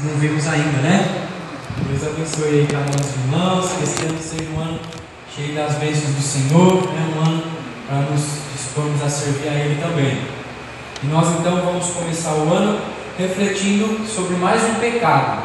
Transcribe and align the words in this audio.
não 0.00 0.14
vimos 0.14 0.46
ainda, 0.46 0.78
né? 0.78 1.26
Deus 1.88 2.02
abençoe 2.06 2.60
aí 2.60 2.68
cada 2.70 2.84
um 2.84 2.90
dos 2.90 3.14
irmãos, 3.16 3.72
que 3.72 3.84
esse 3.84 4.06
ano 4.06 4.18
seja 4.20 4.50
um 4.56 4.60
ano 4.60 4.80
cheio 5.34 5.54
das 5.54 5.74
bênçãos 5.74 6.14
do 6.14 6.22
Senhor, 6.22 6.92
né? 6.92 7.14
um 7.16 7.20
ano 7.20 7.42
para 7.86 7.96
nos 8.02 8.22
dispormos 8.54 9.02
a 9.02 9.08
servir 9.08 9.48
a 9.48 9.54
Ele 9.54 9.80
também. 9.80 10.22
E 11.02 11.06
nós 11.06 11.28
então 11.38 11.62
vamos 11.64 11.88
começar 11.88 12.32
o 12.32 12.52
ano 12.52 12.80
refletindo 13.18 14.06
sobre 14.06 14.36
mais 14.36 14.62
um 14.64 14.74
pecado. 14.74 15.42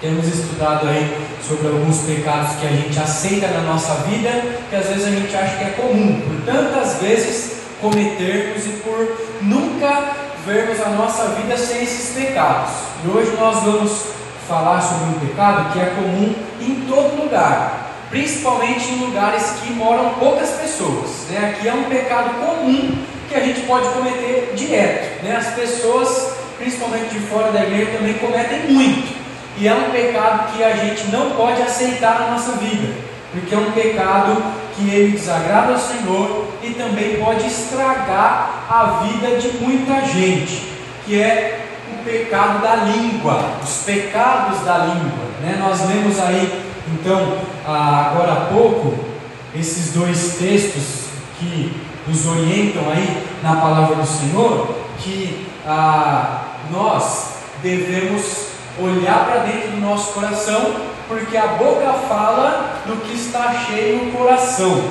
Temos 0.00 0.28
estudado 0.28 0.88
aí 0.88 1.16
sobre 1.46 1.68
alguns 1.68 1.98
pecados 1.98 2.56
que 2.56 2.66
a 2.66 2.70
gente 2.70 2.98
aceita 2.98 3.48
na 3.48 3.60
nossa 3.60 3.94
vida, 4.06 4.30
que 4.70 4.76
às 4.76 4.86
vezes 4.86 5.06
a 5.06 5.10
gente 5.10 5.34
acha 5.36 5.56
que 5.56 5.64
é 5.64 5.70
comum, 5.70 6.20
por 6.20 6.52
tantas 6.52 7.00
vezes 7.00 7.60
cometermos 7.80 8.64
e 8.66 8.70
por 8.82 9.16
nunca 9.42 10.12
vermos 10.46 10.80
a 10.80 10.90
nossa 10.90 11.28
vida 11.34 11.56
sem 11.56 11.82
esses 11.82 12.14
pecados. 12.14 12.93
E 13.04 13.08
hoje 13.10 13.36
nós 13.38 13.62
vamos 13.62 14.06
falar 14.48 14.80
sobre 14.80 15.14
um 15.14 15.28
pecado 15.28 15.74
que 15.74 15.78
é 15.78 15.92
comum 15.94 16.34
em 16.58 16.86
todo 16.88 17.22
lugar, 17.22 17.90
principalmente 18.08 18.92
em 18.92 18.98
lugares 19.04 19.56
que 19.60 19.74
moram 19.74 20.14
poucas 20.14 20.52
pessoas. 20.52 21.26
Né? 21.28 21.50
Aqui 21.50 21.68
é 21.68 21.74
um 21.74 21.84
pecado 21.84 22.30
comum 22.40 22.96
que 23.28 23.34
a 23.34 23.40
gente 23.40 23.60
pode 23.66 23.90
cometer 23.90 24.54
direto. 24.56 25.22
Né? 25.22 25.36
As 25.36 25.48
pessoas, 25.48 26.30
principalmente 26.56 27.10
de 27.10 27.18
fora 27.26 27.52
da 27.52 27.64
igreja, 27.64 27.90
também 27.98 28.14
cometem 28.14 28.72
muito. 28.72 29.14
E 29.58 29.68
é 29.68 29.74
um 29.74 29.90
pecado 29.90 30.56
que 30.56 30.64
a 30.64 30.74
gente 30.74 31.08
não 31.08 31.32
pode 31.32 31.60
aceitar 31.60 32.20
na 32.20 32.30
nossa 32.30 32.52
vida, 32.52 32.90
porque 33.32 33.54
é 33.54 33.58
um 33.58 33.70
pecado 33.72 34.42
que 34.74 34.88
ele 34.88 35.12
desagrada 35.12 35.74
ao 35.74 35.78
Senhor 35.78 36.48
e 36.62 36.70
também 36.70 37.22
pode 37.22 37.46
estragar 37.46 38.64
a 38.66 39.04
vida 39.04 39.36
de 39.38 39.58
muita 39.58 40.00
gente, 40.06 40.72
que 41.04 41.20
é 41.20 41.64
pecado 42.04 42.62
da 42.62 42.76
língua, 42.76 43.58
os 43.62 43.84
pecados 43.84 44.60
da 44.60 44.78
língua. 44.78 45.24
Né? 45.40 45.56
Nós 45.58 45.86
lemos 45.88 46.18
aí, 46.20 46.62
então, 46.88 47.38
agora 47.66 48.32
há 48.32 48.46
pouco, 48.52 48.94
esses 49.54 49.92
dois 49.92 50.36
textos 50.38 51.06
que 51.38 51.72
nos 52.06 52.26
orientam 52.26 52.90
aí 52.90 53.26
na 53.42 53.56
palavra 53.56 53.96
do 53.96 54.06
Senhor, 54.06 54.74
que 54.98 55.46
ah, 55.66 56.42
nós 56.70 57.34
devemos 57.62 58.48
olhar 58.78 59.24
para 59.26 59.38
dentro 59.40 59.70
do 59.70 59.80
nosso 59.80 60.12
coração, 60.12 60.74
porque 61.08 61.36
a 61.36 61.46
boca 61.46 61.92
fala 62.08 62.82
do 62.86 62.96
que 63.02 63.14
está 63.14 63.54
cheio 63.66 64.06
no 64.06 64.12
coração. 64.12 64.84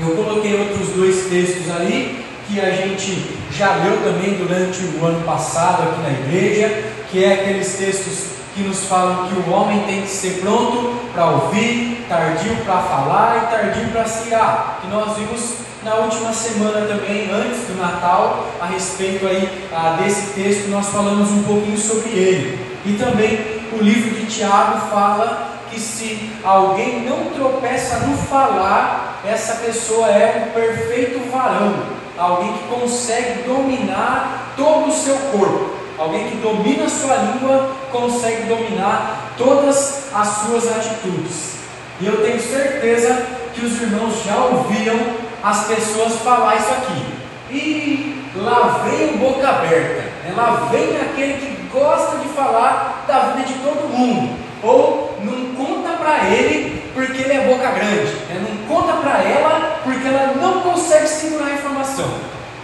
Eu 0.00 0.14
coloquei 0.16 0.58
outros 0.58 0.88
dois 0.90 1.26
textos 1.26 1.70
ali 1.70 2.27
que 2.48 2.58
a 2.58 2.70
gente 2.70 3.36
já 3.52 3.74
leu 3.76 3.98
também 4.02 4.34
durante 4.34 4.82
o 4.82 5.04
ano 5.04 5.22
passado 5.24 5.82
aqui 5.82 6.00
na 6.00 6.10
igreja, 6.10 6.82
que 7.10 7.22
é 7.22 7.34
aqueles 7.34 7.74
textos 7.74 8.38
que 8.54 8.62
nos 8.62 8.84
falam 8.84 9.28
que 9.28 9.34
o 9.34 9.52
homem 9.52 9.84
tem 9.86 10.02
que 10.02 10.08
ser 10.08 10.40
pronto 10.40 10.98
para 11.12 11.26
ouvir, 11.26 12.06
tardio 12.08 12.56
para 12.64 12.80
falar 12.80 13.44
e 13.44 13.54
tardio 13.54 13.88
para 13.90 14.04
se 14.06 14.28
irar, 14.28 14.78
que 14.80 14.88
nós 14.88 15.16
vimos 15.16 15.68
na 15.84 15.94
última 15.94 16.32
semana 16.32 16.86
também, 16.86 17.30
antes 17.30 17.68
do 17.68 17.78
Natal, 17.78 18.46
a 18.60 18.66
respeito 18.66 19.26
aí 19.26 19.48
ah, 19.72 19.96
desse 20.02 20.32
texto, 20.32 20.68
nós 20.70 20.88
falamos 20.88 21.30
um 21.30 21.42
pouquinho 21.44 21.78
sobre 21.78 22.10
ele. 22.10 22.58
E 22.84 22.94
também 22.94 23.38
o 23.72 23.82
livro 23.82 24.10
de 24.10 24.26
Tiago 24.26 24.90
fala 24.90 25.50
que 25.70 25.78
se 25.78 26.32
alguém 26.42 27.02
não 27.02 27.26
tropeça 27.26 27.98
no 27.98 28.16
falar, 28.16 29.20
essa 29.24 29.56
pessoa 29.64 30.08
é 30.08 30.48
um 30.48 30.52
perfeito 30.52 31.30
varão, 31.30 31.97
alguém 32.18 32.52
que 32.52 32.68
consegue 32.68 33.42
dominar 33.42 34.52
todo 34.56 34.88
o 34.88 34.92
seu 34.92 35.16
corpo, 35.30 35.70
alguém 35.96 36.30
que 36.30 36.36
domina 36.36 36.84
a 36.84 36.88
sua 36.88 37.16
língua, 37.16 37.70
consegue 37.92 38.42
dominar 38.42 39.32
todas 39.38 40.12
as 40.12 40.28
suas 40.28 40.66
atitudes. 40.68 41.58
E 42.00 42.06
eu 42.06 42.22
tenho 42.22 42.40
certeza 42.40 43.26
que 43.54 43.64
os 43.64 43.80
irmãos 43.80 44.24
já 44.24 44.36
ouviram 44.36 44.98
as 45.42 45.66
pessoas 45.66 46.16
falar 46.16 46.56
isso 46.56 46.72
aqui. 46.72 47.18
E 47.50 48.24
lá 48.34 48.82
vem 48.84 49.14
o 49.14 49.18
boca 49.18 49.48
aberta, 49.48 50.02
né? 50.24 50.34
lá 50.36 50.68
vem 50.70 50.96
aquele 50.96 51.34
que 51.34 51.68
gosta 51.72 52.18
de 52.18 52.28
falar 52.28 53.04
da 53.06 53.20
vida 53.30 53.48
de 53.48 53.54
todo 53.54 53.88
mundo, 53.88 54.36
ou 54.62 55.18
não 55.22 55.54
conta 55.54 55.96
para 55.96 56.28
ele 56.28 56.77
porque 56.98 57.22
ele 57.22 57.32
é 57.32 57.46
boca 57.46 57.70
grande, 57.70 58.12
né? 58.28 58.42
não 58.42 58.66
conta 58.66 58.94
para 58.94 59.22
ela 59.22 59.80
porque 59.84 60.08
ela 60.08 60.34
não 60.34 60.62
consegue 60.62 61.06
segurar 61.06 61.46
a 61.46 61.52
informação. 61.52 62.10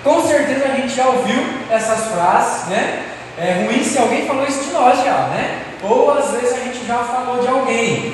Com 0.02 0.26
certeza 0.26 0.64
a 0.64 0.74
gente 0.74 0.92
já 0.92 1.06
ouviu 1.06 1.40
essas 1.70 2.06
frases, 2.06 2.66
né? 2.66 3.04
É 3.38 3.64
ruim 3.64 3.84
se 3.84 3.96
alguém 3.96 4.26
falou 4.26 4.44
isso 4.44 4.64
de 4.64 4.72
nós 4.72 4.98
já, 5.04 5.28
né? 5.28 5.62
Ou 5.84 6.18
às 6.18 6.32
vezes 6.32 6.52
a 6.52 6.64
gente 6.64 6.84
já 6.84 6.98
falou 6.98 7.40
de 7.42 7.46
alguém. 7.46 8.12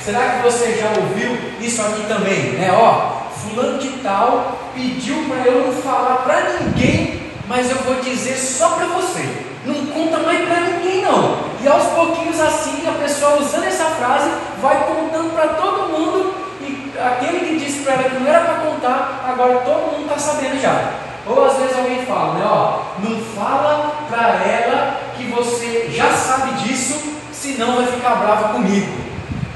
Será 0.00 0.30
que 0.30 0.42
você 0.44 0.78
já 0.80 0.88
ouviu 0.98 1.36
isso 1.60 1.82
aqui 1.82 2.06
também, 2.08 2.52
né? 2.52 2.70
Ó, 2.72 3.28
fulano 3.38 3.78
de 3.78 3.88
tal 3.98 4.70
pediu 4.74 5.26
para 5.28 5.46
eu 5.46 5.66
não 5.66 5.72
falar 5.74 6.22
para 6.24 6.54
ninguém, 6.60 7.20
mas 7.46 7.70
eu 7.70 7.76
vou 7.76 7.96
dizer 7.96 8.36
só 8.36 8.70
para 8.70 8.86
você. 8.86 9.28
Não 9.66 9.74
conta 9.86 10.20
mais 10.20 10.40
para 10.48 10.60
ninguém 10.60 11.02
não. 11.02 11.53
E 11.64 11.68
aos 11.68 11.84
pouquinhos 11.94 12.38
assim, 12.38 12.86
a 12.86 12.92
pessoa 13.02 13.40
usando 13.40 13.64
essa 13.64 13.86
frase 13.86 14.30
vai 14.60 14.84
contando 14.84 15.32
para 15.34 15.48
todo 15.54 15.88
mundo 15.88 16.34
e 16.60 16.92
aquele 16.98 17.40
que 17.40 17.64
disse 17.64 17.80
para 17.80 17.94
ela 17.94 18.10
que 18.10 18.18
não 18.18 18.28
era 18.28 18.44
para 18.44 18.70
contar, 18.70 19.24
agora 19.26 19.60
todo 19.60 19.92
mundo 19.92 20.02
está 20.02 20.18
sabendo 20.18 20.60
já. 20.60 20.90
Ou 21.26 21.46
às 21.46 21.56
vezes 21.56 21.74
alguém 21.74 22.04
fala, 22.04 22.34
né, 22.34 22.44
ó, 22.44 22.80
não 22.98 23.18
fala 23.34 23.94
para 24.10 24.44
ela 24.44 25.00
que 25.16 25.24
você 25.24 25.90
já 25.90 26.12
sabe 26.12 26.52
disso, 26.62 27.00
senão 27.32 27.76
vai 27.76 27.86
ficar 27.86 28.16
brava 28.16 28.48
comigo. 28.48 28.92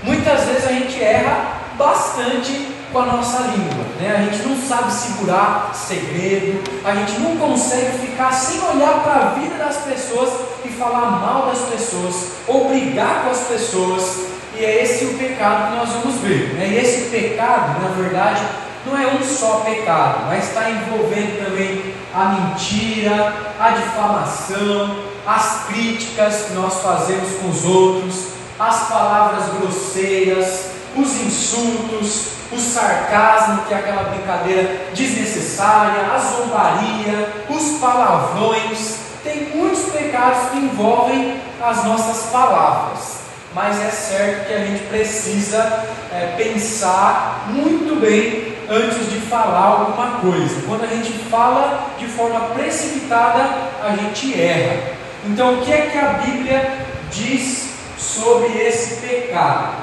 Muitas 0.02 0.44
vezes 0.44 0.66
a 0.66 0.72
gente 0.72 1.04
erra 1.04 1.58
bastante 1.76 2.68
com 2.90 3.00
a 3.00 3.06
nossa 3.06 3.42
língua, 3.42 3.84
né? 4.00 4.16
A 4.16 4.22
gente 4.22 4.48
não 4.48 4.56
sabe 4.56 4.90
segurar 4.90 5.72
segredo, 5.74 6.62
a 6.82 6.94
gente 6.94 7.20
não 7.20 7.36
consegue 7.36 7.98
ficar 7.98 8.32
sem 8.32 8.60
olhar 8.62 9.02
para 9.02 9.14
a 9.14 9.34
vida 9.34 9.56
das 9.56 9.76
pessoas 9.78 10.30
falar 10.78 11.10
mal 11.20 11.46
das 11.46 11.60
pessoas, 11.68 12.14
ou 12.46 12.68
brigar 12.68 13.24
com 13.24 13.30
as 13.30 13.40
pessoas, 13.40 14.28
e 14.56 14.64
é 14.64 14.82
esse 14.82 15.04
o 15.04 15.18
pecado 15.18 15.70
que 15.70 15.76
nós 15.78 15.90
vamos 15.90 16.20
ver, 16.20 16.54
né? 16.54 16.68
E 16.68 16.78
esse 16.78 17.10
pecado, 17.10 17.80
na 17.82 17.88
verdade, 17.90 18.42
não 18.86 18.96
é 18.96 19.06
um 19.06 19.22
só 19.22 19.60
pecado, 19.64 20.26
mas 20.26 20.48
está 20.48 20.70
envolvendo 20.70 21.44
também 21.44 21.94
a 22.14 22.24
mentira, 22.24 23.34
a 23.60 23.70
difamação, 23.70 24.96
as 25.26 25.66
críticas 25.66 26.46
que 26.46 26.54
nós 26.54 26.80
fazemos 26.80 27.28
com 27.40 27.50
os 27.50 27.64
outros, 27.64 28.28
as 28.58 28.88
palavras 28.88 29.44
grosseiras, 29.58 30.70
os 30.96 31.20
insultos, 31.20 32.28
o 32.50 32.58
sarcasmo, 32.58 33.62
que 33.68 33.74
é 33.74 33.76
aquela 33.76 34.04
brincadeira 34.04 34.88
desnecessária, 34.94 36.10
a 36.12 36.18
zombaria, 36.18 37.44
os 37.50 37.78
palavrões. 37.78 39.07
Tem 39.28 39.50
muitos 39.54 39.92
pecados 39.92 40.48
que 40.48 40.56
envolvem 40.56 41.38
as 41.62 41.84
nossas 41.84 42.30
palavras, 42.30 43.18
mas 43.54 43.78
é 43.78 43.90
certo 43.90 44.46
que 44.46 44.54
a 44.54 44.64
gente 44.64 44.84
precisa 44.84 45.84
é, 46.10 46.34
pensar 46.38 47.44
muito 47.48 48.00
bem 48.00 48.56
antes 48.70 49.10
de 49.10 49.20
falar 49.20 49.80
alguma 49.80 50.20
coisa. 50.20 50.62
Quando 50.66 50.84
a 50.84 50.86
gente 50.86 51.12
fala 51.30 51.90
de 51.98 52.06
forma 52.06 52.40
precipitada, 52.54 53.68
a 53.84 53.94
gente 53.96 54.40
erra. 54.40 54.94
Então, 55.26 55.56
o 55.56 55.62
que 55.62 55.74
é 55.74 55.90
que 55.92 55.98
a 55.98 56.12
Bíblia 56.24 56.86
diz 57.10 57.74
sobre 57.98 58.46
esse 58.62 59.06
pecado? 59.06 59.74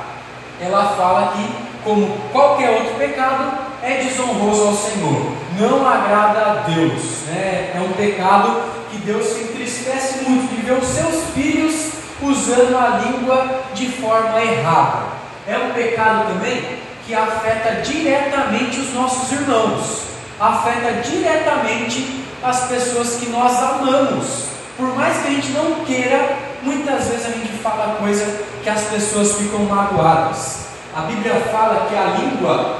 Ela 0.59 0.95
fala 0.97 1.33
que 1.33 1.65
como 1.85 2.17
qualquer 2.31 2.71
outro 2.71 2.95
pecado, 2.95 3.59
é 3.83 3.97
desonroso 4.03 4.69
ao 4.69 4.73
Senhor, 4.73 5.33
não 5.59 5.87
agrada 5.87 6.39
a 6.39 6.53
Deus. 6.67 7.21
Né? 7.27 7.73
É 7.75 7.79
um 7.79 7.93
pecado 7.93 8.74
Deus 9.05 9.27
se 9.27 9.43
entristece 9.43 10.27
muito 10.27 10.55
de 10.55 10.63
ver 10.63 10.79
os 10.79 10.87
seus 10.87 11.25
filhos 11.35 11.91
usando 12.21 12.75
a 12.75 13.01
língua 13.05 13.63
de 13.75 13.87
forma 13.89 14.41
errada. 14.41 15.03
É 15.47 15.57
um 15.59 15.73
pecado 15.73 16.33
também 16.33 16.79
que 17.05 17.13
afeta 17.13 17.81
diretamente 17.81 18.79
os 18.79 18.93
nossos 18.95 19.31
irmãos, 19.31 20.05
afeta 20.39 21.07
diretamente 21.07 22.23
as 22.43 22.67
pessoas 22.67 23.17
que 23.17 23.29
nós 23.29 23.55
amamos. 23.61 24.45
Por 24.75 24.95
mais 24.95 25.17
que 25.17 25.27
a 25.27 25.31
gente 25.31 25.51
não 25.51 25.85
queira, 25.85 26.37
muitas 26.63 27.07
vezes 27.07 27.27
a 27.27 27.29
gente 27.29 27.59
fala 27.59 27.97
coisa 27.99 28.41
que 28.63 28.69
as 28.69 28.85
pessoas 28.85 29.35
ficam 29.35 29.59
magoadas. 29.65 30.65
A 30.95 31.01
Bíblia 31.01 31.35
fala 31.51 31.85
que 31.87 31.95
a 31.95 32.05
língua 32.05 32.79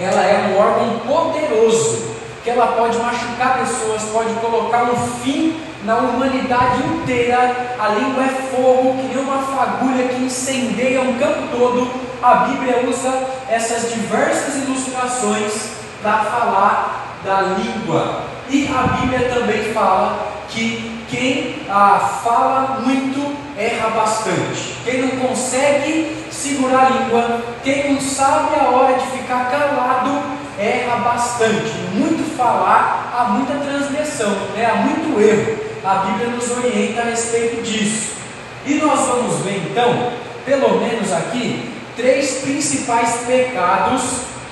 ela 0.00 0.22
é 0.22 0.48
um 0.48 0.58
órgão 0.58 1.00
poderoso, 1.00 2.16
que 2.42 2.50
ela 2.50 2.68
pode 2.68 2.98
machucar 2.98 3.58
pessoas, 3.58 4.02
pode 4.12 4.32
colocar 4.34 4.84
um 4.84 4.96
fim 5.20 5.60
na 5.84 5.96
humanidade 5.96 6.82
inteira. 6.84 7.76
A 7.78 7.88
língua 7.88 8.24
é 8.24 8.28
fogo, 8.28 8.96
que 8.96 9.14
nem 9.14 9.18
uma 9.18 9.42
fagulha 9.42 10.08
que 10.08 10.22
incendeia 10.22 11.02
um 11.02 11.18
campo 11.18 11.48
todo. 11.50 11.90
A 12.22 12.34
Bíblia 12.46 12.84
usa 12.88 13.12
essas 13.48 13.92
diversas 13.92 14.56
ilustrações 14.56 15.70
para 16.02 16.18
falar 16.18 17.18
da 17.24 17.42
língua. 17.42 18.22
E 18.48 18.68
a 18.68 18.82
Bíblia 18.96 19.28
também 19.28 19.72
fala 19.72 20.30
que 20.48 21.04
quem 21.08 21.66
ah, 21.68 22.20
fala 22.22 22.80
muito 22.84 23.36
erra 23.56 23.90
bastante. 23.90 24.76
Quem 24.84 25.02
não 25.02 25.28
consegue 25.28 26.16
segurar 26.30 26.86
a 26.86 26.90
língua, 26.90 27.42
quem 27.62 27.92
não 27.92 28.00
sabe 28.00 28.58
a 28.58 28.70
hora 28.70 28.94
de 28.94 29.06
ficar 29.06 29.50
calado, 29.50 30.22
erra 30.60 30.96
bastante. 30.96 31.72
Muito 31.94 32.36
falar, 32.36 33.12
há 33.16 33.24
muita 33.32 33.54
transgressão, 33.54 34.30
né? 34.54 34.66
há 34.66 34.76
muito 34.76 35.20
erro. 35.20 35.58
A 35.82 35.94
Bíblia 36.06 36.28
nos 36.28 36.50
orienta 36.50 37.00
a 37.00 37.04
respeito 37.04 37.62
disso. 37.62 38.12
E 38.66 38.74
nós 38.74 39.00
vamos 39.00 39.38
ver 39.38 39.70
então, 39.70 40.12
pelo 40.44 40.78
menos 40.80 41.10
aqui, 41.10 41.72
três 41.96 42.42
principais 42.42 43.22
pecados 43.26 44.02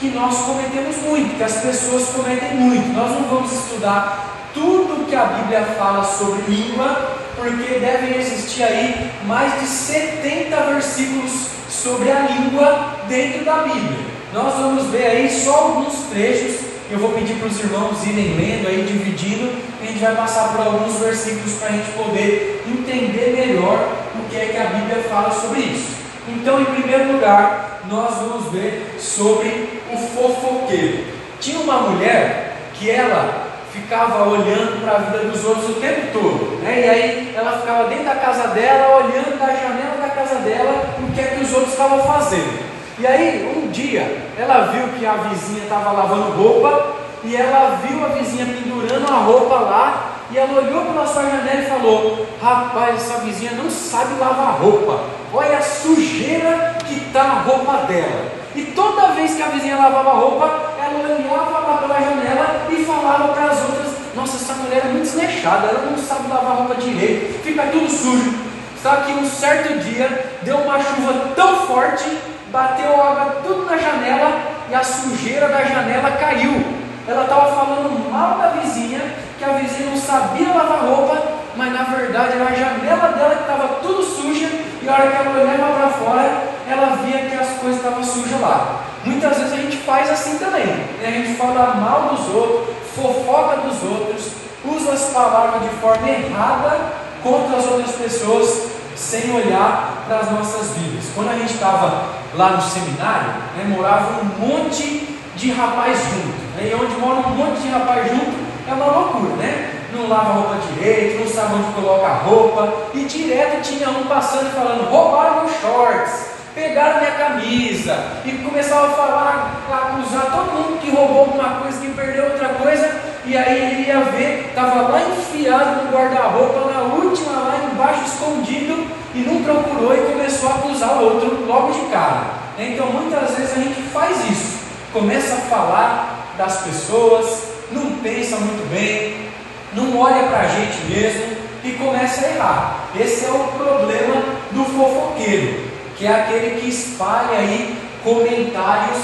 que 0.00 0.08
nós 0.08 0.38
cometemos 0.38 0.96
muito, 1.02 1.36
que 1.36 1.42
as 1.42 1.58
pessoas 1.58 2.08
cometem 2.08 2.54
muito. 2.54 2.88
Nós 2.94 3.10
não 3.10 3.24
vamos 3.24 3.52
estudar 3.52 4.48
tudo 4.54 5.06
que 5.06 5.14
a 5.14 5.24
Bíblia 5.24 5.62
fala 5.78 6.02
sobre 6.04 6.42
língua, 6.48 7.16
porque 7.36 7.78
devem 7.78 8.16
existir 8.18 8.62
aí 8.62 9.10
mais 9.26 9.60
de 9.60 9.66
70 9.66 10.56
versículos 10.72 11.48
sobre 11.68 12.10
a 12.10 12.20
língua 12.20 12.96
dentro 13.08 13.44
da 13.44 13.58
Bíblia. 13.58 14.17
Nós 14.32 14.54
vamos 14.54 14.86
ver 14.88 15.06
aí 15.06 15.30
só 15.30 15.54
alguns 15.54 15.94
trechos. 16.10 16.60
Eu 16.90 16.98
vou 16.98 17.12
pedir 17.12 17.34
para 17.34 17.48
os 17.48 17.58
irmãos 17.58 18.06
irem 18.06 18.36
lendo 18.36 18.68
aí, 18.68 18.82
dividindo, 18.82 19.52
e 19.80 19.84
a 19.84 19.86
gente 19.86 20.00
vai 20.00 20.16
passar 20.16 20.48
por 20.48 20.66
alguns 20.66 20.98
versículos 20.98 21.54
para 21.54 21.68
a 21.68 21.72
gente 21.72 21.90
poder 21.92 22.64
entender 22.66 23.34
melhor 23.36 23.92
o 24.14 24.28
que 24.30 24.36
é 24.36 24.46
que 24.46 24.56
a 24.56 24.64
Bíblia 24.64 25.02
fala 25.08 25.30
sobre 25.30 25.60
isso. 25.60 25.98
Então, 26.28 26.60
em 26.60 26.64
primeiro 26.64 27.12
lugar, 27.12 27.82
nós 27.90 28.14
vamos 28.16 28.52
ver 28.52 28.96
sobre 28.98 29.80
o 29.92 29.96
fofoqueiro. 29.96 31.04
Tinha 31.40 31.60
uma 31.60 31.82
mulher 31.82 32.56
que 32.74 32.90
ela 32.90 33.48
ficava 33.72 34.28
olhando 34.28 34.80
para 34.82 34.92
a 34.92 34.98
vida 34.98 35.24
dos 35.24 35.44
outros 35.44 35.70
o 35.70 35.80
tempo 35.80 36.12
todo. 36.12 36.58
Né? 36.62 36.80
E 36.84 36.88
aí 36.88 37.34
ela 37.36 37.58
ficava 37.58 37.88
dentro 37.88 38.04
da 38.04 38.14
casa 38.14 38.48
dela, 38.48 38.96
olhando 38.96 39.38
da 39.38 39.46
janela 39.46 39.96
da 40.00 40.08
casa 40.08 40.36
dela 40.36 40.84
o 41.00 41.12
que 41.12 41.20
é 41.20 41.24
que 41.24 41.44
os 41.44 41.52
outros 41.52 41.72
estavam 41.72 42.02
fazendo. 42.02 42.77
E 43.00 43.06
aí, 43.06 43.54
um 43.56 43.70
dia, 43.70 44.26
ela 44.36 44.72
viu 44.72 44.88
que 44.98 45.06
a 45.06 45.12
vizinha 45.12 45.62
estava 45.62 45.92
lavando 45.92 46.32
roupa 46.32 46.96
e 47.22 47.36
ela 47.36 47.78
viu 47.80 48.04
a 48.04 48.08
vizinha 48.08 48.44
pendurando 48.44 49.08
a 49.08 49.18
roupa 49.18 49.54
lá 49.54 50.18
e 50.32 50.36
ela 50.36 50.60
olhou 50.60 50.84
pela 50.84 51.06
sua 51.06 51.22
janela 51.22 51.60
e 51.60 51.66
falou: 51.66 52.26
Rapaz, 52.42 52.96
essa 52.96 53.20
vizinha 53.20 53.52
não 53.52 53.70
sabe 53.70 54.18
lavar 54.18 54.60
roupa. 54.60 55.04
Olha 55.32 55.58
a 55.58 55.62
sujeira 55.62 56.76
que 56.84 56.94
está 56.94 57.22
a 57.22 57.42
roupa 57.42 57.86
dela. 57.86 58.32
E 58.56 58.62
toda 58.62 59.12
vez 59.12 59.34
que 59.34 59.42
a 59.42 59.46
vizinha 59.46 59.76
lavava 59.76 60.14
roupa, 60.14 60.74
ela 60.78 60.98
olhava 60.98 61.58
lá 61.60 61.78
pela 61.78 62.00
janela 62.00 62.66
e 62.68 62.84
falava 62.84 63.28
para 63.32 63.44
as 63.44 63.60
outras: 63.60 63.92
Nossa, 64.16 64.36
essa 64.36 64.54
mulher 64.54 64.82
é 64.84 64.88
muito 64.88 65.04
desleixada, 65.04 65.68
ela 65.68 65.88
não 65.88 65.96
sabe 65.96 66.28
lavar 66.28 66.56
roupa 66.56 66.74
direito, 66.74 67.44
fica 67.44 67.62
tudo 67.68 67.88
sujo. 67.88 68.34
Só 68.82 68.96
que 68.96 69.12
um 69.12 69.24
certo 69.24 69.78
dia 69.78 70.38
deu 70.42 70.56
uma 70.58 70.78
chuva 70.78 71.32
tão 71.34 71.66
forte, 71.66 72.04
bateu 72.50 72.92
água 73.00 73.42
tudo 73.44 73.64
na 73.64 73.76
janela 73.76 74.40
e 74.70 74.74
a 74.74 74.82
sujeira 74.82 75.48
da 75.48 75.64
janela 75.64 76.10
caiu. 76.12 76.64
Ela 77.06 77.22
estava 77.22 77.54
falando 77.54 78.10
mal 78.10 78.38
da 78.38 78.48
vizinha, 78.48 79.00
que 79.38 79.44
a 79.44 79.52
vizinha 79.54 79.90
não 79.90 79.96
sabia 79.96 80.52
lavar 80.52 80.84
roupa, 80.84 81.22
mas 81.56 81.72
na 81.72 81.84
verdade 81.84 82.34
era 82.34 82.44
a 82.44 82.54
janela 82.54 83.08
dela 83.08 83.34
que 83.34 83.42
estava 83.42 83.68
tudo 83.80 84.02
suja 84.02 84.48
e 84.82 84.88
a 84.88 84.92
hora 84.92 85.10
que 85.10 85.16
ela 85.16 85.40
olhava 85.40 85.72
para 85.74 85.88
fora, 85.88 86.42
ela 86.68 86.96
via 86.96 87.30
que 87.30 87.34
as 87.34 87.58
coisas 87.58 87.78
estavam 87.78 88.04
sujas 88.04 88.40
lá. 88.40 88.80
Muitas 89.04 89.38
vezes 89.38 89.52
a 89.52 89.56
gente 89.56 89.76
faz 89.78 90.10
assim 90.10 90.38
também. 90.38 90.66
Né? 90.66 91.06
A 91.06 91.10
gente 91.10 91.34
fala 91.38 91.74
mal 91.76 92.14
dos 92.14 92.34
outros, 92.34 92.76
fofoca 92.94 93.56
dos 93.58 93.82
outros, 93.82 94.32
usa 94.64 94.92
as 94.92 95.04
palavras 95.10 95.62
de 95.62 95.68
forma 95.76 96.08
errada 96.08 96.76
contra 97.22 97.56
as 97.56 97.66
outras 97.66 97.92
pessoas, 97.96 98.68
sem 98.94 99.34
olhar 99.34 100.04
para 100.06 100.18
as 100.18 100.30
nossas 100.30 100.76
vidas. 100.76 101.04
Quando 101.14 101.30
a 101.30 101.34
gente 101.34 101.54
estava 101.54 102.17
lá 102.34 102.50
no 102.50 102.62
seminário, 102.62 103.30
né, 103.56 103.64
morava 103.68 104.20
um 104.20 104.46
monte 104.46 105.16
de 105.36 105.52
rapaz 105.52 105.98
junto. 105.98 106.56
Né? 106.56 106.70
E 106.70 106.74
onde 106.74 106.94
mora 106.96 107.26
um 107.26 107.34
monte 107.34 107.60
de 107.60 107.68
rapaz 107.68 108.10
junto 108.10 108.36
é 108.68 108.72
uma 108.72 108.86
loucura, 108.86 109.36
né? 109.36 109.78
não 109.92 110.08
lava 110.08 110.32
roupa 110.34 110.56
direito, 110.72 111.20
não 111.20 111.28
sabe 111.28 111.54
onde 111.54 111.72
coloca 111.72 112.06
a 112.06 112.14
roupa, 112.14 112.74
e 112.94 113.04
direto 113.04 113.62
tinha 113.62 113.88
um 113.90 114.04
passando 114.04 114.52
falando: 114.54 114.90
roubaram 114.90 115.44
meus 115.44 115.60
shorts, 115.60 116.26
pegaram 116.54 117.00
minha 117.00 117.12
camisa, 117.12 117.96
e 118.24 118.32
começava 118.44 118.88
a 118.88 118.90
falar, 118.90 119.62
a 119.70 119.76
acusar 119.76 120.26
todo 120.30 120.52
mundo 120.52 120.80
que 120.80 120.90
roubou 120.90 121.20
alguma 121.20 121.60
coisa, 121.60 121.80
que 121.80 121.88
perdeu 121.92 122.24
outra 122.24 122.48
coisa, 122.50 123.00
e 123.24 123.36
aí 123.36 123.72
ele 123.72 123.88
ia 123.88 124.00
ver, 124.00 124.46
estava 124.48 124.88
lá 124.88 125.00
enfiado 125.02 125.84
no 125.84 125.92
guarda-roupa, 125.92 126.70
na 126.70 126.94
última, 126.94 127.32
lá 127.32 127.70
embaixo, 127.72 128.04
escondido, 128.04 128.86
e 129.14 129.18
não 129.20 129.42
procurou 129.42 129.94
e 129.94 130.12
começou 130.12 130.48
a 130.48 130.54
acusar 130.54 130.98
o 130.98 131.04
outro 131.04 131.46
logo 131.46 131.72
de 131.72 131.86
cara. 131.90 132.38
Então 132.58 132.86
muitas 132.86 133.36
vezes 133.36 133.52
a 133.56 133.60
gente 133.60 133.82
faz 133.92 134.30
isso, 134.30 134.58
começa 134.92 135.34
a 135.34 135.38
falar 135.38 136.34
das 136.36 136.62
pessoas, 136.62 137.42
não 137.70 137.92
pensa 138.02 138.36
muito 138.36 138.68
bem, 138.70 139.28
não 139.72 139.98
olha 139.98 140.24
para 140.28 140.40
a 140.40 140.48
gente 140.48 140.84
mesmo 140.86 141.36
e 141.64 141.72
começa 141.72 142.24
a 142.24 142.30
errar. 142.30 142.76
Esse 142.98 143.26
é 143.26 143.30
o 143.30 143.52
problema 143.56 144.22
do 144.52 144.64
fofoqueiro, 144.64 145.68
que 145.96 146.06
é 146.06 146.20
aquele 146.20 146.60
que 146.60 146.68
espalha 146.68 147.38
aí 147.38 147.78
comentários 148.02 148.98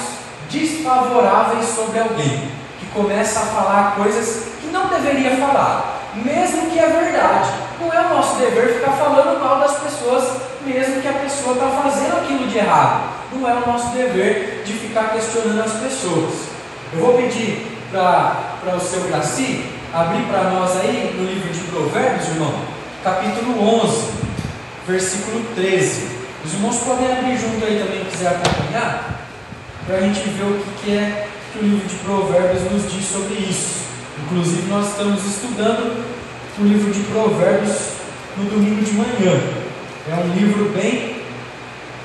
desfavoráveis 0.51 1.67
sobre 1.67 1.99
alguém, 1.99 2.49
que 2.79 2.87
começa 2.95 3.41
a 3.41 3.47
falar 3.47 3.95
coisas 3.97 4.49
que 4.61 4.69
não 4.69 4.89
deveria 4.89 5.37
falar, 5.37 6.01
mesmo 6.15 6.71
que 6.71 6.79
é 6.79 6.87
verdade. 6.87 7.64
Não 7.81 7.93
é 7.93 8.07
o 8.07 8.09
nosso 8.11 8.37
dever 8.37 8.75
ficar 8.75 8.93
falando 8.93 9.41
mal 9.41 9.59
das 9.59 9.79
pessoas, 9.79 10.43
mesmo 10.65 11.03
que 11.03 11.09
a 11.09 11.13
pessoa 11.13 11.55
está 11.55 11.69
fazendo 11.83 12.17
aquilo 12.19 12.47
de 12.47 12.59
errado. 12.59 13.15
Não 13.33 13.49
é 13.49 13.55
o 13.55 13.67
nosso 13.67 13.89
dever 13.89 14.63
de 14.65 14.73
ficar 14.75 15.13
questionando 15.13 15.61
as 15.61 15.73
pessoas. 15.73 16.35
Eu 16.93 17.01
vou 17.01 17.15
pedir 17.15 17.67
para 17.91 18.77
o 18.77 18.81
seu 18.81 19.01
Graci 19.03 19.65
abrir 19.93 20.25
para 20.25 20.51
nós 20.51 20.77
aí 20.81 21.15
no 21.17 21.25
livro 21.25 21.53
de 21.53 21.61
Provérbios, 21.71 22.29
irmão, 22.29 22.53
capítulo 23.03 23.83
11, 23.85 24.11
versículo 24.89 25.45
13. 25.55 26.09
Os 26.45 26.53
irmãos 26.53 26.79
podem 26.79 27.11
abrir 27.11 27.39
junto 27.39 27.65
aí 27.65 27.79
também, 27.79 28.05
quiser 28.05 28.29
acompanhar, 28.29 29.21
para 29.87 29.97
a 29.97 30.01
gente 30.01 30.21
ver 30.31 30.45
o 30.45 30.59
que, 30.59 30.85
que 30.85 30.97
é 30.97 31.29
que 31.53 31.59
o 31.61 31.63
livro 31.63 31.87
de 31.87 31.95
Provérbios 31.97 32.71
nos 32.73 32.93
diz 32.93 33.05
sobre 33.07 33.35
isso. 33.35 33.85
Inclusive, 34.25 34.69
nós 34.69 34.89
estamos 34.89 35.25
estudando 35.25 36.14
o 36.59 36.63
livro 36.63 36.93
de 36.93 37.01
Provérbios 37.05 37.77
no 38.37 38.45
domingo 38.45 38.83
de 38.83 38.93
manhã. 38.93 39.41
É 40.09 40.15
um 40.15 40.35
livro 40.35 40.69
bem 40.71 41.23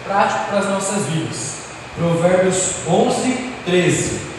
prático 0.05 0.45
para 0.45 0.59
as 0.59 0.69
nossas 0.69 1.05
vidas. 1.05 1.57
Provérbios 1.95 2.87
11, 2.87 3.51
13. 3.65 4.29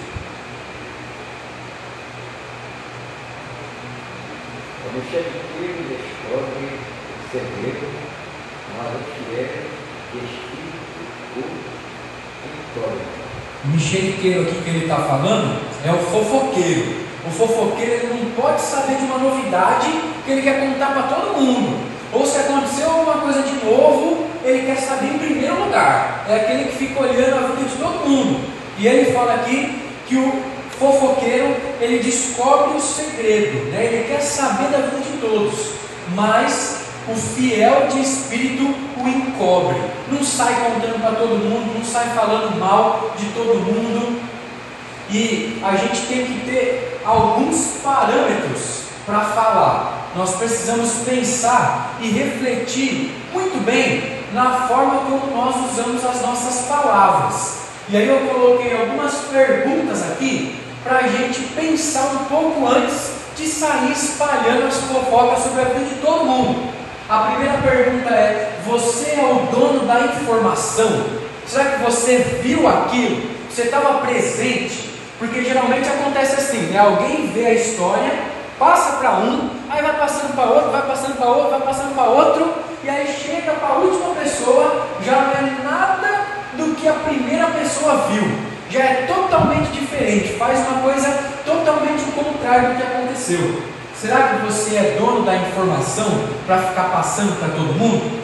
Micheliqueiro 4.93 5.85
descobre 5.89 6.67
o 7.09 7.31
segredo, 7.31 7.87
mas 8.77 8.95
o 8.95 9.05
que 9.05 9.35
é 9.37 9.63
espírito 10.15 10.91
ou 11.37 11.43
vitória. 12.57 13.21
O 13.65 13.69
mexeriqueiro 13.69 14.43
aqui 14.43 14.63
que 14.63 14.71
ele 14.71 14.85
está 14.85 14.97
falando 14.97 15.61
é 15.85 15.93
o 15.93 15.99
fofoqueiro. 15.99 17.10
O 17.27 17.31
fofoqueiro 17.31 17.93
ele 17.93 18.23
não 18.23 18.43
pode 18.43 18.61
saber 18.61 18.97
de 18.97 19.05
uma 19.05 19.19
novidade 19.19 19.91
que 20.25 20.31
ele 20.31 20.43
quer 20.43 20.61
contar 20.61 20.93
para 20.93 21.03
todo 21.15 21.41
mundo. 21.41 21.79
Ou 22.13 22.27
se 22.27 22.39
aconteceu 22.39 22.91
alguma 22.91 23.19
coisa 23.19 23.43
de 23.43 23.65
novo, 23.65 24.27
ele 24.45 24.67
quer 24.67 24.77
saber 24.77 25.09
em 25.09 25.19
primeiro 25.19 25.65
lugar. 25.65 26.25
É 26.29 26.37
aquele 26.37 26.65
que 26.65 26.77
fica 26.77 27.03
olhando 27.03 27.37
a 27.37 27.49
vida 27.49 27.69
de 27.69 27.77
todo 27.77 28.09
mundo. 28.09 28.41
E 28.79 28.87
ele 28.87 29.13
fala 29.13 29.35
aqui 29.35 29.79
que 30.07 30.17
o 30.17 30.43
fofoqueiro, 30.81 31.55
ele 31.79 31.99
descobre 31.99 32.79
o 32.79 32.81
segredo, 32.81 33.71
né? 33.71 33.85
ele 33.85 34.09
quer 34.09 34.21
saber 34.21 34.71
da 34.71 34.79
vida 34.79 35.03
de 35.03 35.19
todos, 35.21 35.73
mas 36.15 36.87
o 37.07 37.15
fiel 37.15 37.87
de 37.89 38.01
espírito 38.01 38.75
o 38.97 39.09
encobre, 39.09 39.77
não 40.11 40.25
sai 40.25 40.55
contando 40.55 41.01
para 41.01 41.13
todo 41.13 41.37
mundo, 41.37 41.79
não 41.79 41.85
sai 41.85 42.09
falando 42.15 42.59
mal 42.59 43.15
de 43.19 43.27
todo 43.27 43.61
mundo, 43.61 44.21
e 45.11 45.61
a 45.63 45.77
gente 45.77 46.07
tem 46.07 46.25
que 46.25 46.47
ter 46.47 47.00
alguns 47.11 47.79
parâmetros 47.83 48.83
para 49.05 49.21
falar. 49.21 50.11
Nós 50.15 50.37
precisamos 50.37 50.91
pensar 51.05 51.97
e 52.01 52.09
refletir 52.09 53.15
muito 53.33 53.63
bem 53.65 54.21
na 54.33 54.69
forma 54.69 55.01
como 55.01 55.37
nós 55.37 55.57
usamos 55.73 56.05
as 56.05 56.23
nossas 56.23 56.67
palavras. 56.67 57.55
E 57.89 57.97
aí 57.97 58.09
eu 58.09 58.21
coloquei 58.29 58.81
algumas 58.81 59.15
perguntas 59.33 60.03
aqui 60.03 60.57
para 60.85 60.99
a 60.99 61.09
gente 61.09 61.41
pensar 61.55 62.13
um 62.13 62.25
pouco 62.27 62.67
antes 62.67 63.13
de 63.37 63.47
sair 63.47 63.93
espalhando 63.93 64.67
as 64.67 64.77
fofocas 64.77 65.43
sobre 65.43 65.63
a 65.63 65.65
vida 65.65 65.87
de 65.87 65.95
todo 65.97 66.25
mundo. 66.25 66.73
A 67.09 67.19
primeira 67.23 67.59
pergunta 67.59 68.11
é: 68.11 68.61
você 68.65 69.13
é 69.13 69.25
o 69.25 69.51
dono 69.51 69.87
da 69.87 70.01
informação? 70.01 71.05
Será 71.47 71.65
que 71.65 71.83
você 71.83 72.19
viu 72.43 72.69
aquilo? 72.69 73.29
Você 73.51 73.63
estava 73.63 73.99
presente? 73.99 74.90
Porque 75.21 75.45
geralmente 75.45 75.89
acontece 75.89 76.35
assim, 76.35 76.73
né? 76.73 76.79
Alguém 76.79 77.31
vê 77.33 77.47
a 77.47 77.55
história 77.55 78.41
Passa 78.61 78.99
para 78.99 79.13
um, 79.13 79.49
aí 79.71 79.81
vai 79.81 79.97
passando 79.97 80.35
para 80.35 80.45
outro, 80.45 80.71
vai 80.71 80.83
passando 80.83 81.17
para 81.17 81.29
outro, 81.29 81.51
vai 81.51 81.61
passando 81.61 81.95
para 81.95 82.05
outro, 82.05 82.53
e 82.85 82.91
aí 82.91 83.07
chega 83.07 83.53
para 83.53 83.69
a 83.69 83.79
última 83.79 84.15
pessoa, 84.17 84.87
já 85.03 85.13
não 85.13 85.33
é 85.33 85.65
nada 85.65 86.27
do 86.59 86.75
que 86.75 86.87
a 86.87 86.93
primeira 86.93 87.47
pessoa 87.47 88.07
viu, 88.11 88.31
já 88.69 88.81
é 88.81 89.07
totalmente 89.07 89.71
diferente, 89.71 90.35
faz 90.35 90.59
uma 90.59 90.83
coisa 90.83 91.09
totalmente 91.43 92.03
o 92.03 92.13
contrário 92.13 92.69
do 92.69 92.77
que 92.77 92.83
aconteceu. 92.83 93.63
Será 93.99 94.29
que 94.29 94.45
você 94.45 94.77
é 94.77 94.97
dono 94.99 95.25
da 95.25 95.37
informação 95.37 96.29
para 96.47 96.59
ficar 96.59 96.91
passando 96.91 97.39
para 97.39 97.49
todo 97.49 97.79
mundo? 97.79 98.21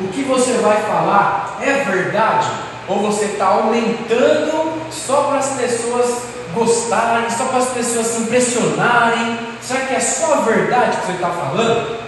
O 0.00 0.06
que 0.06 0.22
você 0.22 0.52
vai 0.58 0.80
falar 0.82 1.58
é 1.60 1.82
verdade? 1.82 2.46
Ou 2.88 3.00
você 3.00 3.26
está 3.26 3.46
aumentando 3.46 4.82
só 4.90 5.24
para 5.24 5.38
as 5.38 5.48
pessoas 5.50 6.22
gostarem, 6.54 7.30
só 7.30 7.44
para 7.44 7.58
as 7.58 7.68
pessoas 7.68 8.06
se 8.06 8.22
impressionarem? 8.22 9.38
Será 9.60 9.80
que 9.80 9.94
é 9.94 10.00
só 10.00 10.34
a 10.34 10.40
verdade 10.42 10.96
que 10.98 11.06
você 11.06 11.12
está 11.12 11.30
falando? 11.30 11.98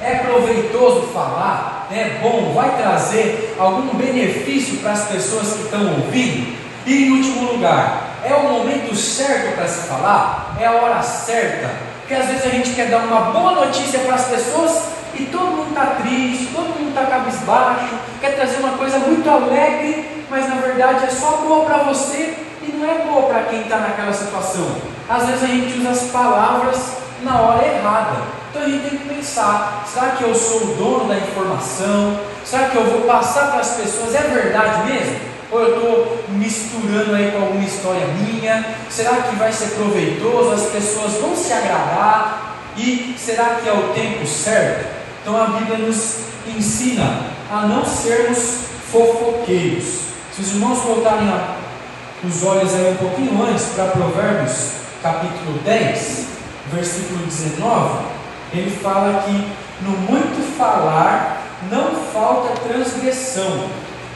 É 0.00 0.16
proveitoso 0.16 1.08
falar? 1.12 1.88
É 1.90 2.18
bom? 2.20 2.52
Vai 2.54 2.76
trazer 2.76 3.54
algum 3.58 3.96
benefício 3.96 4.78
para 4.78 4.92
as 4.92 5.04
pessoas 5.04 5.52
que 5.52 5.62
estão 5.62 5.92
ouvindo? 5.92 6.56
E 6.86 7.04
em 7.04 7.10
último 7.12 7.52
lugar, 7.52 8.18
é 8.24 8.34
o 8.34 8.42
momento 8.42 8.94
certo 8.96 9.54
para 9.54 9.68
se 9.68 9.88
falar? 9.88 10.56
É 10.60 10.66
a 10.66 10.72
hora 10.72 11.02
certa? 11.02 11.70
Porque 12.00 12.14
às 12.14 12.26
vezes 12.26 12.44
a 12.44 12.48
gente 12.48 12.70
quer 12.70 12.88
dar 12.88 12.98
uma 12.98 13.32
boa 13.32 13.52
notícia 13.66 14.00
para 14.00 14.16
as 14.16 14.26
pessoas 14.26 14.82
e 15.14 15.26
todo 15.26 15.46
mundo 15.46 15.68
está 15.70 15.86
triste, 16.02 16.52
todo 16.54 16.78
mundo 16.78 16.88
está 16.88 17.06
cabisbaixo, 17.06 17.94
quer 18.20 18.34
trazer 18.34 18.58
uma 18.58 18.76
coisa 18.78 18.98
muito 18.98 19.28
alegre, 19.28 20.24
mas 20.30 20.48
na 20.48 20.56
verdade 20.56 21.04
é 21.04 21.10
só 21.10 21.42
boa 21.46 21.64
para 21.66 21.78
você 21.78 22.36
e 22.62 22.72
não 22.72 22.88
é 22.88 23.04
boa 23.04 23.28
para 23.28 23.42
quem 23.44 23.62
está 23.62 23.78
naquela 23.78 24.12
situação. 24.12 24.76
Às 25.08 25.26
vezes 25.26 25.42
a 25.42 25.46
gente 25.46 25.78
usa 25.78 25.90
as 25.90 26.02
palavras 26.10 26.78
na 27.22 27.40
hora 27.40 27.66
errada. 27.66 28.22
Então 28.50 28.62
a 28.62 28.68
gente 28.68 28.88
tem 28.88 28.98
que 28.98 29.08
pensar: 29.08 29.84
será 29.86 30.10
que 30.10 30.24
eu 30.24 30.34
sou 30.34 30.62
o 30.62 30.74
dono 30.76 31.08
da 31.08 31.16
informação? 31.16 32.20
Será 32.44 32.68
que 32.68 32.76
eu 32.76 32.84
vou 32.84 33.02
passar 33.02 33.50
para 33.50 33.60
as 33.60 33.72
pessoas? 33.72 34.14
É 34.14 34.22
verdade 34.22 34.90
mesmo? 34.90 35.32
Ou 35.50 35.60
eu 35.60 35.76
estou 35.76 36.24
misturando 36.30 37.14
aí 37.14 37.30
com 37.30 37.42
alguma 37.42 37.64
história 37.64 38.06
minha? 38.06 38.64
Será 38.88 39.16
que 39.16 39.36
vai 39.36 39.52
ser 39.52 39.74
proveitoso? 39.74 40.52
As 40.52 40.70
pessoas 40.70 41.14
vão 41.14 41.36
se 41.36 41.52
agradar? 41.52 42.56
E 42.76 43.14
será 43.18 43.56
que 43.56 43.68
é 43.68 43.72
o 43.72 43.92
tempo 43.92 44.26
certo? 44.26 45.01
Então 45.22 45.40
a 45.40 45.46
Bíblia 45.46 45.78
nos 45.78 46.16
ensina 46.48 47.26
a 47.48 47.66
não 47.66 47.84
sermos 47.84 48.64
fofoqueiros. 48.90 50.00
Se 50.34 50.40
os 50.40 50.50
irmãos 50.54 50.78
voltarem 50.80 51.28
a, 51.28 51.58
os 52.24 52.42
olhos 52.42 52.74
aí 52.74 52.92
um 52.92 52.96
pouquinho 52.96 53.40
antes 53.46 53.66
para 53.66 53.86
Provérbios 53.86 54.72
capítulo 55.00 55.58
10, 55.64 56.26
versículo 56.72 57.24
19, 57.24 58.04
ele 58.52 58.70
fala 58.70 59.22
que 59.22 59.52
no 59.84 59.96
muito 59.96 60.56
falar 60.58 61.40
não 61.70 61.94
falta 62.12 62.60
transgressão, 62.60 63.68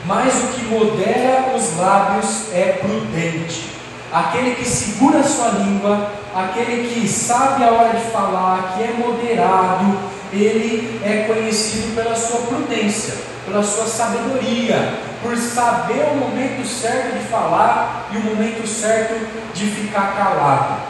mas 0.07 0.35
o 0.35 0.47
que 0.49 0.65
modera 0.65 1.55
os 1.57 1.77
lábios 1.79 2.53
é 2.53 2.81
prudente. 2.81 3.71
Aquele 4.13 4.57
que 4.57 4.65
segura 4.65 5.23
sua 5.23 5.51
língua, 5.51 6.11
aquele 6.35 6.89
que 6.89 7.09
sabe 7.09 7.63
a 7.63 7.71
hora 7.71 7.97
de 7.97 8.11
falar, 8.11 8.75
que 8.77 8.83
é 8.83 8.93
moderado, 8.93 10.16
ele 10.43 11.01
é 11.05 11.25
conhecido 11.25 11.95
pela 11.95 12.15
sua 12.15 12.41
prudência, 12.43 13.15
pela 13.45 13.63
sua 13.63 13.87
sabedoria, 13.87 14.95
por 15.23 15.37
saber 15.37 16.05
o 16.13 16.17
momento 16.17 16.67
certo 16.67 17.19
de 17.19 17.25
falar 17.27 18.09
e 18.13 18.17
o 18.17 18.21
momento 18.21 18.67
certo 18.67 19.15
de 19.55 19.67
ficar 19.67 20.17
calado. 20.17 20.83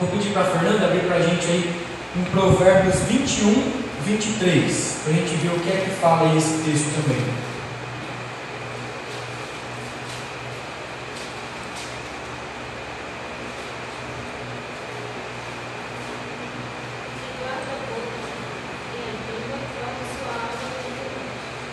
Vou 0.00 0.10
pedir 0.10 0.30
para 0.30 0.42
a 0.42 0.46
Fernanda 0.46 0.86
abrir 0.86 1.00
para 1.00 1.16
a 1.16 1.22
gente 1.22 1.46
aí 1.46 1.86
em 2.16 2.24
Provérbios 2.24 2.96
21, 3.08 3.72
23, 4.04 4.96
para 5.02 5.12
a 5.12 5.16
gente 5.16 5.34
ver 5.36 5.48
o 5.48 5.60
que 5.60 5.70
é 5.70 5.84
que 5.84 5.90
fala 6.00 6.36
esse 6.36 6.62
texto 6.64 7.02
também. 7.02 7.46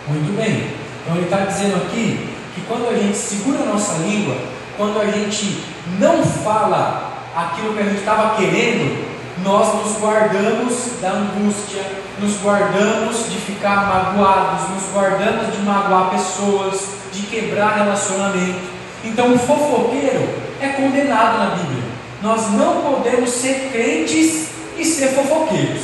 Muito 0.06 0.36
bem. 0.36 0.70
Então 1.14 1.22
ele 1.22 1.24
está 1.26 1.44
dizendo 1.44 1.76
aqui 1.76 2.28
que 2.54 2.60
quando 2.62 2.88
a 2.88 2.94
gente 2.94 3.16
segura 3.16 3.60
a 3.60 3.66
nossa 3.66 3.98
língua, 3.98 4.36
quando 4.76 5.00
a 5.00 5.06
gente 5.06 5.62
não 6.00 6.24
fala 6.24 7.12
aquilo 7.36 7.72
que 7.72 7.80
a 7.80 7.84
gente 7.84 7.98
estava 7.98 8.34
querendo, 8.34 9.14
nós 9.44 9.74
nos 9.74 9.96
guardamos 9.98 10.74
da 11.00 11.10
angústia, 11.10 11.82
nos 12.18 12.36
guardamos 12.42 13.30
de 13.30 13.36
ficar 13.38 13.86
magoados, 13.86 14.70
nos 14.70 14.92
guardamos 14.92 15.54
de 15.54 15.62
magoar 15.62 16.10
pessoas, 16.10 16.80
de 17.12 17.22
quebrar 17.22 17.76
relacionamento. 17.76 18.60
Então 19.04 19.34
o 19.34 19.38
fofoqueiro 19.38 20.28
é 20.60 20.68
condenado 20.70 21.38
na 21.38 21.56
Bíblia. 21.56 21.84
Nós 22.22 22.50
não 22.50 22.80
podemos 22.82 23.30
ser 23.30 23.70
crentes 23.70 24.48
e 24.76 24.84
ser 24.84 25.08
fofoqueiros. 25.08 25.82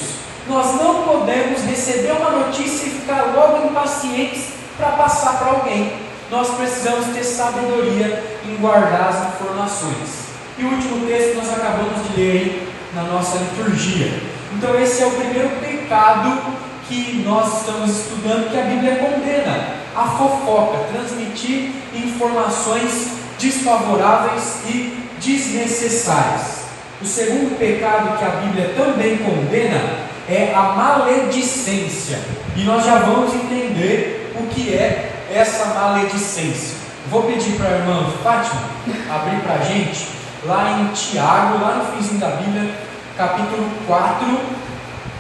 Nós 0.49 0.75
não 0.81 1.03
podemos 1.05 1.63
receber 1.63 2.13
uma 2.13 2.31
notícia 2.31 2.87
e 2.87 2.91
ficar 2.91 3.33
logo 3.37 3.69
impacientes 3.69 4.60
para 4.81 4.93
passar 4.93 5.39
para 5.39 5.51
alguém. 5.51 5.93
Nós 6.31 6.49
precisamos 6.55 7.15
ter 7.15 7.23
sabedoria 7.23 8.25
em 8.49 8.57
guardar 8.57 9.09
as 9.11 9.35
informações. 9.35 10.31
E 10.59 10.65
o 10.65 10.69
último 10.69 11.07
texto 11.07 11.37
nós 11.37 11.53
acabamos 11.53 12.09
de 12.09 12.21
ler 12.21 12.69
na 12.95 13.03
nossa 13.03 13.39
liturgia. 13.39 14.21
Então, 14.57 14.79
esse 14.81 15.03
é 15.03 15.07
o 15.07 15.11
primeiro 15.11 15.51
pecado 15.61 16.41
que 16.89 17.23
nós 17.25 17.61
estamos 17.61 17.91
estudando, 17.91 18.51
que 18.51 18.59
a 18.59 18.63
Bíblia 18.63 18.97
condena: 18.97 19.75
a 19.95 20.07
fofoca, 20.07 20.87
transmitir 20.93 21.73
informações 21.95 23.13
desfavoráveis 23.39 24.59
e 24.67 24.99
desnecessárias. 25.21 26.61
O 27.01 27.07
segundo 27.07 27.59
pecado 27.59 28.19
que 28.19 28.25
a 28.25 28.29
Bíblia 28.29 28.75
também 28.77 29.19
condena 29.19 30.11
é 30.29 30.53
a 30.55 30.63
maledicência. 30.63 32.19
E 32.57 32.63
nós 32.63 32.85
já 32.85 32.97
vamos 32.99 33.35
entender 33.35 34.20
o 34.41 34.47
que 34.47 34.75
é 34.75 35.27
essa 35.33 35.67
maledicência. 35.67 36.77
Vou 37.11 37.23
pedir 37.25 37.57
para 37.57 37.69
a 37.69 37.79
irmã 37.79 38.11
Fátima 38.23 38.63
abrir 39.11 39.41
para 39.41 39.55
a 39.55 39.63
gente, 39.63 40.09
lá 40.45 40.81
em 40.81 40.87
Tiago, 40.93 41.63
lá 41.63 41.77
no 41.77 41.97
finzinho 41.97 42.21
da 42.21 42.31
Bíblia, 42.31 42.75
capítulo 43.17 43.69
4, 43.87 44.41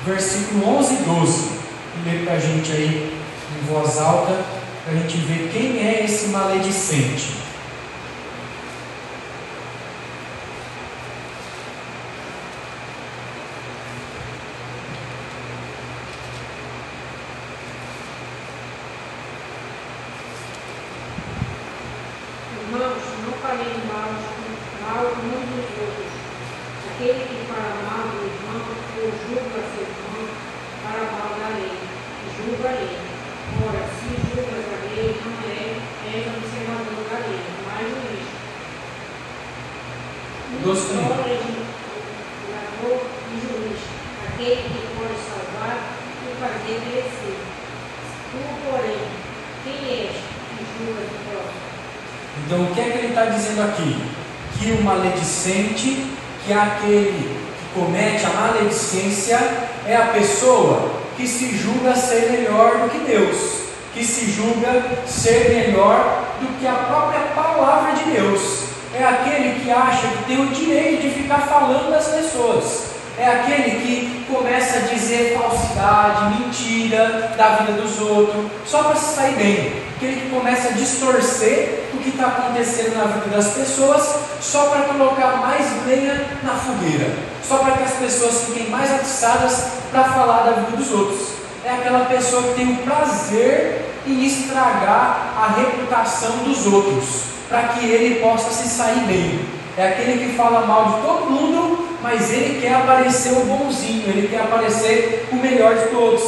versículo 0.04 0.78
11 0.78 0.94
e 0.94 0.96
12. 0.96 1.50
E 1.96 2.08
ler 2.08 2.24
para 2.24 2.34
a 2.34 2.38
gente 2.38 2.72
aí 2.72 3.18
em 3.56 3.66
voz 3.66 3.98
alta, 3.98 4.36
para 4.84 4.94
a 4.94 4.96
gente 4.96 5.16
ver 5.18 5.50
quem 5.52 5.86
é 5.86 6.04
esse 6.04 6.28
maledicente. 6.28 7.34
Que 56.50 56.52
aquele 56.52 57.38
que 57.56 57.80
comete 57.80 58.26
a 58.26 58.30
maledicência 58.30 59.38
é 59.86 59.94
a 59.94 60.06
pessoa 60.06 60.90
que 61.16 61.24
se 61.24 61.56
julga 61.56 61.94
ser 61.94 62.28
melhor 62.32 62.78
do 62.78 62.90
que 62.90 62.98
Deus, 63.06 63.36
que 63.94 64.04
se 64.04 64.28
julga 64.28 64.82
ser 65.06 65.50
melhor 65.50 66.24
do 66.40 66.58
que 66.58 66.66
a 66.66 66.72
própria 66.72 67.20
palavra 67.36 67.92
de 67.92 68.10
Deus. 68.10 68.64
É 68.92 69.04
aquele 69.04 69.60
que 69.60 69.70
acha 69.70 70.08
que 70.08 70.24
tem 70.24 70.40
o 70.40 70.48
direito 70.48 71.02
de 71.02 71.10
ficar 71.10 71.38
falando 71.42 71.88
das 71.88 72.08
pessoas. 72.08 72.86
É 73.16 73.26
aquele 73.28 73.70
que 73.82 74.09
começa 74.34 74.78
a 74.78 74.82
dizer 74.82 75.38
falsidade, 75.38 76.38
mentira 76.38 77.32
da 77.36 77.48
vida 77.56 77.72
dos 77.80 78.00
outros, 78.00 78.46
só 78.66 78.84
para 78.84 78.96
se 78.96 79.14
sair 79.14 79.34
bem. 79.34 79.82
Aquele 79.96 80.20
que 80.20 80.30
começa 80.30 80.68
a 80.68 80.72
distorcer 80.72 81.84
o 81.92 81.98
que 81.98 82.10
está 82.10 82.26
acontecendo 82.28 82.96
na 82.96 83.04
vida 83.04 83.36
das 83.36 83.48
pessoas, 83.52 84.14
só 84.40 84.66
para 84.70 84.82
colocar 84.82 85.36
mais 85.38 85.66
lenha 85.86 86.26
na 86.42 86.54
fogueira. 86.54 87.30
só 87.46 87.58
para 87.58 87.78
que 87.78 87.82
as 87.82 87.94
pessoas 87.94 88.44
fiquem 88.44 88.70
mais 88.70 88.94
atiçadas 88.94 89.64
para 89.90 90.04
falar 90.04 90.44
da 90.44 90.52
vida 90.52 90.76
dos 90.76 90.92
outros. 90.92 91.30
É 91.64 91.70
aquela 91.72 92.04
pessoa 92.04 92.42
que 92.44 92.54
tem 92.54 92.72
o 92.72 92.76
prazer 92.76 93.86
em 94.06 94.24
estragar 94.24 95.34
a 95.36 95.60
reputação 95.60 96.30
dos 96.44 96.64
outros, 96.66 97.22
para 97.48 97.68
que 97.68 97.84
ele 97.84 98.20
possa 98.20 98.50
se 98.50 98.68
sair 98.68 99.00
bem. 99.00 99.40
É 99.76 99.88
aquele 99.88 100.24
que 100.24 100.36
fala 100.36 100.64
mal 100.64 100.84
de 100.84 101.06
todo 101.06 101.30
mundo, 101.30 101.79
mas 102.02 102.32
ele 102.32 102.60
quer 102.60 102.74
aparecer 102.74 103.32
o 103.32 103.44
bonzinho, 103.44 104.08
ele 104.08 104.28
quer 104.28 104.40
aparecer 104.40 105.28
o 105.32 105.36
melhor 105.36 105.74
de 105.74 105.88
todos. 105.88 106.22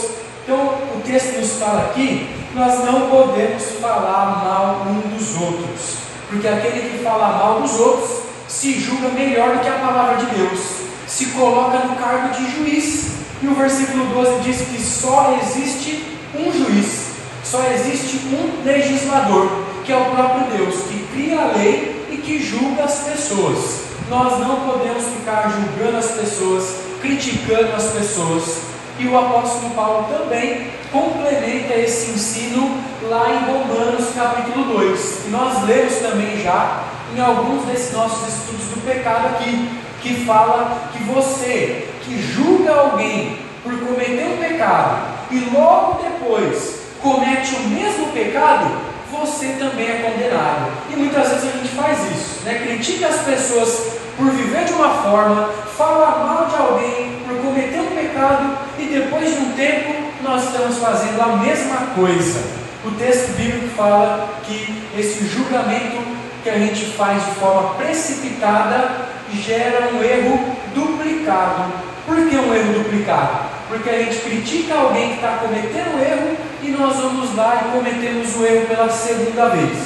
Então 0.44 0.56
o 0.56 1.00
texto 1.04 1.38
nos 1.38 1.52
fala 1.52 1.90
aqui, 1.90 2.28
nós 2.54 2.84
não 2.84 3.08
podemos 3.08 3.62
falar 3.80 4.42
mal 4.44 4.86
um 4.86 5.16
dos 5.16 5.40
outros, 5.40 5.96
porque 6.28 6.48
aquele 6.48 6.90
que 6.90 7.04
fala 7.04 7.38
mal 7.38 7.60
dos 7.60 7.78
outros 7.78 8.22
se 8.48 8.78
julga 8.78 9.08
melhor 9.08 9.56
do 9.56 9.60
que 9.60 9.68
a 9.68 9.72
palavra 9.72 10.16
de 10.16 10.26
Deus, 10.36 10.60
se 11.06 11.26
coloca 11.26 11.78
no 11.78 11.96
cargo 11.96 12.34
de 12.34 12.50
juiz. 12.50 13.12
E 13.42 13.48
o 13.48 13.54
versículo 13.54 14.06
12 14.14 14.40
diz 14.42 14.60
que 14.60 14.80
só 14.80 15.36
existe 15.42 16.04
um 16.34 16.52
juiz, 16.52 17.06
só 17.42 17.60
existe 17.72 18.18
um 18.28 18.64
legislador, 18.64 19.50
que 19.84 19.92
é 19.92 19.96
o 19.96 20.04
próprio 20.04 20.56
Deus, 20.56 20.76
que 20.82 21.04
cria 21.12 21.40
a 21.40 21.56
lei 21.56 22.06
e 22.10 22.18
que 22.18 22.40
julga 22.40 22.84
as 22.84 23.00
pessoas. 23.00 23.91
Nós 24.12 24.38
não 24.40 24.56
podemos 24.56 25.04
ficar 25.04 25.50
julgando 25.50 25.96
as 25.96 26.10
pessoas, 26.10 26.76
criticando 27.00 27.74
as 27.74 27.84
pessoas. 27.92 28.58
E 28.98 29.06
o 29.08 29.18
apóstolo 29.18 29.70
Paulo 29.70 30.06
também 30.12 30.66
complementa 30.92 31.72
esse 31.76 32.10
ensino 32.10 32.76
lá 33.08 33.26
em 33.30 33.50
Romanos 33.50 34.10
capítulo 34.14 34.66
2. 34.80 35.28
E 35.28 35.30
nós 35.30 35.64
lemos 35.64 35.94
também 35.94 36.42
já 36.42 36.84
em 37.16 37.20
alguns 37.22 37.64
desses 37.64 37.94
nossos 37.94 38.28
estudos 38.28 38.66
do 38.66 38.84
pecado 38.84 39.28
aqui, 39.28 39.70
que 40.02 40.26
fala 40.26 40.90
que 40.92 41.02
você 41.04 41.88
que 42.02 42.20
julga 42.20 42.70
alguém 42.70 43.38
por 43.62 43.72
cometer 43.78 44.26
um 44.26 44.36
pecado 44.36 45.06
e 45.30 45.38
logo 45.54 46.02
depois 46.02 46.82
comete 47.00 47.54
o 47.54 47.60
mesmo 47.60 48.08
pecado, 48.08 48.92
você 49.10 49.56
também 49.58 49.88
é 49.88 50.02
condenado. 50.02 50.70
E 50.90 50.96
muitas 50.96 51.28
vezes 51.30 51.48
a 51.48 51.56
gente 51.56 51.68
faz 51.68 51.98
isso, 52.12 52.44
né? 52.44 52.58
critica 52.66 53.06
as 53.06 53.22
pessoas 53.22 54.01
por 54.22 54.30
viver 54.30 54.64
de 54.64 54.72
uma 54.74 54.90
forma, 55.02 55.48
fala 55.76 56.24
mal 56.24 56.46
de 56.46 56.54
alguém 56.54 57.18
por 57.26 57.38
cometer 57.38 57.80
um 57.80 57.96
pecado 57.96 58.56
e 58.78 58.84
depois 58.84 59.34
de 59.34 59.40
um 59.40 59.52
tempo 59.52 59.94
nós 60.22 60.44
estamos 60.44 60.78
fazendo 60.78 61.20
a 61.20 61.36
mesma 61.38 61.76
coisa. 61.96 62.40
O 62.84 62.92
texto 62.92 63.36
bíblico 63.36 63.74
fala 63.76 64.28
que 64.44 64.80
esse 64.96 65.26
julgamento 65.26 65.98
que 66.44 66.50
a 66.50 66.56
gente 66.56 66.86
faz 66.92 67.24
de 67.24 67.32
forma 67.32 67.74
precipitada 67.74 69.08
gera 69.32 69.90
um 69.92 70.02
erro 70.02 70.56
duplicado. 70.72 71.72
Por 72.06 72.16
que 72.28 72.36
um 72.36 72.54
erro 72.54 72.74
duplicado? 72.74 73.50
Porque 73.68 73.90
a 73.90 73.98
gente 73.98 74.18
critica 74.18 74.74
alguém 74.74 75.10
que 75.10 75.14
está 75.16 75.38
cometendo 75.38 76.00
erro 76.00 76.36
e 76.62 76.68
nós 76.68 76.96
vamos 76.96 77.34
lá 77.34 77.64
e 77.64 77.76
cometemos 77.76 78.36
o 78.36 78.46
erro 78.46 78.66
pela 78.66 78.88
segunda 78.88 79.48
vez, 79.48 79.78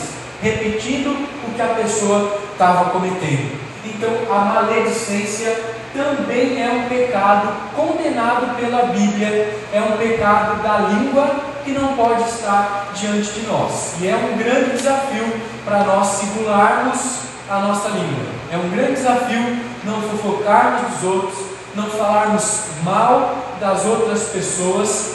repetindo 0.42 1.10
o 1.10 1.54
que 1.54 1.62
a 1.62 1.68
pessoa 1.68 2.38
estava 2.52 2.90
cometendo. 2.90 3.65
Então, 3.96 4.10
a 4.30 4.44
maledicência 4.44 5.58
também 5.94 6.62
é 6.62 6.70
um 6.70 6.86
pecado 6.86 7.48
condenado 7.74 8.54
pela 8.56 8.86
Bíblia, 8.92 9.54
é 9.72 9.80
um 9.80 9.96
pecado 9.96 10.62
da 10.62 10.88
língua 10.90 11.34
que 11.64 11.72
não 11.72 11.96
pode 11.96 12.28
estar 12.28 12.90
diante 12.94 13.30
de 13.32 13.46
nós. 13.46 13.94
E 13.98 14.08
é 14.08 14.14
um 14.14 14.36
grande 14.36 14.72
desafio 14.72 15.40
para 15.64 15.84
nós 15.84 16.08
segularmos 16.08 17.20
a 17.48 17.60
nossa 17.60 17.88
língua. 17.88 18.26
É 18.52 18.58
um 18.58 18.68
grande 18.68 18.92
desafio 18.92 19.56
não 19.82 20.02
fofocarmos 20.02 20.92
dos 20.92 21.02
outros, 21.02 21.38
não 21.74 21.88
falarmos 21.88 22.60
mal 22.84 23.34
das 23.58 23.86
outras 23.86 24.24
pessoas. 24.24 25.12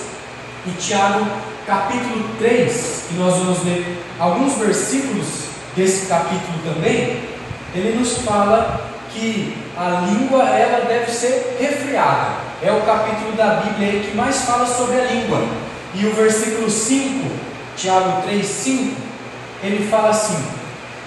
E 0.65 0.71
Tiago, 0.71 1.27
capítulo 1.67 2.29
3, 2.39 3.03
que 3.09 3.13
nós 3.15 3.35
vamos 3.35 3.63
ler 3.63 4.03
alguns 4.19 4.55
versículos 4.55 5.27
desse 5.75 6.07
capítulo 6.07 6.57
também, 6.63 7.30
ele 7.73 7.99
nos 7.99 8.17
fala 8.19 8.81
que 9.11 9.57
a 9.77 10.05
língua 10.07 10.43
ela 10.43 10.85
deve 10.85 11.11
ser 11.11 11.57
refriada. 11.59 12.51
É 12.61 12.71
o 12.71 12.81
capítulo 12.81 13.31
da 13.33 13.55
Bíblia 13.55 14.01
que 14.01 14.15
mais 14.15 14.43
fala 14.43 14.65
sobre 14.65 14.99
a 14.99 15.05
língua. 15.05 15.41
E 15.93 16.05
o 16.05 16.13
versículo 16.13 16.69
5, 16.69 17.29
Tiago 17.75 18.21
3, 18.23 18.45
5, 18.45 18.95
ele 19.63 19.87
fala 19.89 20.09
assim: 20.09 20.37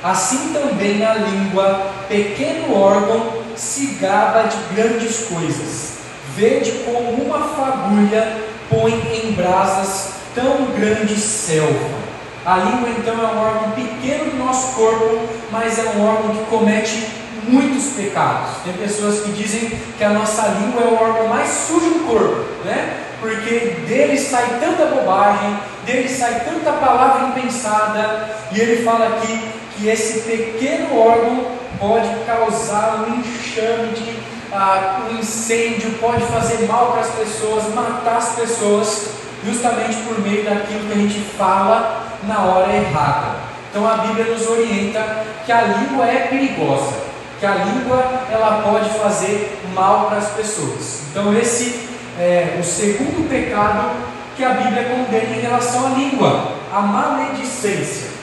Assim 0.03 0.53
também 0.53 1.05
a 1.05 1.15
língua, 1.15 1.93
pequeno 2.09 2.75
órgão, 2.75 3.45
se 3.57 3.99
gaba 4.01 4.43
de 4.43 4.57
grandes 4.75 5.27
coisas. 5.29 5.95
Vede 6.37 6.73
como 6.85 7.11
uma 7.23 7.39
fagulha 7.41 8.45
põe 8.69 8.93
em 8.93 9.33
brasas 9.33 10.15
tão 10.35 10.67
grande 10.77 11.17
selva. 11.17 12.04
A 12.47 12.59
língua 12.59 12.91
então 12.91 13.15
é 13.15 13.33
um 13.33 13.39
órgão 13.39 13.71
pequeno 13.71 14.33
do 14.33 14.37
nosso 14.37 14.75
corpo, 14.75 15.21
mas 15.51 15.79
é 15.79 15.93
um 15.97 16.07
órgão 16.07 16.37
que 16.37 16.45
comete 16.45 17.09
muitos 17.49 17.93
pecados. 17.95 18.57
Tem 18.63 18.73
pessoas 18.75 19.21
que 19.21 19.33
dizem 19.33 19.79
que 19.97 20.05
a 20.05 20.11
nossa 20.11 20.49
língua 20.49 20.83
é 20.83 20.87
o 20.87 21.03
órgão 21.03 21.29
mais 21.29 21.49
sujo 21.49 21.87
do 21.87 22.07
corpo, 22.07 22.45
né? 22.65 23.01
Porque 23.21 23.77
dele 23.87 24.19
sai 24.19 24.59
tanta 24.61 24.85
bobagem, 24.87 25.59
dele 25.87 26.09
sai 26.09 26.41
tanta 26.41 26.73
palavra 26.73 27.29
impensada, 27.29 28.29
e 28.53 28.61
ele 28.61 28.85
fala 28.85 29.07
aqui 29.07 29.49
que 29.77 29.89
esse 29.89 30.21
pequeno 30.21 30.99
órgão 30.99 31.47
pode 31.79 32.09
causar 32.27 33.07
um 33.09 33.21
enxame 33.21 33.95
de 33.95 34.19
ah, 34.53 35.09
um 35.11 35.19
incêndio, 35.19 35.93
pode 36.01 36.23
fazer 36.27 36.67
mal 36.67 36.93
para 36.93 37.01
as 37.01 37.11
pessoas, 37.11 37.75
matar 37.75 38.19
as 38.19 38.35
pessoas, 38.37 39.09
justamente 39.45 39.97
por 40.07 40.19
meio 40.21 40.45
daquilo 40.45 40.87
que 40.87 40.93
a 40.93 40.97
gente 40.97 41.21
fala 41.37 42.07
na 42.27 42.41
hora 42.45 42.73
errada. 42.73 43.37
Então 43.71 43.87
a 43.87 43.99
Bíblia 43.99 44.27
nos 44.27 44.47
orienta 44.49 45.25
que 45.45 45.53
a 45.53 45.63
língua 45.63 46.07
é 46.07 46.29
perigosa, 46.29 46.95
que 47.39 47.47
a 47.47 47.55
língua 47.55 48.23
ela 48.31 48.63
pode 48.63 48.89
fazer 48.91 49.59
mal 49.75 50.07
para 50.07 50.19
as 50.19 50.31
pessoas. 50.31 51.03
Então 51.11 51.37
esse 51.37 51.89
é 52.19 52.57
o 52.59 52.65
segundo 52.65 53.29
pecado 53.29 53.91
que 54.37 54.45
a 54.45 54.51
Bíblia 54.51 54.85
condena 54.85 55.37
em 55.37 55.41
relação 55.41 55.87
à 55.87 55.91
língua, 55.91 56.53
a 56.73 56.81
maledicência. 56.81 58.15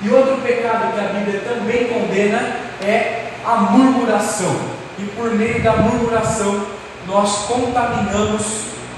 E 0.00 0.08
outro 0.08 0.36
pecado 0.36 0.92
que 0.94 1.00
a 1.00 1.08
Bíblia 1.08 1.40
também 1.40 1.86
condena 1.86 2.56
é 2.82 3.26
a 3.44 3.56
murmuração. 3.56 4.56
E 4.98 5.04
por 5.16 5.34
meio 5.34 5.62
da 5.62 5.76
murmuração 5.76 6.64
nós 7.06 7.46
contaminamos 7.46 8.42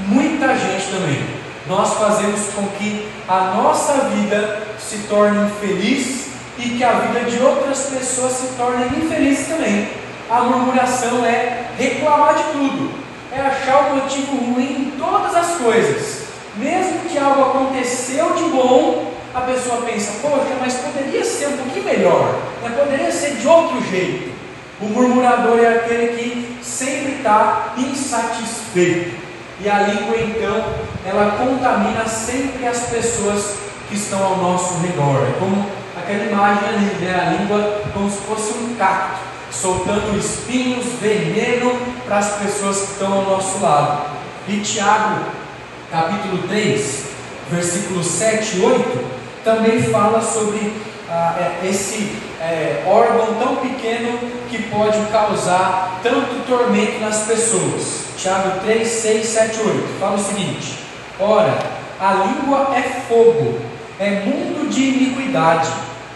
muita 0.07 0.49
gente 0.49 0.91
também 0.91 1.44
nós 1.67 1.95
fazemos 1.95 2.41
com 2.55 2.67
que 2.77 3.09
a 3.27 3.55
nossa 3.57 4.09
vida 4.11 4.63
se 4.79 4.99
torne 5.09 5.47
infeliz 5.47 6.29
e 6.59 6.71
que 6.71 6.85
a 6.85 6.93
vida 6.93 7.31
de 7.31 7.43
outras 7.43 7.87
pessoas 7.87 8.33
se 8.33 8.47
torne 8.57 8.85
infeliz 8.99 9.47
também. 9.47 9.89
A 10.31 10.41
murmuração 10.43 11.25
é 11.25 11.67
reclamar 11.79 12.35
de 12.35 12.43
tudo, 12.53 12.93
é 13.33 13.41
achar 13.41 13.93
o 13.93 13.97
motivo 13.97 14.37
ruim 14.37 14.93
em 14.95 14.99
todas 14.99 15.35
as 15.35 15.57
coisas. 15.57 16.25
Mesmo 16.57 17.01
que 17.09 17.19
algo 17.19 17.43
aconteceu 17.43 18.35
de 18.35 18.45
bom, 18.45 19.13
a 19.35 19.41
pessoa 19.41 19.83
pensa, 19.83 20.13
poxa, 20.23 20.57
mas 20.61 20.75
poderia 20.75 21.25
ser 21.25 21.49
um 21.49 21.57
pouquinho 21.57 21.85
melhor, 21.85 22.39
mas 22.63 22.75
poderia 22.75 23.11
ser 23.11 23.37
de 23.37 23.49
outro 23.49 23.83
jeito. 23.91 24.33
O 24.81 24.87
murmurador 24.87 25.59
é 25.59 25.69
aquele 25.69 26.09
que 26.17 26.59
sempre 26.63 27.17
está 27.17 27.75
insatisfeito. 27.77 29.24
E 29.61 29.69
a 29.69 29.79
língua, 29.81 30.17
então, 30.17 30.65
ela 31.07 31.37
contamina 31.37 32.07
sempre 32.07 32.67
as 32.67 32.81
pessoas 32.87 33.55
que 33.89 33.95
estão 33.95 34.23
ao 34.23 34.37
nosso 34.39 34.79
redor. 34.79 35.27
É 35.29 35.39
como 35.39 35.67
aquela 35.97 36.25
imagem 36.25 36.69
ali, 36.69 36.85
né? 37.01 37.15
a 37.15 37.31
língua 37.39 37.83
como 37.93 38.11
se 38.11 38.19
fosse 38.19 38.53
um 38.59 38.75
cacto, 38.75 39.21
soltando 39.53 40.19
espinhos, 40.19 40.87
veneno 41.01 41.79
para 42.05 42.19
as 42.19 42.33
pessoas 42.39 42.79
que 42.79 42.93
estão 42.93 43.13
ao 43.13 43.25
nosso 43.25 43.63
lado. 43.63 44.07
E 44.49 44.61
Tiago, 44.61 45.21
capítulo 45.91 46.39
3, 46.49 47.05
versículos 47.51 48.07
7 48.07 48.57
e 48.57 48.61
8, 48.63 49.05
também 49.45 49.83
fala 49.85 50.21
sobre 50.21 50.73
ah, 51.09 51.37
é, 51.39 51.69
esse 51.69 52.17
é, 52.41 52.83
órgão 52.87 53.35
tão 53.35 53.57
pequeno 53.57 54.19
que 54.51 54.63
pode 54.65 54.99
causar 55.13 56.01
tanto 56.03 56.47
tormento 56.47 57.01
nas 57.01 57.25
pessoas. 57.25 58.05
Tiago 58.17 58.61
3, 58.61 58.87
6, 58.87 59.27
7, 59.27 59.61
8. 59.61 60.01
Fala 60.01 60.17
o 60.17 60.19
seguinte: 60.19 60.79
Ora, 61.19 61.59
a 62.01 62.13
língua 62.15 62.71
é 62.75 62.83
fogo, 63.09 63.59
é 63.99 64.11
mundo 64.11 64.69
de 64.69 64.83
iniquidade. 64.83 65.69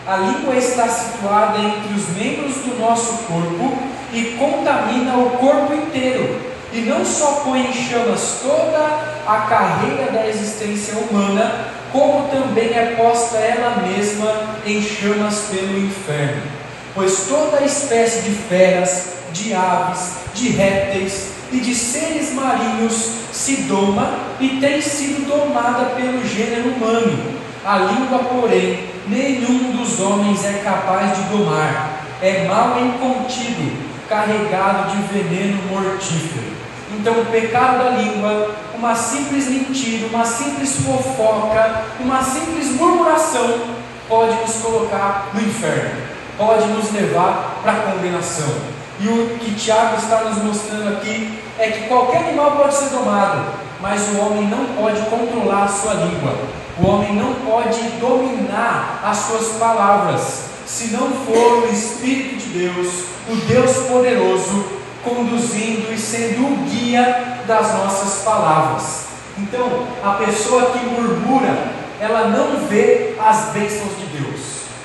A 0.06 0.16
língua 0.16 0.56
está 0.56 0.88
situada 0.88 1.58
entre 1.58 1.94
os 1.94 2.08
membros 2.16 2.56
do 2.56 2.78
nosso 2.80 3.24
corpo 3.24 3.78
e 4.12 4.36
contamina 4.38 5.16
o 5.18 5.30
corpo 5.30 5.74
inteiro. 5.74 6.47
E 6.72 6.80
não 6.80 7.04
só 7.04 7.42
põe 7.44 7.66
em 7.66 7.72
chamas 7.72 8.40
toda 8.42 9.08
a 9.26 9.46
carreira 9.48 10.12
da 10.12 10.26
existência 10.26 10.94
humana, 10.98 11.66
como 11.92 12.28
também 12.28 12.74
é 12.74 12.94
posta 12.96 13.38
ela 13.38 13.82
mesma 13.86 14.56
em 14.66 14.82
chamas 14.82 15.46
pelo 15.50 15.78
inferno. 15.78 16.42
pois 16.94 17.26
toda 17.28 17.64
espécie 17.64 18.22
de 18.22 18.34
feras, 18.34 19.12
de 19.32 19.54
aves, 19.54 20.14
de 20.34 20.48
répteis 20.48 21.28
e 21.52 21.60
de 21.60 21.74
seres 21.74 22.32
marinhos 22.34 23.10
se 23.32 23.62
doma 23.62 24.18
e 24.40 24.60
tem 24.60 24.80
sido 24.80 25.26
domada 25.26 25.90
pelo 25.96 26.26
gênero 26.26 26.70
humano. 26.70 27.38
A 27.64 27.78
língua, 27.78 28.18
porém, 28.18 28.80
nenhum 29.06 29.76
dos 29.76 30.00
homens 30.00 30.44
é 30.44 30.60
capaz 30.64 31.16
de 31.16 31.22
domar. 31.24 32.04
É 32.20 32.46
mal 32.48 32.78
incontido, 32.80 33.76
carregado 34.08 34.90
de 34.90 35.02
veneno 35.12 35.62
mortífero. 35.70 36.57
Então, 36.98 37.20
o 37.20 37.26
pecado 37.26 37.78
da 37.78 37.90
língua, 37.90 38.54
uma 38.74 38.94
simples 38.94 39.48
mentira, 39.48 40.08
uma 40.08 40.24
simples 40.24 40.76
fofoca, 40.84 41.84
uma 42.00 42.22
simples 42.22 42.72
murmuração, 42.72 43.60
pode 44.08 44.34
nos 44.40 44.56
colocar 44.56 45.28
no 45.32 45.40
inferno, 45.40 45.90
pode 46.36 46.66
nos 46.68 46.90
levar 46.92 47.60
para 47.62 47.72
a 47.72 47.92
condenação. 47.92 48.52
E 49.00 49.06
o 49.06 49.38
que 49.38 49.54
Tiago 49.54 49.96
está 49.96 50.24
nos 50.24 50.42
mostrando 50.42 50.88
aqui 50.96 51.38
é 51.56 51.70
que 51.70 51.86
qualquer 51.86 52.28
animal 52.28 52.52
pode 52.52 52.74
ser 52.74 52.88
domado, 52.88 53.44
mas 53.80 54.08
o 54.08 54.18
homem 54.18 54.48
não 54.48 54.64
pode 54.74 55.00
controlar 55.02 55.64
a 55.64 55.68
sua 55.68 55.94
língua, 55.94 56.36
o 56.80 56.86
homem 56.88 57.14
não 57.14 57.34
pode 57.34 57.80
dominar 58.00 59.00
as 59.04 59.18
suas 59.18 59.56
palavras, 59.56 60.46
se 60.66 60.88
não 60.88 61.12
for 61.12 61.64
o 61.64 61.72
Espírito 61.72 62.38
de 62.38 62.58
Deus, 62.58 63.04
o 63.30 63.36
Deus 63.46 63.76
poderoso, 63.86 64.77
conduzindo 65.10 65.92
e 65.92 65.98
sendo 65.98 66.46
o 66.46 66.56
guia 66.68 67.40
das 67.46 67.74
nossas 67.74 68.22
palavras. 68.22 69.06
Então, 69.38 69.86
a 70.02 70.14
pessoa 70.14 70.70
que 70.70 70.84
murmura, 70.84 71.72
ela 72.00 72.28
não 72.28 72.66
vê 72.68 73.14
as 73.24 73.50
bênçãos 73.52 73.96
de 73.98 74.18
Deus, 74.18 74.40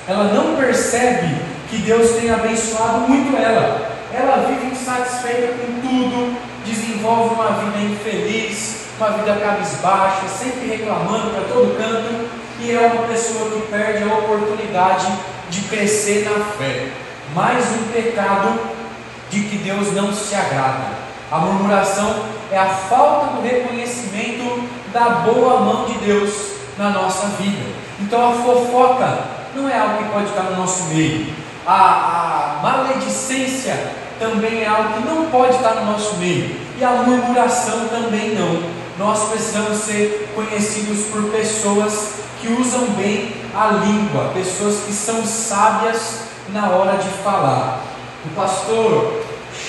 ela 0.06 0.24
não 0.32 0.56
percebe 0.56 1.34
que 1.68 1.78
Deus 1.78 2.12
tem 2.12 2.30
abençoado 2.30 3.00
muito 3.08 3.36
ela, 3.36 3.90
ela 4.12 4.46
vive 4.46 4.72
insatisfeita 4.72 5.54
com 5.54 5.80
tudo, 5.80 6.36
desenvolve 6.64 7.34
uma 7.34 7.50
vida 7.50 7.92
infeliz, 7.92 8.84
uma 8.98 9.10
vida 9.10 9.34
cabisbaixa, 9.34 10.28
sempre 10.28 10.68
reclamando 10.68 11.30
para 11.30 11.42
todo 11.52 11.76
canto, 11.76 12.28
e 12.60 12.70
é 12.70 12.80
uma 12.80 13.08
pessoa 13.08 13.50
que 13.50 13.66
perde 13.68 14.04
a 14.04 14.14
oportunidade 14.14 15.12
de 15.50 15.62
crescer 15.62 16.24
na 16.24 16.44
fé. 16.44 16.88
Mais 17.34 17.64
um 17.72 17.92
pecado 17.92 18.58
de 19.34 19.48
que 19.48 19.58
Deus 19.58 19.92
não 19.92 20.14
se 20.14 20.34
agrada. 20.34 21.04
A 21.30 21.38
murmuração 21.38 22.24
é 22.52 22.58
a 22.58 22.66
falta 22.66 23.34
do 23.34 23.42
reconhecimento 23.42 24.62
da 24.92 25.08
boa 25.26 25.60
mão 25.60 25.86
de 25.86 25.94
Deus 25.94 26.30
na 26.78 26.90
nossa 26.90 27.26
vida. 27.40 27.74
Então 28.00 28.30
a 28.30 28.32
fofoca 28.32 29.18
não 29.56 29.68
é 29.68 29.76
algo 29.76 29.98
que 29.98 30.10
pode 30.10 30.26
estar 30.26 30.42
no 30.44 30.56
nosso 30.56 30.84
meio. 30.84 31.34
A, 31.66 31.74
a 31.74 32.62
maledicência 32.62 33.74
também 34.20 34.62
é 34.62 34.68
algo 34.68 34.94
que 34.94 35.08
não 35.08 35.26
pode 35.30 35.56
estar 35.56 35.74
no 35.74 35.92
nosso 35.92 36.14
meio. 36.16 36.56
E 36.78 36.84
a 36.84 36.90
murmuração 36.90 37.88
também 37.88 38.36
não. 38.36 38.62
Nós 38.96 39.28
precisamos 39.30 39.78
ser 39.78 40.30
conhecidos 40.36 41.06
por 41.06 41.24
pessoas 41.30 42.12
que 42.40 42.52
usam 42.52 42.86
bem 42.90 43.34
a 43.52 43.68
língua, 43.84 44.30
pessoas 44.32 44.84
que 44.86 44.92
são 44.92 45.24
sábias 45.24 46.20
na 46.52 46.68
hora 46.68 46.98
de 46.98 47.08
falar. 47.08 47.80
O 48.26 48.28
pastor 48.36 49.23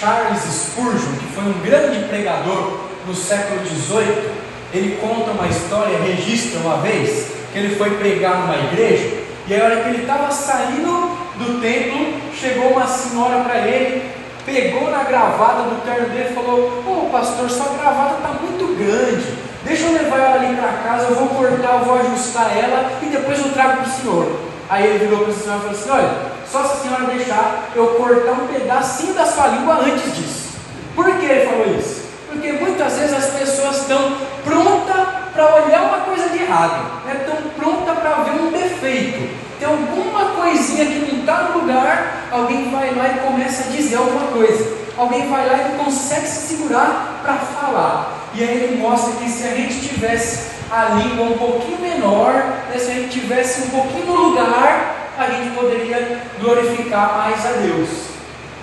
Charles 0.06 0.44
Spurgeon, 0.44 1.18
que 1.18 1.34
foi 1.34 1.44
um 1.46 1.60
grande 1.64 2.08
pregador 2.08 2.78
no 3.08 3.16
século 3.16 3.66
XVIII, 3.66 4.30
ele 4.72 5.00
conta 5.02 5.32
uma 5.32 5.48
história, 5.48 5.98
registra 5.98 6.60
uma 6.60 6.78
vez, 6.78 7.32
que 7.52 7.58
ele 7.58 7.76
foi 7.76 7.90
pregar 7.98 8.42
numa 8.42 8.56
igreja, 8.56 9.18
e 9.48 9.56
a 9.56 9.64
hora 9.64 9.78
que 9.78 9.90
ele 9.90 10.02
estava 10.04 10.32
saindo 10.32 11.18
do 11.40 11.60
templo, 11.60 12.22
chegou 12.40 12.74
uma 12.74 12.86
senhora 12.86 13.44
para 13.46 13.68
ele, 13.68 14.12
pegou 14.46 14.92
na 14.92 15.06
gravata 15.06 15.64
do 15.64 15.84
terno 15.84 16.10
dele 16.10 16.30
e 16.30 16.36
falou: 16.36 16.84
Ô 16.86 17.08
oh, 17.08 17.10
pastor, 17.10 17.50
sua 17.50 17.74
gravata 17.74 18.18
está 18.18 18.30
muito 18.30 18.78
grande, 18.78 19.26
deixa 19.64 19.86
eu 19.86 19.94
levar 19.94 20.20
ela 20.20 20.36
ali 20.36 20.56
para 20.56 20.84
casa, 20.84 21.06
eu 21.06 21.16
vou 21.16 21.30
cortar, 21.30 21.80
eu 21.80 21.86
vou 21.86 22.00
ajustar 22.02 22.56
ela 22.56 22.92
e 23.02 23.08
depois 23.08 23.40
eu 23.40 23.52
trago 23.54 23.78
para 23.78 23.88
o 23.88 23.92
senhor. 23.92 24.55
Aí 24.70 24.86
ele 24.86 25.06
virou 25.06 25.20
para 25.20 25.34
a 25.34 25.36
senhora 25.36 25.58
e 25.58 25.62
falou 25.62 25.80
assim: 25.80 25.90
Olha, 25.90 26.12
só 26.50 26.64
se 26.64 26.74
a 26.74 26.82
senhora 26.82 27.16
deixar 27.16 27.70
eu 27.76 27.88
cortar 27.88 28.32
um 28.32 28.48
pedacinho 28.48 29.14
da 29.14 29.26
sua 29.26 29.48
língua 29.48 29.76
antes 29.76 30.16
disso. 30.16 30.56
Por 30.96 31.06
que 31.06 31.26
ele 31.26 31.46
falou 31.46 31.78
isso? 31.78 32.06
Porque 32.30 32.52
muitas 32.54 32.94
vezes 32.98 33.14
as 33.14 33.26
pessoas 33.32 33.82
estão 33.82 34.18
prontas 34.44 35.08
para 35.34 35.56
olhar 35.56 35.82
uma 35.84 36.00
coisa 36.00 36.30
de 36.30 36.44
errado, 36.44 37.06
né? 37.06 37.18
estão 37.20 37.38
prontas 37.58 37.98
para 38.00 38.24
ver 38.24 38.42
um 38.42 38.52
defeito 38.52 39.46
tem 39.60 39.68
alguma 39.68 40.32
coisinha 40.36 40.86
que 40.86 41.12
não 41.12 41.20
está 41.20 41.44
no 41.44 41.62
lugar, 41.62 42.28
alguém 42.30 42.70
vai 42.70 42.94
lá 42.94 43.08
e 43.08 43.20
começa 43.20 43.64
a 43.64 43.72
dizer 43.72 43.96
alguma 43.96 44.28
coisa. 44.28 44.86
Alguém 44.98 45.30
vai 45.30 45.48
lá 45.48 45.58
e 45.58 45.84
consegue 45.84 46.28
se 46.28 46.56
segurar 46.56 47.22
para 47.24 47.36
falar. 47.36 48.30
E 48.34 48.44
aí 48.44 48.64
ele 48.64 48.82
mostra 48.82 49.14
que 49.14 49.30
se 49.30 49.44
a 49.46 49.56
gente 49.56 49.88
tivesse 49.88 50.55
a 50.72 50.86
língua 50.96 51.26
um 51.26 51.38
pouquinho 51.38 51.80
menor, 51.80 52.34
né, 52.70 52.78
se 52.78 52.92
a 52.92 52.94
gente 52.94 53.20
tivesse 53.20 53.68
um 53.68 53.70
pouquinho 53.70 54.06
no 54.08 54.16
lugar, 54.30 55.12
a 55.18 55.28
gente 55.28 55.56
poderia 55.56 56.22
glorificar 56.40 57.18
mais 57.18 57.46
a 57.46 57.52
Deus. 57.52 57.90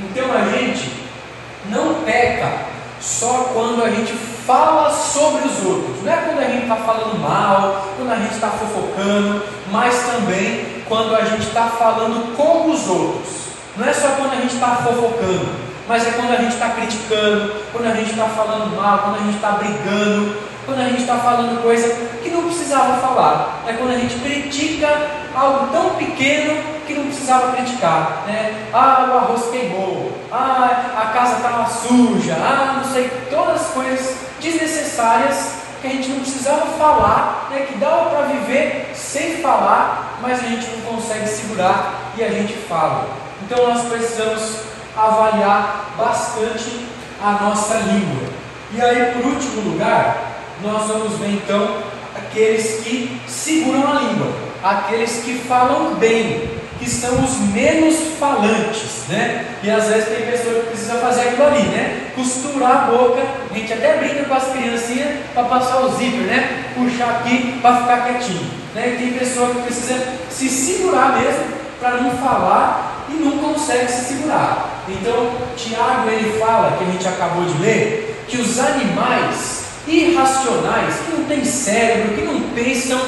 Então 0.01 0.27
a 0.33 0.45
gente 0.51 0.91
não 1.71 2.03
peca 2.03 2.73
só 3.01 3.51
quando 3.53 3.85
a 3.85 3.91
gente 3.91 4.13
fala 4.13 4.91
sobre 4.91 5.47
os 5.47 5.65
outros. 5.65 6.03
Não 6.03 6.13
é 6.13 6.17
quando 6.17 6.39
a 6.39 6.49
gente 6.49 6.63
está 6.63 6.77
falando 6.77 7.19
mal, 7.21 7.89
quando 7.97 8.13
a 8.13 8.17
gente 8.17 8.35
está 8.35 8.49
fofocando, 8.49 9.43
mas 9.71 9.95
também 10.07 10.83
quando 10.89 11.15
a 11.15 11.25
gente 11.25 11.47
está 11.47 11.69
falando 11.69 12.37
com 12.37 12.71
os 12.71 12.89
outros. 12.89 13.43
Não 13.77 13.89
é 13.89 13.93
só 13.93 14.09
quando 14.09 14.33
a 14.33 14.37
gente 14.37 14.55
está 14.55 14.77
fofocando, 14.77 15.49
mas 15.89 16.07
é 16.07 16.11
quando 16.11 16.33
a 16.33 16.37
gente 16.37 16.53
está 16.53 16.71
criticando, 16.71 17.55
quando 17.73 17.87
a 17.87 17.95
gente 17.95 18.11
está 18.11 18.27
falando 18.27 18.77
mal, 18.77 18.99
quando 18.99 19.17
a 19.17 19.21
gente 19.21 19.37
está 19.37 19.53
brigando, 19.53 20.37
quando 20.73 20.87
a 20.87 20.89
gente 20.89 21.03
está 21.03 21.17
falando 21.17 21.63
coisa 21.63 21.95
que 22.23 22.31
não 22.31 22.45
precisava 22.45 22.97
falar. 22.97 23.63
É 23.67 23.75
quando 23.75 23.91
a 23.91 23.99
gente 23.99 24.15
critica 24.21 24.89
algo 25.35 25.71
tão 25.71 25.97
pequeno 25.97 26.63
que 26.87 26.95
não 26.95 27.05
precisava 27.05 27.53
criticar. 27.53 28.25
Né? 28.27 28.69
Ah, 28.73 29.07
o 29.11 29.19
arroz 29.19 29.51
queimou. 29.51 30.19
Ah, 30.33 30.93
a 30.97 31.07
casa 31.13 31.37
estava 31.37 31.67
suja. 31.67 32.35
Ah, 32.35 32.81
não 32.83 32.91
sei, 32.91 33.11
todas 33.29 33.61
as 33.61 33.69
coisas 33.69 34.17
desnecessárias 34.41 35.57
que 35.83 35.89
a 35.89 35.91
gente 35.91 36.09
não 36.09 36.21
precisava 36.21 36.67
falar, 36.79 37.49
né, 37.51 37.67
que 37.69 37.77
dava 37.77 38.11
para 38.11 38.27
viver 38.27 38.93
sem 38.95 39.43
falar, 39.43 40.19
mas 40.23 40.39
a 40.39 40.47
gente 40.47 40.67
não 40.71 40.97
consegue 40.97 41.27
segurar 41.27 42.13
e 42.17 42.23
a 42.23 42.29
gente 42.29 42.55
fala. 42.69 43.09
Então 43.45 43.67
nós 43.67 43.83
precisamos 43.89 44.59
avaliar 44.97 45.87
bastante 45.99 46.87
a 47.21 47.33
nossa 47.33 47.75
língua. 47.75 48.29
E 48.75 48.81
aí, 48.81 49.13
por 49.13 49.27
último 49.27 49.73
lugar, 49.73 50.33
nós 50.63 50.87
vamos 50.87 51.19
ver 51.19 51.31
então 51.31 51.77
aqueles 52.15 52.81
que 52.83 53.21
seguram 53.27 53.89
a 53.89 54.01
língua, 54.01 54.33
aqueles 54.63 55.23
que 55.25 55.39
falam 55.41 55.95
bem, 55.95 56.51
que 56.79 56.89
são 56.89 57.23
os 57.23 57.39
menos 57.53 57.97
falantes, 58.19 59.05
né? 59.09 59.47
E 59.63 59.71
às 59.71 59.87
vezes 59.87 60.09
tem 60.09 60.27
pessoa 60.27 60.61
que 60.61 60.71
precisa 60.71 60.95
fazer 60.95 61.21
aquilo 61.23 61.47
ali, 61.47 61.63
né? 61.63 62.11
Costurar 62.15 62.71
a 62.71 62.91
boca, 62.91 63.23
a 63.51 63.55
gente 63.55 63.73
até 63.73 63.99
brinca 63.99 64.25
com 64.25 64.35
as 64.35 64.49
criancinhas 64.49 65.19
para 65.33 65.45
passar 65.45 65.81
o 65.81 65.91
zíper, 65.97 66.23
né? 66.23 66.65
Puxar 66.75 67.11
aqui 67.11 67.59
para 67.61 67.77
ficar 67.83 68.05
quietinho, 68.05 68.51
né? 68.75 68.95
E 68.95 68.99
tem 68.99 69.19
pessoa 69.19 69.51
que 69.51 69.63
precisa 69.63 70.03
se 70.31 70.49
segurar 70.49 71.21
mesmo 71.21 71.45
para 71.81 72.01
não 72.01 72.11
falar 72.13 73.07
e 73.09 73.15
não 73.15 73.39
consegue 73.39 73.91
se 73.91 74.15
segurar. 74.15 74.83
Então, 74.89 75.31
Tiago 75.57 76.09
ele 76.09 76.39
fala, 76.39 76.77
que 76.77 76.85
a 76.85 76.87
gente 76.89 77.07
acabou 77.07 77.45
de 77.45 77.63
ler, 77.63 78.25
que 78.27 78.39
os 78.39 78.59
animais 78.59 79.62
irracionais, 79.87 80.95
que 81.05 81.13
não 81.13 81.25
têm 81.25 81.45
cérebro, 81.45 82.15
que 82.15 82.23
não 82.23 82.41
pensam, 82.51 83.01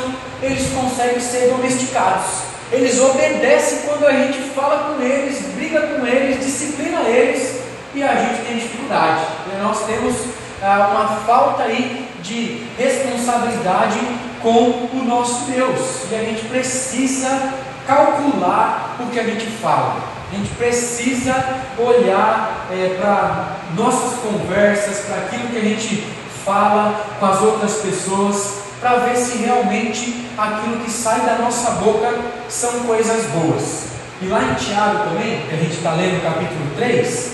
eles 0.43 0.69
conseguem 0.73 1.21
ser 1.21 1.51
domesticados. 1.51 2.45
Eles 2.73 3.01
obedecem 3.01 3.81
quando 3.87 4.07
a 4.07 4.13
gente 4.13 4.39
fala 4.51 4.95
com 4.95 5.03
eles, 5.03 5.41
briga 5.55 5.81
com 5.81 6.07
eles, 6.07 6.45
disciplina 6.45 7.03
eles 7.03 7.61
e 7.95 8.03
a 8.03 8.15
gente 8.17 8.47
tem 8.47 8.59
dificuldade. 8.59 9.25
E 9.53 9.63
nós 9.63 9.85
temos 9.87 10.17
ah, 10.63 10.89
uma 10.91 11.09
falta 11.25 11.65
aí 11.65 12.09
de 12.23 12.67
responsabilidade 12.77 13.99
com 14.43 14.89
o 14.93 15.05
nosso 15.07 15.51
Deus 15.51 16.11
e 16.11 16.15
a 16.15 16.19
gente 16.19 16.47
precisa 16.47 17.53
calcular 17.87 18.97
o 18.99 19.07
que 19.11 19.21
a 19.21 19.25
gente 19.25 19.47
fala. 19.63 19.97
A 20.33 20.37
gente 20.37 20.51
precisa 20.55 21.35
olhar 21.79 22.67
é, 22.73 22.97
para 23.01 23.57
nossas 23.77 24.19
conversas, 24.19 25.05
para 25.07 25.17
aquilo 25.19 25.49
que 25.49 25.59
a 25.59 25.61
gente 25.61 26.24
fala 26.45 27.07
com 27.19 27.27
as 27.27 27.41
outras 27.41 27.75
pessoas, 27.75 28.65
para 28.81 28.99
ver 28.99 29.17
se 29.17 29.39
realmente 29.39 30.27
aquilo 30.37 30.81
que 30.81 30.91
sai 30.91 31.21
da 31.21 31.37
nossa 31.37 31.71
boca 31.73 32.13
são 32.49 32.81
coisas 32.81 33.27
boas. 33.31 33.85
E 34.21 34.27
lá 34.27 34.43
em 34.43 34.55
Tiago 34.55 35.09
também, 35.09 35.41
que 35.49 35.55
a 35.55 35.59
gente 35.59 35.77
está 35.77 35.93
lendo 35.93 36.23
capítulo 36.23 36.71
3, 36.77 37.33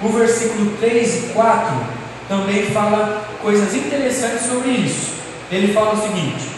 o 0.00 0.08
versículo 0.08 0.76
3 0.78 1.16
e 1.16 1.20
4 1.34 2.02
também 2.28 2.66
fala 2.66 3.24
coisas 3.42 3.74
interessantes 3.74 4.46
sobre 4.46 4.70
isso. 4.70 5.12
Ele 5.50 5.72
fala 5.72 5.94
o 5.94 6.00
seguinte: 6.00 6.48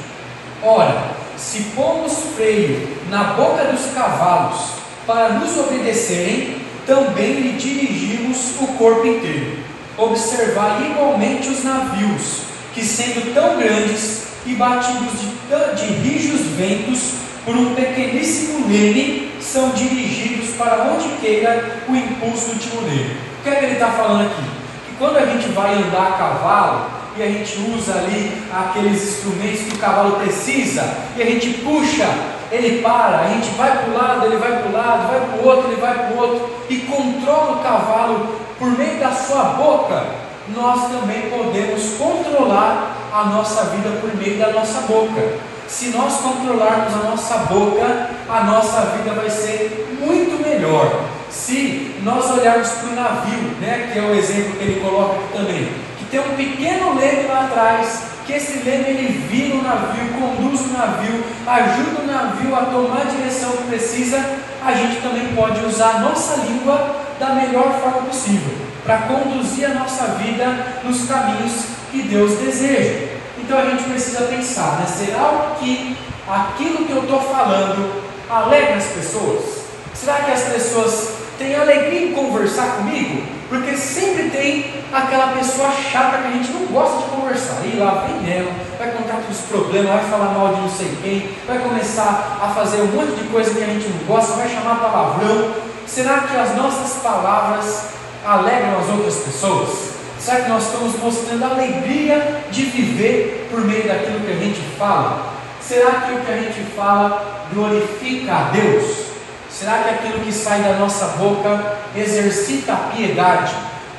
Ora, 0.63 1.11
se 1.37 1.61
pomos 1.75 2.13
freio 2.37 2.89
na 3.11 3.25
boca 3.35 3.65
dos 3.65 3.93
cavalos 3.93 4.61
para 5.07 5.31
nos 5.31 5.57
obedecerem, 5.59 6.59
também 6.87 7.41
lhe 7.41 7.53
dirigimos 7.59 8.61
o 8.61 8.67
corpo 8.79 9.07
inteiro. 9.07 9.59
Observar 9.97 10.83
igualmente 10.83 11.49
os 11.49 11.63
navios, 11.63 12.43
que 12.75 12.85
sendo 12.85 13.33
tão 13.33 13.57
grandes 13.59 14.25
e 14.45 14.55
batidos 14.55 15.13
de, 15.21 15.87
de 15.87 15.93
rijos 15.95 16.41
ventos 16.57 17.13
por 17.45 17.57
um 17.57 17.75
pequeníssimo 17.75 18.67
leme, 18.69 19.33
são 19.41 19.71
dirigidos 19.71 20.51
para 20.57 20.85
onde 20.85 21.09
queira 21.21 21.83
o 21.89 21.95
impulso 21.95 22.51
do 22.51 22.59
timoneiro. 22.59 23.11
O 23.41 23.43
que 23.43 23.51
é 23.51 23.55
que 23.55 23.65
ele 23.67 23.75
está 23.75 23.89
falando 23.89 24.27
aqui? 24.27 24.43
Que 24.87 24.97
quando 24.99 25.19
a 25.19 25.27
gente 25.27 25.49
vai 25.49 25.75
andar 25.75 26.09
a 26.09 26.13
cavalo, 26.13 26.91
e 27.17 27.23
a 27.23 27.27
gente 27.27 27.57
usa 27.77 27.95
ali 27.95 28.43
aqueles 28.53 29.01
instrumentos 29.03 29.61
que 29.61 29.75
o 29.77 29.79
cavalo 29.79 30.17
precisa, 30.17 30.83
e 31.17 31.23
a 31.23 31.27
gente 31.27 31.51
puxa, 31.63 32.09
ele 32.51 32.83
para, 32.83 33.21
a 33.21 33.29
gente 33.29 33.51
vai 33.51 33.79
para 33.79 33.91
o 33.91 33.95
lado, 33.95 34.27
ele 34.27 34.37
vai 34.37 34.59
para 34.59 34.69
o 34.69 34.73
lado, 34.73 35.09
vai 35.09 35.21
para 35.21 35.39
o 35.39 35.47
outro, 35.47 35.71
ele 35.71 35.81
vai 35.81 35.95
para 35.95 36.15
o 36.15 36.19
outro, 36.19 36.54
e 36.69 36.79
controla 36.79 37.53
o 37.53 37.63
cavalo 37.63 38.39
por 38.59 38.71
meio 38.79 38.99
da 38.99 39.13
sua 39.13 39.45
boca, 39.45 40.07
nós 40.49 40.91
também 40.91 41.31
podemos 41.31 41.95
controlar 41.99 42.97
a 43.13 43.25
nossa 43.25 43.65
vida 43.67 43.91
por 44.01 44.15
meio 44.17 44.39
da 44.39 44.53
nossa 44.53 44.83
boca. 44.83 45.39
Se 45.67 45.89
nós 45.89 46.19
controlarmos 46.19 46.95
a 46.95 47.11
nossa 47.11 47.39
boca, 47.39 48.11
a 48.29 48.45
nossa 48.45 48.81
vida 48.97 49.13
vai 49.15 49.31
ser 49.31 49.97
muito 50.01 50.43
melhor. 50.43 51.05
Se 51.31 51.97
nós 52.03 52.31
olharmos 52.31 52.69
para 52.69 52.91
o 52.91 52.95
navio, 52.95 53.51
né, 53.61 53.91
que 53.93 53.99
é 53.99 54.03
o 54.03 54.15
exemplo 54.15 54.53
que 54.57 54.65
ele 54.65 54.81
coloca 54.81 55.17
aqui 55.17 55.33
também, 55.33 55.73
tem 56.15 56.21
um 56.21 56.37
pequeno 56.37 56.95
leme 56.95 57.27
lá 57.27 57.47
atrás, 57.47 58.03
que 58.25 58.35
esse 58.35 58.61
leme 58.61 58.85
ele 58.89 59.27
vira 59.29 59.57
o 59.57 59.63
navio, 59.63 60.13
conduz 60.15 60.61
o 60.61 60.69
navio, 60.69 61.25
ajuda 61.45 62.03
o 62.03 62.07
navio 62.07 62.55
a 62.55 62.67
tomar 62.67 63.01
a 63.01 63.05
direção 63.05 63.51
que 63.51 63.65
precisa, 63.65 64.25
a 64.65 64.73
gente 64.75 65.01
também 65.01 65.35
pode 65.35 65.65
usar 65.67 65.97
a 65.97 65.99
nossa 65.99 66.37
língua 66.43 67.01
da 67.19 67.31
melhor 67.31 67.81
forma 67.81 68.03
possível, 68.03 68.55
para 68.85 68.99
conduzir 68.99 69.69
a 69.69 69.75
nossa 69.75 70.05
vida 70.13 70.79
nos 70.85 71.05
caminhos 71.09 71.65
que 71.91 72.03
Deus 72.03 72.39
deseja. 72.39 73.09
Então 73.37 73.59
a 73.59 73.65
gente 73.65 73.83
precisa 73.83 74.23
pensar, 74.27 74.79
né? 74.79 74.87
será 74.87 75.57
que 75.59 75.97
aquilo 76.29 76.85
que 76.85 76.93
eu 76.93 77.03
estou 77.03 77.21
falando 77.23 78.05
alegra 78.31 78.77
as 78.77 78.87
pessoas? 78.87 79.65
Será 79.93 80.19
que 80.19 80.31
as 80.31 80.43
pessoas 80.43 81.15
têm 81.39 81.57
alegria 81.57 82.07
em 82.07 82.13
conversar 82.13 82.77
comigo? 82.77 83.35
Porque 83.55 83.77
sempre 83.77 84.31
tem 84.31 84.65
aquela 84.93 85.29
pessoa 85.29 85.71
chata 85.71 86.19
que 86.19 86.27
a 86.27 86.31
gente 86.33 86.51
não 86.51 86.67
gosta 86.67 87.03
de 87.03 87.09
conversar. 87.15 87.61
E 87.65 87.77
lá 87.77 88.05
vem 88.05 88.37
ela, 88.37 88.51
vai 88.77 88.91
contar 88.91 89.19
todos 89.19 89.39
os 89.39 89.47
problemas, 89.47 89.93
vai 89.93 90.05
falar 90.11 90.35
mal 90.35 90.55
de 90.57 90.61
não 90.63 90.69
sei 90.69 90.91
quem, 91.01 91.31
vai 91.47 91.61
começar 91.61 92.41
a 92.43 92.49
fazer 92.49 92.81
um 92.83 92.87
monte 92.87 93.15
de 93.15 93.29
coisa 93.29 93.55
que 93.55 93.63
a 93.63 93.67
gente 93.67 93.89
não 93.89 94.07
gosta, 94.09 94.33
vai 94.33 94.49
chamar 94.49 94.81
palavrão. 94.81 95.55
Será 95.87 96.19
que 96.23 96.37
as 96.37 96.57
nossas 96.57 97.01
palavras 97.01 97.91
alegram 98.27 98.81
as 98.81 98.89
outras 98.89 99.19
pessoas? 99.19 99.95
Será 100.19 100.41
que 100.41 100.49
nós 100.49 100.65
estamos 100.65 100.99
mostrando 100.99 101.45
a 101.45 101.51
alegria 101.51 102.43
de 102.51 102.65
viver 102.65 103.49
por 103.53 103.61
meio 103.61 103.87
daquilo 103.87 104.19
que 104.19 104.33
a 104.33 104.37
gente 104.37 104.61
fala? 104.77 105.33
Será 105.61 105.93
que 105.93 106.13
o 106.13 106.21
que 106.25 106.33
a 106.33 106.37
gente 106.39 106.61
fala 106.75 107.47
glorifica 107.53 108.33
a 108.33 108.43
Deus? 108.51 109.05
Será 109.49 109.85
que 109.85 109.91
aquilo 109.91 110.25
que 110.25 110.33
sai 110.33 110.61
da 110.61 110.73
nossa 110.73 111.07
boca 111.19 111.84
exercita 111.97 112.73
a 112.73 112.77
piedade? 112.95 113.55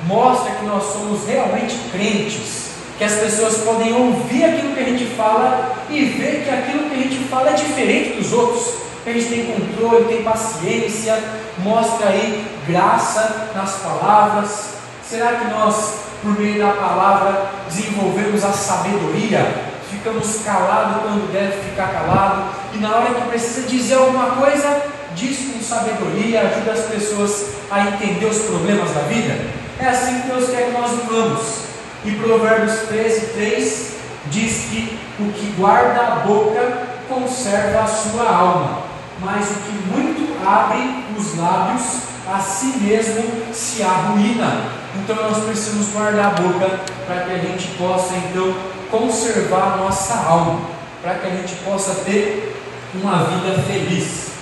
Mostra 0.06 0.54
que 0.56 0.66
nós 0.66 0.84
somos 0.84 1.26
realmente 1.28 1.76
crentes? 1.92 2.66
Que 2.98 3.04
as 3.04 3.14
pessoas 3.14 3.58
podem 3.58 3.94
ouvir 3.94 4.46
aquilo 4.46 4.74
que 4.74 4.80
a 4.80 4.86
gente 4.86 5.06
fala 5.16 5.76
e 5.90 6.06
ver 6.06 6.44
que 6.44 6.50
aquilo 6.50 6.90
que 6.90 6.96
a 6.96 7.04
gente 7.04 7.24
fala 7.30 7.50
é 7.50 7.54
diferente 7.54 8.18
dos 8.18 8.32
outros? 8.32 8.74
Que 9.04 9.10
a 9.10 9.14
gente 9.14 9.28
tem 9.28 9.46
controle, 9.46 10.06
tem 10.06 10.24
paciência, 10.24 11.22
mostra 11.60 12.10
aí 12.10 12.46
graça 12.68 13.50
nas 13.54 13.74
palavras. 13.76 14.76
Será 15.08 15.34
que 15.34 15.46
nós, 15.46 16.00
por 16.22 16.40
meio 16.40 16.60
da 16.60 16.74
palavra, 16.74 17.52
desenvolvemos 17.68 18.44
a 18.44 18.52
sabedoria? 18.52 19.74
Ficamos 19.90 20.40
calados 20.44 21.02
quando 21.04 21.32
deve 21.32 21.70
ficar 21.70 21.88
calado, 21.88 22.50
e 22.74 22.78
na 22.78 22.96
hora 22.96 23.14
que 23.14 23.30
precisa 23.30 23.68
dizer 23.68 23.96
alguma 23.96 24.32
coisa, 24.32 24.82
diz 25.16 25.52
com 25.52 25.62
sabedoria, 25.62 26.42
ajuda 26.42 26.74
as 26.74 26.86
pessoas 26.86 27.46
a 27.72 27.88
entender 27.88 28.26
os 28.26 28.40
problemas 28.40 28.92
da 28.92 29.02
vida. 29.02 29.36
É 29.80 29.88
assim 29.88 30.22
que 30.22 30.28
Deus 30.28 30.50
quer 30.50 30.68
que 30.68 30.72
nós 30.72 30.92
vivamos. 30.92 31.66
E 32.04 32.12
Provérbios 32.12 32.82
13, 32.88 33.26
3 33.34 33.94
diz 34.28 34.66
que 34.70 35.00
o 35.20 35.32
que 35.32 35.54
guarda 35.58 36.02
a 36.02 36.16
boca 36.28 36.88
conserva 37.10 37.82
a 37.82 37.88
sua 37.88 38.30
alma, 38.30 38.80
mas 39.20 39.50
o 39.50 39.54
que 39.54 39.72
muito 39.92 40.36
abre 40.46 41.06
os 41.18 41.38
lábios, 41.38 41.84
a 42.32 42.40
si 42.40 42.78
mesmo 42.78 43.54
se 43.54 43.84
arruína. 43.84 44.70
Então 44.96 45.16
nós 45.16 45.44
precisamos 45.44 45.88
guardar 45.90 46.26
a 46.28 46.42
boca 46.42 46.80
para 47.06 47.22
que 47.22 47.32
a 47.32 47.38
gente 47.38 47.68
possa 47.78 48.14
então 48.16 48.56
conservar 48.90 49.74
a 49.74 49.78
nossa 49.78 50.16
alma, 50.16 50.62
para 51.02 51.16
que 51.16 51.28
a 51.28 51.30
gente 51.32 51.56
possa 51.64 51.94
ter 52.06 52.56
uma 52.94 53.24
vida 53.24 53.62
feliz. 53.64 54.35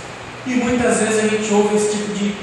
E 0.45 0.55
muitas 0.55 0.97
vezes 0.99 1.23
a 1.23 1.27
gente 1.27 1.53
ouve 1.53 1.75
esse 1.75 1.97
tipo 1.97 2.13
de 2.13 2.35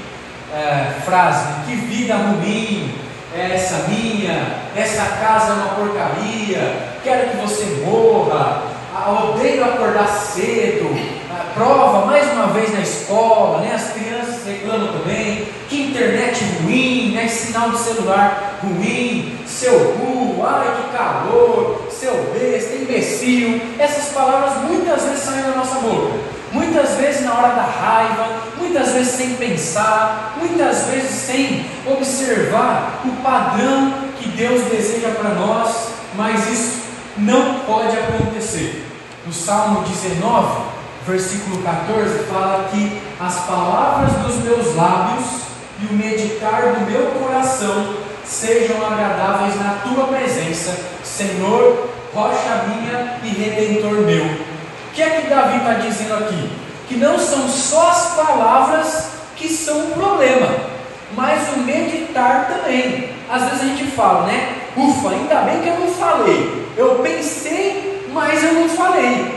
é, 0.53 1.01
frase: 1.05 1.45
que 1.67 1.75
vida 1.75 2.15
ruim 2.15 2.95
é 3.35 3.55
essa 3.55 3.87
minha, 3.87 4.61
essa 4.75 5.05
casa 5.05 5.51
é 5.51 5.55
uma 5.55 5.75
porcaria, 5.75 6.95
quero 7.03 7.29
que 7.29 7.37
você 7.37 7.83
morra, 7.85 8.63
ah, 8.93 9.29
odeio 9.29 9.63
acordar 9.63 10.07
cedo, 10.07 10.89
ah, 11.31 11.45
prova 11.53 12.05
mais 12.07 12.29
uma 12.33 12.47
vez 12.47 12.73
na 12.73 12.81
escola, 12.81 13.59
né? 13.59 13.73
as 13.73 13.93
crianças 13.93 14.45
reclamam 14.45 14.99
também, 14.99 15.47
que 15.69 15.83
internet 15.83 16.43
ruim, 16.61 17.11
né? 17.13 17.27
sinal 17.27 17.69
de 17.69 17.79
celular 17.79 18.59
ruim, 18.61 19.37
seu 19.45 19.95
burro, 19.95 20.45
ai 20.45 20.75
que 20.75 20.97
calor, 20.97 21.87
seu 21.89 22.13
besta, 22.33 22.75
imbecil, 22.75 23.61
essas 23.79 24.11
palavras 24.11 24.63
muitas 24.69 25.03
vezes 25.03 25.19
saem 25.19 25.43
da 25.43 25.55
nossa 25.55 25.75
boca. 25.75 26.40
Muitas 26.51 26.95
vezes 26.95 27.23
na 27.23 27.33
hora 27.33 27.55
da 27.55 27.63
raiva, 27.63 28.27
muitas 28.57 28.91
vezes 28.91 29.13
sem 29.13 29.35
pensar, 29.35 30.35
muitas 30.37 30.85
vezes 30.87 31.11
sem 31.11 31.65
observar 31.85 33.01
o 33.05 33.11
padrão 33.23 33.93
que 34.19 34.27
Deus 34.29 34.63
deseja 34.63 35.09
para 35.09 35.35
nós, 35.35 35.87
mas 36.15 36.49
isso 36.51 36.81
não 37.17 37.59
pode 37.59 37.97
acontecer. 37.97 38.85
No 39.25 39.31
Salmo 39.31 39.81
19, 39.83 40.61
versículo 41.07 41.61
14, 41.63 42.19
fala 42.25 42.69
que 42.71 43.01
as 43.19 43.35
palavras 43.45 44.11
dos 44.13 44.43
meus 44.43 44.75
lábios 44.75 45.25
e 45.81 45.85
o 45.85 45.93
meditar 45.93 46.73
do 46.73 46.91
meu 46.91 47.07
coração 47.11 47.95
sejam 48.25 48.85
agradáveis 48.85 49.55
na 49.59 49.81
tua 49.83 50.07
presença, 50.07 50.77
Senhor, 51.03 51.89
rocha 52.13 52.65
minha 52.67 53.19
e 53.23 53.29
redentor 53.29 54.01
meu. 54.01 54.50
O 54.91 54.93
que 54.93 55.01
é 55.01 55.21
que 55.21 55.29
Davi 55.29 55.55
está 55.55 55.75
dizendo 55.75 56.15
aqui? 56.15 56.49
Que 56.89 56.97
não 56.97 57.17
são 57.17 57.47
só 57.47 57.91
as 57.91 58.07
palavras 58.13 59.05
que 59.37 59.47
são 59.47 59.85
o 59.85 59.91
problema, 59.91 60.49
mas 61.15 61.47
o 61.55 61.59
meditar 61.59 62.49
também. 62.49 63.09
Às 63.29 63.43
vezes 63.43 63.61
a 63.61 63.65
gente 63.67 63.85
fala, 63.91 64.25
né? 64.27 64.57
Ufa, 64.75 65.11
ainda 65.11 65.35
bem 65.43 65.61
que 65.61 65.69
eu 65.69 65.79
não 65.79 65.87
falei. 65.87 66.67
Eu 66.75 66.95
pensei, 66.95 68.05
mas 68.11 68.43
eu 68.43 68.51
não 68.51 68.67
falei. 68.67 69.33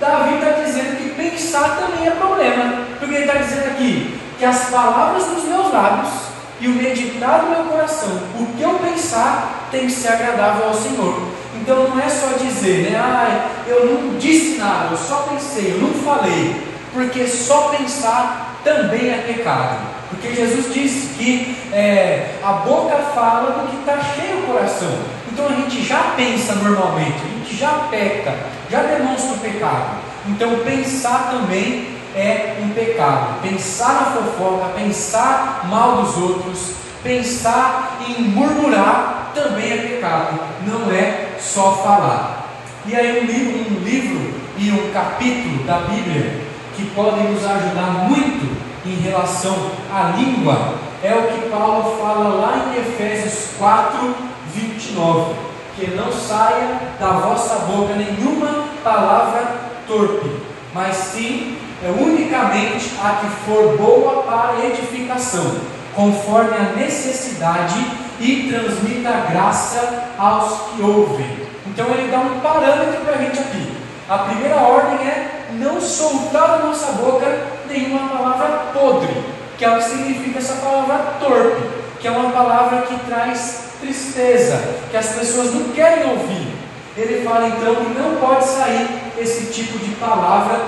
Davi 0.00 0.36
está 0.36 0.52
dizendo 0.62 0.96
que 0.96 1.10
pensar 1.10 1.76
também 1.76 2.08
é 2.08 2.12
problema, 2.12 2.86
porque 2.98 3.14
ele 3.14 3.24
está 3.26 3.38
dizendo 3.38 3.66
aqui 3.72 4.18
que 4.38 4.44
as 4.46 4.70
palavras 4.70 5.26
dos 5.26 5.44
meus 5.44 5.70
lábios 5.70 6.14
e 6.60 6.66
o 6.66 6.70
meditar 6.70 7.40
do 7.40 7.50
meu 7.50 7.64
coração, 7.64 8.22
o 8.40 8.46
que 8.56 8.62
eu 8.62 8.78
pensar, 8.78 9.68
tem 9.70 9.84
que 9.84 9.92
ser 9.92 10.14
agradável 10.14 10.68
ao 10.68 10.74
Senhor. 10.74 11.43
Então 11.64 11.88
não 11.88 11.98
é 11.98 12.10
só 12.10 12.36
dizer, 12.36 12.90
né? 12.90 12.98
Ah, 12.98 13.48
eu 13.66 13.86
não 13.86 14.18
disse 14.18 14.58
nada, 14.58 14.88
eu 14.90 14.98
só 14.98 15.26
pensei, 15.30 15.72
eu 15.72 15.78
não 15.78 15.94
falei. 15.94 16.54
Porque 16.92 17.26
só 17.26 17.68
pensar 17.68 18.60
também 18.62 19.08
é 19.10 19.24
pecado. 19.26 19.78
Porque 20.10 20.34
Jesus 20.34 20.74
disse 20.74 21.14
que 21.14 21.56
é, 21.72 22.34
a 22.44 22.52
boca 22.52 22.94
fala 23.14 23.62
do 23.62 23.68
que 23.70 23.76
está 23.78 23.98
cheio 23.98 24.40
o 24.40 24.42
coração. 24.42 24.94
Então 25.32 25.46
a 25.46 25.52
gente 25.52 25.82
já 25.82 26.12
pensa 26.14 26.54
normalmente, 26.56 27.16
a 27.24 27.38
gente 27.38 27.56
já 27.56 27.70
peca, 27.90 28.34
já 28.70 28.82
demonstra 28.82 29.32
o 29.32 29.38
pecado. 29.38 30.00
Então 30.28 30.58
pensar 30.58 31.30
também 31.30 31.96
é 32.14 32.58
um 32.62 32.68
pecado. 32.74 33.40
Pensar 33.40 33.94
na 33.94 34.20
fofoca, 34.20 34.68
pensar 34.78 35.66
mal 35.70 36.02
dos 36.02 36.16
outros, 36.18 36.72
pensar 37.02 37.96
em 38.06 38.22
murmurar 38.24 39.32
também 39.34 39.72
é 39.72 39.76
pecado. 39.78 40.38
Não 40.66 40.92
é 40.92 41.23
só 41.40 41.72
falar. 41.76 42.48
E 42.86 42.94
aí 42.94 43.20
um 43.20 43.24
livro, 43.24 43.74
um 43.74 43.84
livro 43.84 44.34
e 44.58 44.70
um 44.70 44.92
capítulo 44.92 45.64
da 45.64 45.78
Bíblia 45.78 46.40
que 46.76 46.84
podem 46.94 47.32
nos 47.32 47.44
ajudar 47.44 48.08
muito 48.08 48.56
em 48.86 48.96
relação 48.96 49.70
à 49.92 50.14
língua 50.16 50.74
é 51.02 51.14
o 51.14 51.28
que 51.28 51.48
Paulo 51.50 51.98
fala 51.98 52.34
lá 52.34 52.66
em 52.66 52.80
Efésios 52.80 53.50
4, 53.58 54.14
29. 54.54 55.34
Que 55.76 55.90
não 55.90 56.10
saia 56.12 56.78
da 57.00 57.08
vossa 57.08 57.66
boca 57.66 57.94
nenhuma 57.94 58.64
palavra 58.82 59.56
torpe, 59.86 60.30
mas 60.72 60.96
sim 60.96 61.58
é 61.82 61.90
unicamente 61.90 62.92
a 63.02 63.16
que 63.16 63.26
for 63.44 63.76
boa 63.76 64.22
para 64.22 64.64
edificação, 64.64 65.56
conforme 65.94 66.56
a 66.56 66.76
necessidade 66.76 68.03
e 68.20 68.50
transmita 68.50 69.10
graça 69.30 70.04
aos 70.18 70.70
que 70.70 70.82
ouvem. 70.82 71.44
Então 71.66 71.86
ele 71.86 72.10
dá 72.10 72.18
um 72.18 72.40
parâmetro 72.40 73.00
para 73.02 73.14
a 73.14 73.18
gente 73.18 73.38
aqui. 73.38 73.72
A 74.08 74.18
primeira 74.18 74.56
ordem 74.56 75.06
é 75.06 75.46
não 75.52 75.80
soltar 75.80 76.48
da 76.48 76.58
nossa 76.58 76.92
boca 76.92 77.26
nenhuma 77.68 78.08
palavra 78.08 78.48
podre, 78.72 79.24
que 79.56 79.64
é 79.64 79.70
o 79.70 79.76
que 79.76 79.84
significa 79.84 80.38
essa 80.38 80.54
palavra 80.54 81.14
torpe, 81.18 81.62
que 82.00 82.06
é 82.06 82.10
uma 82.10 82.30
palavra 82.30 82.82
que 82.82 82.98
traz 83.06 83.64
tristeza, 83.80 84.60
que 84.90 84.96
as 84.96 85.08
pessoas 85.08 85.54
não 85.54 85.72
querem 85.72 86.10
ouvir. 86.10 86.54
Ele 86.96 87.24
fala 87.24 87.48
então 87.48 87.74
que 87.74 87.98
não 87.98 88.16
pode 88.16 88.44
sair 88.44 88.88
esse 89.18 89.52
tipo 89.52 89.78
de 89.78 89.94
palavra 89.96 90.60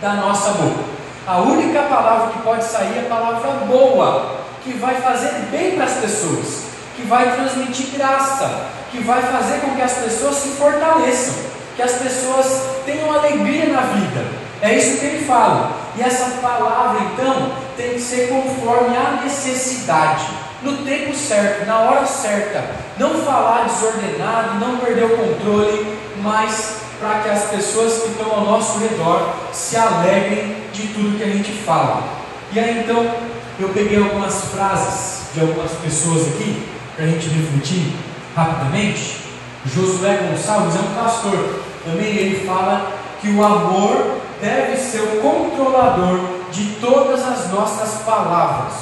da 0.00 0.14
nossa 0.14 0.50
boca. 0.52 0.92
A 1.26 1.38
única 1.40 1.82
palavra 1.82 2.32
que 2.32 2.42
pode 2.42 2.64
sair 2.64 2.98
é 2.98 3.06
a 3.06 3.14
palavra 3.14 3.50
boa, 3.66 4.38
que 4.64 4.72
vai 4.72 4.94
fazer 4.96 5.32
bem 5.52 5.76
para 5.76 5.84
as 5.84 5.94
pessoas, 5.94 6.64
que 6.96 7.02
vai 7.02 7.34
transmitir 7.34 7.86
graça, 7.96 8.66
que 8.90 9.02
vai 9.02 9.22
fazer 9.22 9.60
com 9.60 9.74
que 9.74 9.82
as 9.82 9.92
pessoas 9.92 10.36
se 10.36 10.48
fortaleçam, 10.50 11.34
que 11.74 11.82
as 11.82 11.92
pessoas 11.92 12.46
tenham 12.84 13.12
alegria 13.12 13.66
na 13.66 13.80
vida. 13.80 14.24
É 14.60 14.74
isso 14.74 14.98
que 14.98 15.06
ele 15.06 15.24
fala. 15.24 15.72
E 15.96 16.02
essa 16.02 16.38
palavra, 16.40 17.00
então, 17.12 17.52
tem 17.76 17.94
que 17.94 18.00
ser 18.00 18.28
conforme 18.28 18.96
a 18.96 19.22
necessidade, 19.22 20.26
no 20.62 20.78
tempo 20.78 21.14
certo, 21.14 21.66
na 21.66 21.80
hora 21.80 22.06
certa. 22.06 22.64
Não 22.98 23.22
falar 23.22 23.66
desordenado, 23.66 24.60
não 24.60 24.78
perder 24.78 25.06
o 25.06 25.16
controle, 25.16 25.98
mas 26.18 26.76
para 27.00 27.20
que 27.20 27.28
as 27.30 27.44
pessoas 27.44 28.02
que 28.02 28.10
estão 28.10 28.30
ao 28.30 28.44
nosso 28.44 28.78
redor 28.78 29.34
se 29.52 29.76
alegrem 29.76 30.56
de 30.72 30.86
tudo 30.88 31.18
que 31.18 31.24
a 31.24 31.26
gente 31.26 31.52
fala. 31.64 32.04
E 32.52 32.60
aí 32.60 32.80
então 32.80 33.12
eu 33.58 33.70
peguei 33.70 33.98
algumas 33.98 34.44
frases 34.44 35.22
de 35.34 35.40
algumas 35.40 35.72
pessoas 35.72 36.28
aqui 36.28 36.71
para 36.96 37.04
a 37.04 37.08
gente 37.08 37.28
refletir 37.28 37.92
rapidamente. 38.34 39.22
Josué 39.66 40.28
Gonçalves 40.28 40.74
é 40.76 40.80
um 40.80 40.94
pastor. 40.94 41.60
Também 41.84 42.08
ele 42.08 42.46
fala 42.46 42.92
que 43.20 43.28
o 43.28 43.44
amor 43.44 44.18
deve 44.40 44.76
ser 44.76 45.00
o 45.00 45.20
controlador 45.20 46.20
de 46.50 46.64
todas 46.80 47.22
as 47.22 47.50
nossas 47.50 48.02
palavras. 48.02 48.74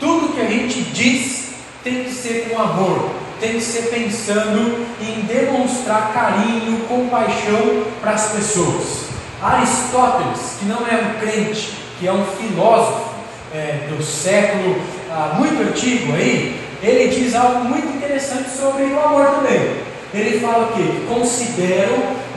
Tudo 0.00 0.34
que 0.34 0.40
a 0.40 0.46
gente 0.46 0.80
diz 0.82 1.54
tem 1.82 2.04
que 2.04 2.12
ser 2.12 2.48
com 2.48 2.60
amor, 2.60 3.10
tem 3.40 3.52
que 3.52 3.60
ser 3.60 3.90
pensando 3.90 4.86
em 5.00 5.20
demonstrar 5.22 6.12
carinho, 6.12 6.80
compaixão 6.88 7.84
para 8.00 8.12
as 8.12 8.32
pessoas. 8.32 9.04
Aristóteles, 9.42 10.56
que 10.58 10.64
não 10.64 10.86
é 10.86 10.96
um 10.96 11.20
crente, 11.20 11.74
que 12.00 12.08
é 12.08 12.12
um 12.12 12.24
filósofo 12.24 13.10
é, 13.54 13.86
do 13.90 14.02
século 14.02 14.80
ah, 15.10 15.34
muito 15.36 15.62
antigo 15.62 16.14
aí, 16.14 16.63
ele 16.84 17.14
diz 17.14 17.34
algo 17.34 17.64
muito 17.64 17.88
interessante 17.96 18.50
sobre 18.50 18.84
o 18.84 19.00
amor 19.00 19.26
também. 19.26 19.82
Ele 20.12 20.38
fala 20.40 20.72
que 20.72 21.06
considero 21.08 21.94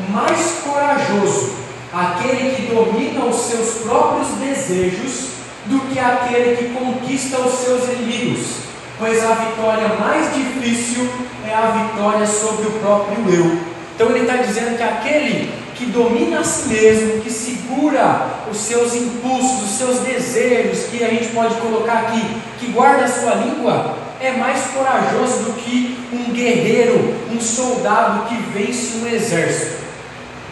mais 0.10 0.62
corajoso 0.64 1.54
aquele 1.94 2.56
que 2.56 2.74
domina 2.74 3.26
os 3.26 3.36
seus 3.36 3.84
próprios 3.84 4.28
desejos 4.40 5.30
do 5.66 5.80
que 5.92 6.00
aquele 6.00 6.56
que 6.56 6.74
conquista 6.74 7.40
os 7.42 7.60
seus 7.60 7.84
inimigos, 7.90 8.58
pois 8.98 9.24
a 9.24 9.34
vitória 9.34 9.90
mais 10.00 10.34
difícil 10.34 11.08
é 11.46 11.54
a 11.54 11.72
vitória 11.72 12.26
sobre 12.26 12.68
o 12.68 12.72
próprio 12.80 13.18
eu. 13.30 13.60
Então 13.96 14.10
ele 14.12 14.22
está 14.22 14.38
dizendo 14.38 14.78
que 14.78 14.84
aquele 14.84 15.52
que 15.76 15.86
domina 15.88 16.40
a 16.40 16.44
si 16.44 16.70
mesmo, 16.70 17.22
que 17.22 17.30
segura 17.30 18.28
os 18.50 18.58
seus 18.58 18.96
impulsos, 18.96 19.64
os 19.64 19.78
seus 19.78 20.00
desejos, 20.00 20.86
que 20.86 21.04
a 21.04 21.10
gente 21.10 21.28
pode 21.28 21.56
colocar 21.56 22.00
aqui, 22.00 22.26
que 22.60 22.68
guarda 22.68 23.06
a 23.06 23.08
sua 23.08 23.36
língua, 23.36 23.96
é 24.20 24.32
mais 24.32 24.68
corajoso 24.68 25.44
do 25.44 25.54
que 25.54 25.98
um 26.12 26.32
guerreiro, 26.32 27.16
um 27.32 27.40
soldado 27.40 28.28
que 28.28 28.36
vence 28.36 28.98
um 28.98 29.08
exército. 29.08 29.86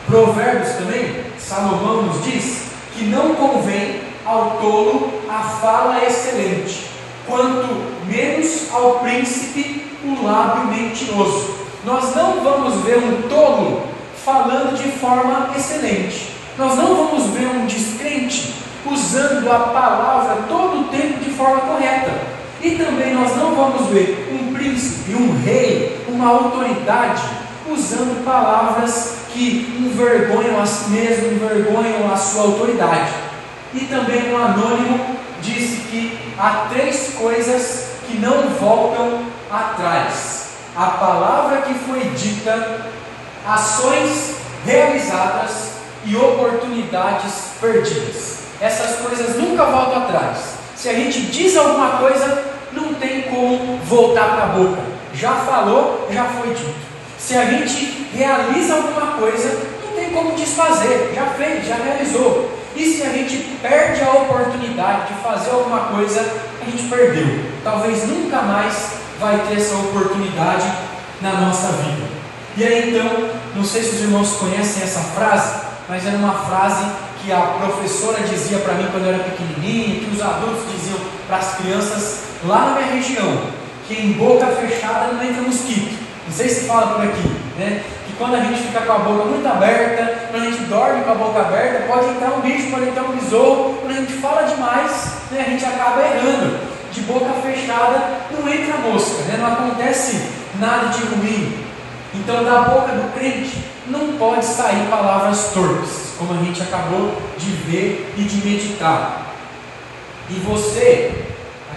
Provérbios 0.06 0.73
também, 0.73 1.23
Salomão 1.39 2.04
nos 2.04 2.23
diz 2.23 2.65
que 2.95 3.06
não 3.06 3.34
convém 3.36 4.01
ao 4.23 4.58
tolo 4.62 5.21
a 5.30 5.39
fala 5.39 6.04
excelente, 6.06 6.88
quanto 7.25 7.67
menos 8.08 8.71
ao 8.71 8.99
príncipe 8.99 9.84
o 10.04 10.23
lábio 10.23 10.65
mentiroso. 10.65 11.56
Nós 11.84 12.15
não 12.15 12.43
vamos 12.43 12.84
ver 12.84 12.97
um 12.97 13.23
tolo 13.28 13.84
falando 14.23 14.75
de 14.75 14.91
forma 14.91 15.51
excelente. 15.56 16.32
Nós 16.58 16.75
não 16.75 16.95
vamos 16.95 17.32
ver 17.32 17.47
um 17.47 17.65
descrente 17.65 18.54
usando 18.86 19.51
a 19.51 19.60
palavra 19.60 20.43
todo 20.47 20.82
o 20.82 20.84
tempo 20.86 21.19
de 21.19 21.32
forma 21.32 21.62
correta. 21.62 22.35
E 22.65 22.80
também 22.80 23.13
nós 23.13 23.38
não 23.38 23.54
vamos 23.54 23.89
ver 23.89 24.28
um 24.32 24.51
príncipe, 24.51 25.13
um 25.13 25.39
rei, 25.43 26.04
uma 26.08 26.30
autoridade 26.30 27.21
usando 27.69 28.25
palavras 28.25 29.17
que 29.32 29.71
envergonham 29.80 30.60
a 30.60 30.65
si 30.65 30.89
mesmo, 30.89 31.28
envergonham 31.28 32.12
a 32.12 32.17
sua 32.17 32.41
autoridade. 32.41 33.12
E 33.71 33.82
também 33.82 34.34
um 34.34 34.43
anônimo 34.43 35.15
disse 35.43 35.82
que 35.91 36.17
há 36.39 36.65
três 36.73 37.13
coisas 37.15 37.89
que 38.08 38.17
não 38.17 38.49
voltam 38.60 39.25
atrás: 39.51 40.47
a 40.75 40.88
palavra 40.88 41.62
que 41.62 41.73
foi 41.75 41.99
dita, 42.17 42.88
ações 43.47 44.38
realizadas 44.65 45.69
e 46.04 46.15
oportunidades 46.15 47.32
perdidas. 47.62 48.39
Essas 48.60 48.95
coisas 49.06 49.36
nunca 49.36 49.65
voltam 49.65 50.01
atrás. 50.01 50.56
Se 50.75 50.89
a 50.89 50.93
gente 50.93 51.21
diz 51.28 51.56
alguma 51.56 51.97
coisa, 51.99 52.54
não 52.75 52.93
tem 52.95 53.23
como 53.23 53.77
voltar 53.85 54.35
para 54.35 54.43
a 54.43 54.47
boca. 54.47 54.81
Já 55.13 55.33
falou, 55.33 56.07
já 56.11 56.25
foi 56.25 56.53
dito. 56.53 56.75
Se 57.17 57.35
a 57.38 57.45
gente 57.45 58.07
realiza 58.13 58.75
alguma 58.75 59.13
coisa, 59.13 59.69
não 59.83 59.93
tem 59.93 60.11
como 60.11 60.35
desfazer. 60.35 61.11
Já 61.15 61.25
fez, 61.27 61.65
já 61.67 61.75
realizou. 61.75 62.51
E 62.75 62.85
se 62.85 63.03
a 63.03 63.09
gente 63.09 63.38
perde 63.61 64.01
a 64.03 64.11
oportunidade 64.11 65.13
de 65.13 65.21
fazer 65.21 65.51
alguma 65.51 65.79
coisa, 65.85 66.19
a 66.61 66.69
gente 66.69 66.83
perdeu. 66.89 67.45
Talvez 67.63 68.07
nunca 68.07 68.41
mais 68.41 68.91
vai 69.19 69.39
ter 69.47 69.55
essa 69.55 69.75
oportunidade 69.75 70.65
na 71.21 71.31
nossa 71.39 71.67
vida. 71.67 72.05
E 72.57 72.63
aí 72.63 72.89
então, 72.89 73.29
não 73.55 73.63
sei 73.63 73.81
se 73.83 73.95
os 73.95 74.01
irmãos 74.01 74.33
conhecem 74.33 74.83
essa 74.83 74.99
frase, 74.99 75.61
mas 75.88 76.05
era 76.05 76.17
uma 76.17 76.33
frase 76.33 76.85
que 77.25 77.33
a 77.33 77.41
professora 77.41 78.21
dizia 78.21 78.59
para 78.59 78.75
mim 78.75 78.88
quando 78.91 79.07
eu 79.07 79.15
era 79.15 79.23
pequenininho, 79.23 80.05
que 80.05 80.15
os 80.15 80.21
adultos 80.21 80.63
diziam 80.71 80.99
para 81.27 81.38
as 81.38 81.57
crianças 81.57 82.19
lá 82.45 82.69
na 82.69 82.79
minha 82.79 82.93
região, 82.93 83.41
que 83.88 83.95
em 83.95 84.13
boca 84.13 84.45
fechada 84.45 85.13
não 85.13 85.23
entra 85.23 85.41
mosquito. 85.41 86.05
Não 86.27 86.33
sei 86.33 86.47
se 86.49 86.67
fala 86.67 86.93
por 86.93 87.03
aqui, 87.03 87.27
né? 87.57 87.83
Que 88.05 88.13
quando 88.13 88.35
a 88.35 88.39
gente 88.41 88.61
fica 88.61 88.81
com 88.81 88.93
a 88.93 88.99
boca 88.99 89.25
muito 89.25 89.47
aberta, 89.47 90.27
quando 90.29 90.43
a 90.43 90.45
gente 90.45 90.63
dorme 90.65 91.03
com 91.03 91.11
a 91.11 91.15
boca 91.15 91.39
aberta, 91.39 91.88
pode 91.88 92.09
entrar 92.09 92.29
um 92.29 92.41
bicho, 92.41 92.69
pode 92.69 92.89
entrar 92.89 93.03
um 93.03 93.15
besouro, 93.15 93.79
quando 93.81 93.91
a 93.91 93.99
gente 94.01 94.13
fala 94.13 94.43
demais, 94.43 95.13
né, 95.31 95.45
a 95.47 95.49
gente 95.49 95.65
acaba 95.65 96.01
errando. 96.01 96.75
De 96.91 97.01
boca 97.01 97.29
fechada 97.43 98.21
não 98.31 98.47
entra 98.47 98.77
mosca, 98.77 99.23
né? 99.23 99.38
não 99.38 99.51
acontece 99.51 100.29
nada 100.59 100.88
de 100.89 101.03
ruim. 101.07 101.65
Então 102.13 102.43
da 102.45 102.61
boca 102.61 102.93
do 102.93 103.13
crente 103.13 103.74
não 103.88 104.17
pode 104.17 104.45
sair 104.45 104.88
palavras 104.89 105.52
torpes, 105.54 106.13
como 106.17 106.34
a 106.34 106.43
gente 106.43 106.62
acabou 106.62 107.15
de 107.38 107.52
ver 107.52 108.13
e 108.17 108.24
de 108.24 108.48
meditar. 108.48 109.34
E 110.30 110.34
você 110.39 111.26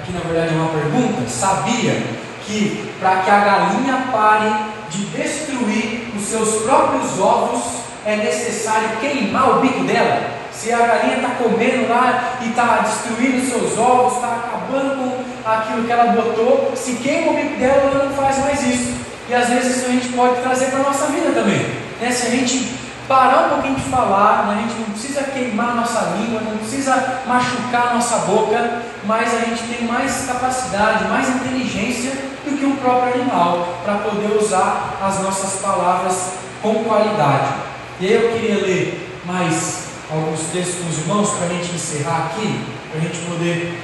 aqui 0.09 0.12
na 0.12 0.21
verdade 0.21 0.55
é 0.55 0.59
uma 0.59 0.71
pergunta, 0.71 1.29
sabia 1.29 2.03
que 2.47 2.92
para 2.99 3.16
que 3.23 3.31
a 3.31 3.40
galinha 3.40 4.09
pare 4.11 4.51
de 4.90 5.05
destruir 5.07 6.09
os 6.16 6.25
seus 6.25 6.62
próprios 6.62 7.21
ovos, 7.21 7.62
é 8.07 8.16
necessário 8.16 8.97
queimar 9.01 9.59
o 9.59 9.61
bico 9.61 9.85
dela? 9.85 10.38
Se 10.51 10.73
a 10.73 10.79
galinha 10.79 11.16
está 11.16 11.31
comendo 11.42 11.88
lá 11.88 12.38
e 12.40 12.49
está 12.49 12.79
destruindo 12.79 13.47
seus 13.47 13.79
ovos, 13.79 14.14
está 14.14 14.29
acabando 14.29 15.25
com 15.42 15.51
aquilo 15.51 15.85
que 15.85 15.92
ela 15.92 16.12
botou, 16.12 16.73
se 16.75 16.94
queima 16.94 17.33
o 17.33 17.37
bico 17.37 17.57
dela, 17.59 17.90
ela 17.92 18.05
não 18.07 18.14
faz 18.14 18.38
mais 18.38 18.62
isso. 18.62 19.08
E 19.29 19.35
às 19.35 19.48
vezes 19.48 19.76
isso 19.76 19.87
a 19.87 19.92
gente 19.92 20.08
pode 20.08 20.40
trazer 20.40 20.66
para 20.66 20.81
a 20.81 20.83
nossa 20.85 21.06
vida 21.06 21.33
também. 21.33 21.58
Né? 22.00 22.10
Se 22.10 22.29
a 22.29 22.31
gente 22.31 22.79
parar 23.06 23.46
um 23.46 23.48
pouquinho 23.54 23.74
de 23.74 23.83
falar, 23.83 24.46
né? 24.46 24.58
a 24.58 24.62
gente 24.62 24.79
não 24.81 24.90
precisa 24.90 25.22
queimar 25.24 25.74
nossa 25.74 26.14
língua, 26.18 26.40
não 26.40 26.58
precisa 26.58 27.22
machucar 27.26 27.94
nossa 27.94 28.18
boca, 28.18 28.83
mas 29.04 29.35
a 29.35 29.40
gente 29.40 29.62
tem 29.62 29.87
mais 29.87 30.26
capacidade, 30.26 31.08
mais 31.08 31.29
inteligência 31.29 32.12
do 32.44 32.56
que 32.56 32.64
o 32.64 32.76
próprio 32.76 33.14
animal 33.14 33.81
para 33.85 33.94
poder 33.98 34.37
usar 34.38 34.98
as 35.02 35.20
nossas 35.20 35.60
palavras 35.60 36.33
com 36.62 36.85
qualidade. 36.85 37.54
E 38.00 38.06
aí 38.06 38.14
eu 38.14 38.33
queria 38.33 38.62
ler 38.62 39.20
mais 39.24 39.88
alguns 40.10 40.40
textos 40.52 40.83
com 40.83 40.88
os 40.88 40.98
irmãos 40.98 41.31
para 41.31 41.46
a 41.46 41.50
gente 41.50 41.74
encerrar 41.74 42.31
aqui, 42.31 42.64
para 42.90 43.00
a 43.00 43.02
gente 43.02 43.18
poder 43.26 43.79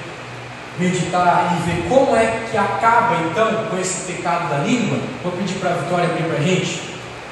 meditar 0.79 1.57
e 1.57 1.71
ver 1.71 1.89
como 1.89 2.17
é 2.17 2.47
que 2.51 2.57
acaba 2.57 3.17
então 3.31 3.67
com 3.71 3.79
esse 3.79 4.13
pecado 4.13 4.49
da 4.49 4.59
língua. 4.59 4.99
Vou 5.23 5.33
pedir 5.33 5.55
para 5.55 5.71
a 5.71 5.75
Vitória 5.75 6.07
abrir 6.07 6.25
para 6.25 6.39
a 6.39 6.43
gente, 6.43 6.81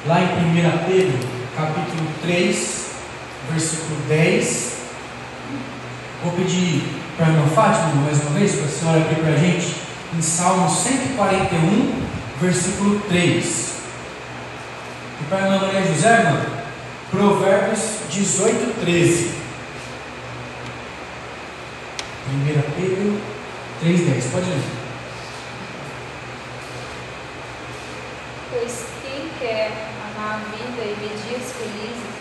lá 0.05 0.21
em 0.21 0.25
1 0.25 0.77
Pedro 0.87 1.27
capítulo 1.55 2.07
3, 2.23 2.85
versículo 3.51 3.95
10 4.07 4.73
Vou 6.23 6.31
pedir 6.31 6.81
para 7.17 7.25
a 7.25 7.29
irmã 7.31 7.47
Fátima, 7.47 8.01
mais 8.05 8.21
uma 8.21 8.39
vez, 8.39 8.55
para 8.55 8.65
a 8.65 8.69
senhora 8.69 8.99
aqui 9.01 9.15
para 9.15 9.33
a 9.33 9.37
gente, 9.37 9.75
em 10.17 10.21
Salmo 10.21 10.69
141, 10.69 12.01
versículo 12.39 13.01
3. 13.09 13.73
E 15.19 15.23
para 15.25 15.37
a 15.37 15.41
irmã 15.41 15.59
Maria 15.59 15.85
José, 15.85 16.13
irmã, 16.13 16.45
Provérbios 17.11 17.81
18, 18.09 18.79
13. 18.85 19.31
1 22.31 22.61
Pedro 22.77 23.32
3, 23.83 23.99
10. 23.99 24.25
Pode 24.31 24.45
ler. 24.49 24.63
Pois 28.49 28.85
quem 29.01 29.29
quer 29.39 29.71
amar 30.07 30.35
a 30.35 30.55
vida 30.55 30.83
e 30.83 30.95
ver 31.01 31.15
dias 31.27 31.51
felizes, 31.51 32.13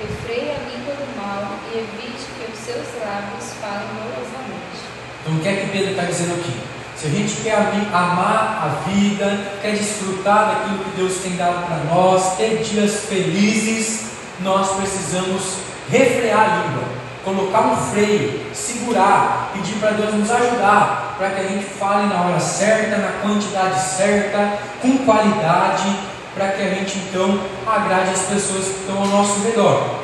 refreie 0.00 0.50
a 0.50 0.58
língua 0.68 0.94
do 0.94 1.16
mal 1.16 1.56
e 1.72 1.78
evite 1.78 2.24
que 2.36 2.50
os 2.50 2.58
seus 2.58 3.00
lábios 3.00 3.52
falem 3.60 3.86
dolosamente. 3.94 4.82
Então, 5.22 5.36
o 5.36 5.40
que 5.40 5.48
é 5.48 5.54
que 5.54 5.70
Pedro 5.70 5.90
está 5.90 6.02
dizendo 6.02 6.34
aqui? 6.34 6.60
Se 6.96 7.06
a 7.06 7.10
gente 7.10 7.42
quer 7.42 7.58
amar 7.92 8.64
a 8.64 8.90
vida, 8.90 9.52
quer 9.62 9.76
desfrutar 9.76 10.48
daquilo 10.48 10.78
que 10.78 10.96
Deus 10.96 11.18
tem 11.18 11.36
dado 11.36 11.64
para 11.66 11.94
nós, 11.94 12.36
ter 12.36 12.60
dias 12.64 13.04
felizes, 13.08 14.06
nós 14.40 14.68
precisamos 14.76 15.58
refrear 15.88 16.40
a 16.40 16.56
língua, 16.66 17.03
colocar 17.24 17.60
um 17.60 17.76
freio, 17.76 18.54
segurar, 18.54 19.50
pedir 19.52 19.76
para 19.76 19.92
Deus 19.92 20.14
nos 20.14 20.30
ajudar, 20.30 21.14
para 21.16 21.30
que 21.30 21.40
a 21.40 21.48
gente 21.48 21.64
fale 21.64 22.06
na 22.06 22.20
hora 22.20 22.38
certa, 22.38 22.98
na 22.98 23.12
quantidade 23.22 23.80
certa, 23.80 24.58
com 24.80 24.98
qualidade, 24.98 25.96
para 26.34 26.48
que 26.48 26.62
a 26.62 26.68
gente 26.68 26.98
então 26.98 27.40
agrade 27.66 28.10
as 28.10 28.22
pessoas 28.22 28.66
que 28.66 28.80
estão 28.80 28.98
ao 28.98 29.06
nosso 29.06 29.42
redor. 29.42 30.00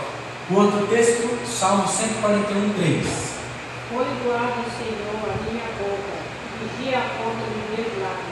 O 0.50 0.54
outro 0.54 0.86
texto, 0.86 1.28
Salmo 1.46 1.86
141, 1.86 2.72
3. 2.74 3.06
Foi 3.90 4.06
guarda 4.24 4.60
o 4.60 4.70
Senhor 4.70 5.10
a 5.24 5.50
minha 5.50 5.64
boca, 5.78 6.14
vigia 6.60 6.98
a 6.98 7.02
porta 7.02 7.44
dos 7.44 7.76
meus 7.76 8.02
lábios. 8.02 8.30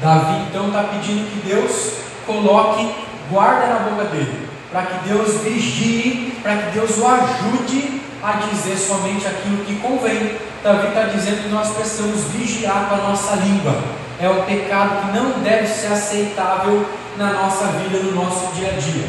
Davi 0.00 0.46
então 0.48 0.68
está 0.68 0.84
pedindo 0.84 1.30
que 1.30 1.46
Deus 1.46 1.92
coloque 2.26 2.94
guarda 3.30 3.66
na 3.66 3.78
boca 3.90 4.04
dele, 4.04 4.48
para 4.74 4.86
que 4.86 5.08
Deus 5.08 5.40
vigie, 5.42 6.36
para 6.42 6.56
que 6.56 6.72
Deus 6.72 6.98
o 6.98 7.06
ajude 7.06 8.02
a 8.20 8.32
dizer 8.32 8.76
somente 8.76 9.24
aquilo 9.24 9.64
que 9.64 9.76
convém. 9.76 10.36
Davi 10.64 10.88
está 10.88 11.04
dizendo 11.04 11.44
que 11.44 11.48
nós 11.48 11.70
precisamos 11.70 12.24
vigiar 12.32 12.88
com 12.88 12.96
a 12.96 13.08
nossa 13.10 13.36
língua. 13.36 13.72
É 14.18 14.28
o 14.28 14.42
pecado 14.42 15.02
que 15.02 15.16
não 15.16 15.38
deve 15.44 15.68
ser 15.68 15.92
aceitável 15.92 16.84
na 17.16 17.34
nossa 17.34 17.66
vida, 17.68 17.98
no 17.98 18.16
nosso 18.16 18.52
dia 18.54 18.70
a 18.70 18.72
dia. 18.72 19.06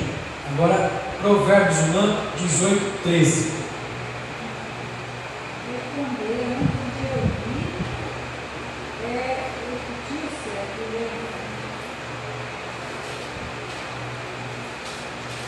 Agora, 0.53 0.91
Provérbios 1.19 1.79
1, 1.79 2.15
18, 2.45 3.01
13. 3.01 3.51
Responder 5.71 6.57
antes 6.61 6.85
de 6.95 7.05
ouvir 7.15 7.65
é 9.03 9.49
justiça, 9.71 10.49
é 10.53 10.65
primeiro. 10.75 11.25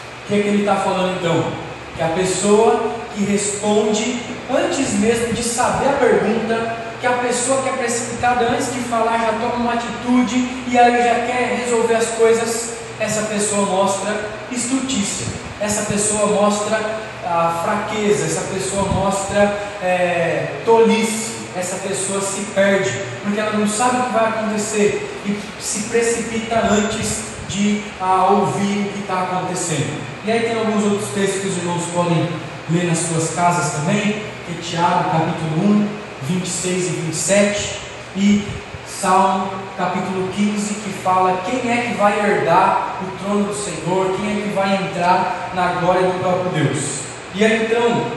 O 0.09 0.16
que, 0.27 0.35
é 0.35 0.41
que 0.41 0.47
ele 0.47 0.59
está 0.59 0.75
falando 0.75 1.17
então? 1.19 1.51
Que 1.95 2.03
a 2.03 2.09
pessoa 2.09 2.91
que 3.15 3.23
responde 3.23 4.21
antes 4.49 4.93
mesmo 4.93 5.33
de 5.33 5.41
saber 5.41 5.89
a 5.89 5.93
pergunta, 5.93 6.77
que 6.99 7.07
a 7.07 7.13
pessoa 7.13 7.61
que 7.61 7.69
é 7.69 7.73
precipitada 7.73 8.45
antes 8.49 8.73
de 8.73 8.79
falar 8.81 9.17
já 9.19 9.33
toma 9.33 9.55
uma 9.55 9.73
atitude 9.73 10.35
e 10.67 10.77
aí 10.77 10.97
já 10.97 11.25
quer 11.25 11.63
resolver 11.63 11.95
as 11.95 12.07
coisas, 12.09 12.73
essa 12.99 13.23
pessoa 13.23 13.65
mostra 13.65 14.13
estutícia, 14.51 15.27
essa 15.61 15.83
pessoa 15.83 16.27
mostra 16.27 16.79
a 17.25 17.61
fraqueza, 17.63 18.25
essa 18.25 18.41
pessoa 18.53 18.83
mostra 18.83 19.57
é, 19.81 20.61
tolice, 20.65 21.37
essa 21.55 21.77
pessoa 21.77 22.21
se 22.21 22.41
perde, 22.53 22.91
porque 23.23 23.39
ela 23.39 23.53
não 23.53 23.67
sabe 23.67 23.97
o 23.97 24.03
que 24.03 24.13
vai 24.13 24.25
acontecer 24.29 25.19
e 25.25 25.61
se 25.61 25.83
precipita 25.89 26.55
antes 26.71 27.27
de 27.49 27.81
ah, 27.99 28.27
ouvir 28.31 28.87
o 28.87 28.93
que 28.93 28.99
está 28.99 29.23
acontecendo. 29.23 30.16
E 30.27 30.31
aí 30.31 30.41
tem 30.41 30.59
alguns 30.59 30.83
outros 30.83 31.09
textos 31.11 31.41
que 31.41 31.47
os 31.47 31.57
irmãos 31.57 31.83
podem 31.93 32.27
ler 32.69 32.87
nas 32.87 32.97
suas 32.97 33.33
casas 33.33 33.79
também, 33.79 34.23
que 34.45 34.57
é 34.57 34.61
Tiago 34.61 35.09
capítulo 35.09 35.79
1, 35.83 35.87
26 36.23 36.85
e 36.85 36.89
27, 36.89 37.79
e 38.17 38.47
Salmo 38.85 39.49
capítulo 39.77 40.27
15, 40.33 40.73
que 40.81 40.89
fala 41.01 41.43
quem 41.45 41.71
é 41.71 41.77
que 41.77 41.93
vai 41.93 42.19
herdar 42.19 42.97
o 43.01 43.23
trono 43.23 43.45
do 43.45 43.53
Senhor, 43.53 44.17
quem 44.17 44.31
é 44.31 44.41
que 44.41 44.49
vai 44.53 44.75
entrar 44.75 45.51
na 45.55 45.79
glória 45.79 46.01
do 46.01 46.19
próprio 46.19 46.51
Deus. 46.61 46.99
E 47.33 47.45
aí 47.45 47.63
então, 47.63 48.11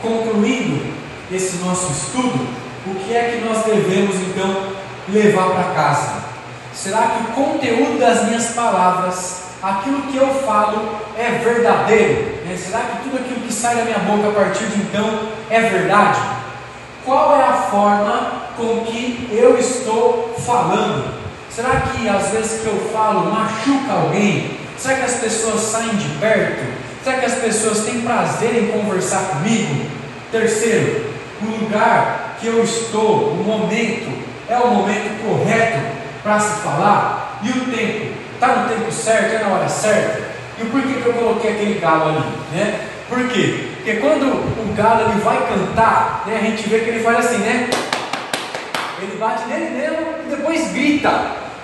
concluindo 0.00 0.86
esse 1.32 1.56
nosso 1.64 1.90
estudo, 1.90 2.46
o 2.86 2.94
que 2.94 3.12
é 3.12 3.40
que 3.40 3.44
nós 3.44 3.64
devemos 3.64 4.14
então 4.14 4.68
levar 5.08 5.50
para 5.50 5.74
casa? 5.74 6.12
Será 6.72 7.08
que 7.08 7.24
o 7.24 7.34
conteúdo 7.34 7.98
das 7.98 8.22
minhas 8.28 8.50
palavras, 8.50 9.45
aquilo 9.62 10.02
que 10.02 10.16
eu 10.16 10.28
falo, 10.28 10.96
é 11.16 11.40
verdadeiro? 11.42 12.36
Né? 12.44 12.56
Será 12.56 12.80
que 12.80 13.02
tudo 13.04 13.16
aquilo 13.16 13.40
que 13.40 13.52
sai 13.52 13.76
da 13.76 13.84
minha 13.84 13.98
boca 13.98 14.28
a 14.28 14.32
partir 14.32 14.64
de 14.66 14.80
então 14.80 15.28
é 15.50 15.60
verdade? 15.60 16.20
Qual 17.04 17.36
é 17.36 17.44
a 17.44 17.52
forma 17.52 18.32
com 18.56 18.84
que 18.84 19.28
eu 19.32 19.58
estou 19.58 20.34
falando? 20.44 21.14
Será 21.50 21.80
que 21.80 22.08
às 22.08 22.28
vezes 22.30 22.60
que 22.60 22.66
eu 22.66 22.90
falo 22.92 23.32
machuca 23.32 23.92
alguém? 23.92 24.58
Será 24.76 24.96
que 24.96 25.04
as 25.04 25.14
pessoas 25.14 25.60
saem 25.60 25.96
de 25.96 26.08
perto? 26.18 26.64
Será 27.02 27.18
que 27.18 27.26
as 27.26 27.34
pessoas 27.34 27.84
têm 27.84 28.02
prazer 28.02 28.56
em 28.56 28.66
conversar 28.72 29.20
comigo? 29.30 29.86
Terceiro, 30.30 31.06
o 31.40 31.62
lugar 31.62 32.36
que 32.40 32.48
eu 32.48 32.62
estou, 32.62 33.30
o 33.30 33.44
momento, 33.44 34.22
é 34.48 34.58
o 34.58 34.68
momento 34.68 35.22
correto 35.24 35.78
para 36.22 36.40
se 36.40 36.60
falar? 36.62 37.40
E 37.42 37.50
o 37.50 37.64
tempo? 37.66 38.25
Está 38.36 38.48
no 38.48 38.68
tempo 38.68 38.92
certo? 38.92 39.34
É 39.34 39.38
na 39.38 39.54
hora 39.54 39.68
certa? 39.68 40.22
E 40.60 40.64
por 40.66 40.82
que, 40.82 41.00
que 41.00 41.06
eu 41.06 41.14
coloquei 41.14 41.52
aquele 41.52 41.80
galo 41.80 42.10
ali? 42.10 42.24
Né? 42.52 42.80
Por 43.08 43.26
quê? 43.28 43.68
Porque 43.76 43.94
quando 43.94 44.26
o 44.26 44.74
galo 44.76 45.08
ele 45.08 45.20
vai 45.20 45.38
cantar, 45.48 46.24
né, 46.26 46.38
a 46.38 46.44
gente 46.44 46.68
vê 46.68 46.80
que 46.80 46.90
ele 46.90 47.02
faz 47.02 47.24
assim, 47.24 47.38
né? 47.38 47.70
Ele 49.00 49.16
bate 49.18 49.46
nele 49.46 49.70
mesmo 49.70 50.06
e 50.26 50.36
depois 50.36 50.70
grita. 50.72 51.10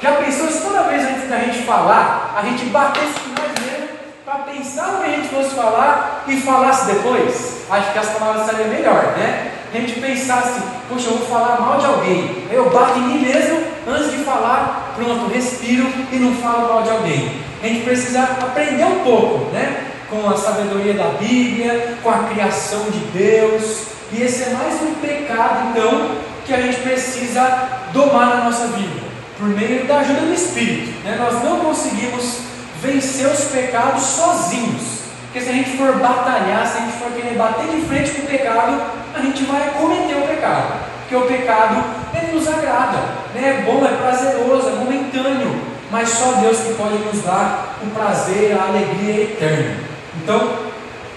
Já 0.00 0.12
pensou 0.12 0.48
se 0.48 0.62
toda 0.62 0.84
vez 0.84 1.04
antes 1.04 1.28
da 1.28 1.38
gente 1.40 1.62
falar, 1.64 2.34
a 2.36 2.42
gente 2.42 2.64
batesse 2.66 3.20
nós 3.36 3.64
mesmos 3.64 3.90
para 4.24 4.34
pensar 4.50 4.88
no 4.88 5.02
que 5.02 5.10
a 5.10 5.14
gente 5.14 5.28
fosse 5.28 5.54
falar 5.54 6.24
e 6.26 6.40
falasse 6.40 6.86
depois? 6.86 7.66
Acho 7.70 7.92
que 7.92 7.98
as 7.98 8.08
palavras 8.10 8.46
seriam 8.46 8.68
melhor, 8.68 9.14
né? 9.18 9.52
A 9.74 9.76
gente 9.76 10.00
pensasse, 10.00 10.60
poxa, 10.88 11.08
eu 11.08 11.18
vou 11.18 11.26
falar 11.26 11.60
mal 11.60 11.78
de 11.78 11.86
alguém. 11.86 12.46
Aí 12.50 12.56
eu 12.56 12.70
bato 12.70 12.98
em 12.98 13.02
mim 13.02 13.18
mesmo 13.20 13.71
antes 13.86 14.10
de 14.10 14.18
falar, 14.24 14.94
pronto, 14.96 15.32
respiro 15.32 15.86
e 16.10 16.16
não 16.16 16.34
falo 16.36 16.72
mal 16.72 16.82
de 16.82 16.90
alguém. 16.90 17.32
A 17.62 17.66
gente 17.66 17.84
precisa 17.84 18.22
aprender 18.22 18.84
um 18.84 19.00
pouco, 19.00 19.52
né? 19.52 19.86
Com 20.10 20.28
a 20.28 20.36
sabedoria 20.36 20.94
da 20.94 21.10
Bíblia, 21.18 21.96
com 22.02 22.10
a 22.10 22.24
criação 22.24 22.90
de 22.90 22.98
Deus. 23.16 23.84
E 24.12 24.22
esse 24.22 24.42
é 24.42 24.50
mais 24.50 24.82
um 24.82 24.94
pecado, 24.94 25.70
então, 25.70 26.16
que 26.44 26.52
a 26.52 26.60
gente 26.60 26.80
precisa 26.80 27.68
domar 27.92 28.36
na 28.36 28.44
nossa 28.44 28.66
vida, 28.68 29.00
por 29.38 29.48
meio 29.48 29.86
da 29.86 30.00
ajuda 30.00 30.20
do 30.20 30.34
Espírito. 30.34 30.92
Né? 31.04 31.16
Nós 31.18 31.42
não 31.42 31.60
conseguimos 31.60 32.40
vencer 32.82 33.26
os 33.26 33.44
pecados 33.44 34.02
sozinhos. 34.02 35.02
Porque 35.24 35.40
se 35.40 35.50
a 35.50 35.52
gente 35.54 35.78
for 35.78 35.94
batalhar, 35.94 36.66
se 36.66 36.76
a 36.76 36.80
gente 36.82 36.98
for 36.98 37.10
querer 37.12 37.38
bater 37.38 37.66
de 37.68 37.80
frente 37.86 38.10
com 38.10 38.22
o 38.22 38.26
pecado, 38.26 38.82
a 39.14 39.20
gente 39.20 39.44
vai 39.44 39.70
cometer 39.78 40.14
o 40.16 40.26
pecado. 40.26 40.91
Porque 41.12 41.16
o 41.16 41.38
pecado, 41.38 41.84
ele 42.14 42.32
nos 42.32 42.48
agrada, 42.48 42.96
né? 43.34 43.60
é 43.60 43.70
bom, 43.70 43.84
é 43.84 43.96
prazeroso, 43.96 44.68
é 44.68 44.72
momentâneo. 44.72 45.60
Mas 45.90 46.08
só 46.08 46.32
Deus 46.40 46.56
que 46.60 46.72
pode 46.72 46.94
nos 47.00 47.22
dar 47.22 47.76
o 47.82 47.90
prazer, 47.90 48.56
a 48.58 48.68
alegria 48.68 49.24
eterna. 49.24 49.76
Então, 50.16 50.54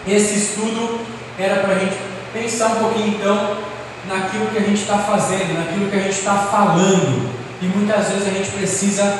esse 0.06 0.38
estudo 0.38 1.00
era 1.40 1.62
para 1.62 1.76
a 1.76 1.80
gente 1.80 1.96
pensar 2.34 2.68
um 2.68 2.76
pouquinho 2.76 3.08
então 3.08 3.56
naquilo 4.10 4.48
que 4.48 4.58
a 4.58 4.62
gente 4.64 4.82
está 4.82 4.98
fazendo, 4.98 5.58
naquilo 5.58 5.90
que 5.90 5.96
a 5.96 6.02
gente 6.02 6.20
está 6.20 6.36
falando. 6.40 7.30
E 7.62 7.66
muitas 7.66 8.10
vezes 8.10 8.28
a 8.28 8.32
gente 8.32 8.52
precisa 8.52 9.18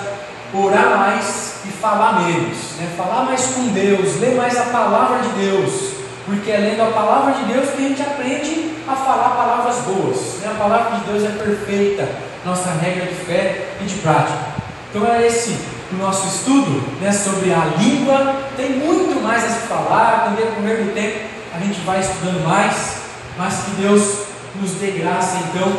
orar 0.54 0.98
mais 0.98 1.62
e 1.64 1.70
falar 1.70 2.20
menos, 2.20 2.58
né? 2.78 2.90
falar 2.98 3.24
mais 3.24 3.46
com 3.46 3.68
Deus, 3.68 4.20
ler 4.20 4.36
mais 4.36 4.58
a 4.58 4.66
palavra 4.66 5.20
de 5.20 5.30
Deus, 5.30 5.92
porque 6.26 6.52
é 6.52 6.58
lendo 6.58 6.82
a 6.82 6.92
palavra 6.92 7.34
de 7.36 7.54
Deus 7.54 7.70
que 7.70 7.86
a 7.86 7.88
gente 7.88 8.02
aprende 8.02 8.75
a 8.88 8.96
falar 8.96 9.30
palavras 9.30 9.78
boas. 9.86 10.40
Né? 10.42 10.52
A 10.52 10.60
palavra 10.60 10.98
de 10.98 11.06
Deus 11.06 11.24
é 11.24 11.44
perfeita, 11.44 12.10
nossa 12.46 12.70
regra 12.72 13.06
de 13.06 13.16
fé 13.16 13.70
e 13.82 13.86
de 13.86 13.96
prática. 13.96 14.56
Então 14.90 15.06
é 15.12 15.26
esse 15.26 15.58
o 15.92 15.98
nosso 15.98 16.28
estudo 16.28 16.84
né, 17.00 17.12
sobre 17.12 17.54
a 17.54 17.66
língua. 17.78 18.36
Tem 18.56 18.72
muito 18.72 19.22
mais 19.22 19.44
a 19.44 19.48
se 19.50 19.68
falar, 19.68 20.30
no 20.30 20.38
decorrer 20.38 20.84
do 20.84 20.94
tempo 20.94 21.36
a 21.56 21.60
gente 21.60 21.80
vai 21.82 22.02
estudando 22.02 22.44
mais, 22.46 22.98
mas 23.38 23.64
que 23.64 23.72
Deus 23.82 24.26
nos 24.60 24.72
dê 24.72 24.92
graça 24.92 25.38
então 25.38 25.72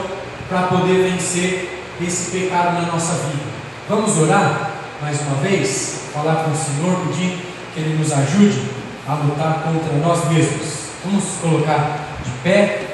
para 0.48 0.62
poder 0.68 1.10
vencer 1.10 1.82
esse 2.00 2.30
pecado 2.30 2.80
na 2.80 2.92
nossa 2.92 3.12
vida. 3.12 3.44
Vamos 3.88 4.18
orar 4.18 4.70
mais 5.02 5.20
uma 5.20 5.36
vez, 5.42 6.00
falar 6.14 6.44
com 6.44 6.50
o 6.50 6.56
Senhor, 6.56 6.98
pedir 7.06 7.38
que 7.74 7.80
Ele 7.80 7.98
nos 7.98 8.10
ajude 8.10 8.62
a 9.06 9.14
lutar 9.14 9.64
contra 9.64 9.92
nós 9.98 10.28
mesmos. 10.30 10.86
Vamos 11.04 11.24
colocar 11.42 12.06
de 12.24 12.30
pé 12.42 12.85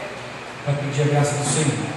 para 0.65 0.75
pedir 0.75 1.03
a 1.03 1.07
graça 1.07 1.35
do 1.35 1.45
Senhor. 1.45 1.93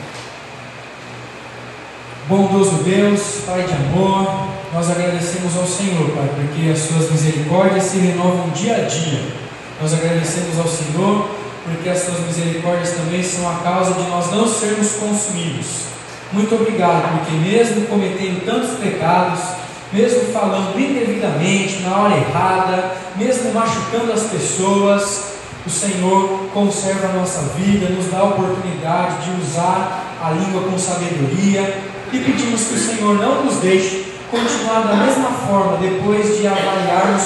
Bondoso 2.27 2.83
Deus, 2.83 3.21
Pai 3.45 3.63
de 3.63 3.73
amor, 3.73 4.47
nós 4.73 4.89
agradecemos 4.89 5.55
ao 5.55 5.67
Senhor, 5.67 6.09
Pai, 6.11 6.29
porque 6.35 6.71
as 6.71 6.79
suas 6.79 7.11
misericórdias 7.11 7.83
se 7.83 7.97
renovam 7.97 8.49
dia 8.49 8.77
a 8.77 8.81
dia. 8.81 9.21
Nós 9.79 9.93
agradecemos 9.93 10.57
ao 10.57 10.67
Senhor 10.67 11.29
porque 11.63 11.89
as 11.89 11.99
suas 11.99 12.19
misericórdias 12.21 12.91
também 12.91 13.23
são 13.23 13.49
a 13.49 13.55
causa 13.55 13.93
de 13.93 14.09
nós 14.09 14.31
não 14.31 14.47
sermos 14.47 14.91
consumidos. 14.93 15.85
Muito 16.31 16.53
obrigado, 16.55 17.19
porque 17.19 17.37
mesmo 17.37 17.87
cometendo 17.87 18.45
tantos 18.45 18.77
pecados, 18.79 19.39
mesmo 19.91 20.31
falando 20.31 20.79
indevidamente, 20.79 21.81
na 21.81 21.97
hora 21.97 22.17
errada, 22.17 22.91
mesmo 23.15 23.53
machucando 23.53 24.11
as 24.11 24.23
pessoas, 24.23 25.34
o 25.65 25.69
Senhor 25.69 26.49
conserva 26.53 27.07
a 27.07 27.13
nossa 27.13 27.41
vida, 27.57 27.89
nos 27.89 28.11
dá 28.11 28.19
a 28.19 28.25
oportunidade 28.25 29.25
de 29.25 29.41
usar 29.41 30.17
a 30.21 30.31
língua 30.31 30.61
com 30.69 30.77
sabedoria 30.77 31.83
e 32.13 32.19
pedimos 32.19 32.65
que 32.65 32.75
o 32.75 32.79
Senhor 32.79 33.15
não 33.15 33.43
nos 33.43 33.55
deixe 33.57 34.13
continuar 34.29 34.81
da 34.81 34.95
mesma 34.95 35.29
forma 35.29 35.77
depois 35.77 36.37
de 36.37 36.47
avaliarmos 36.47 37.23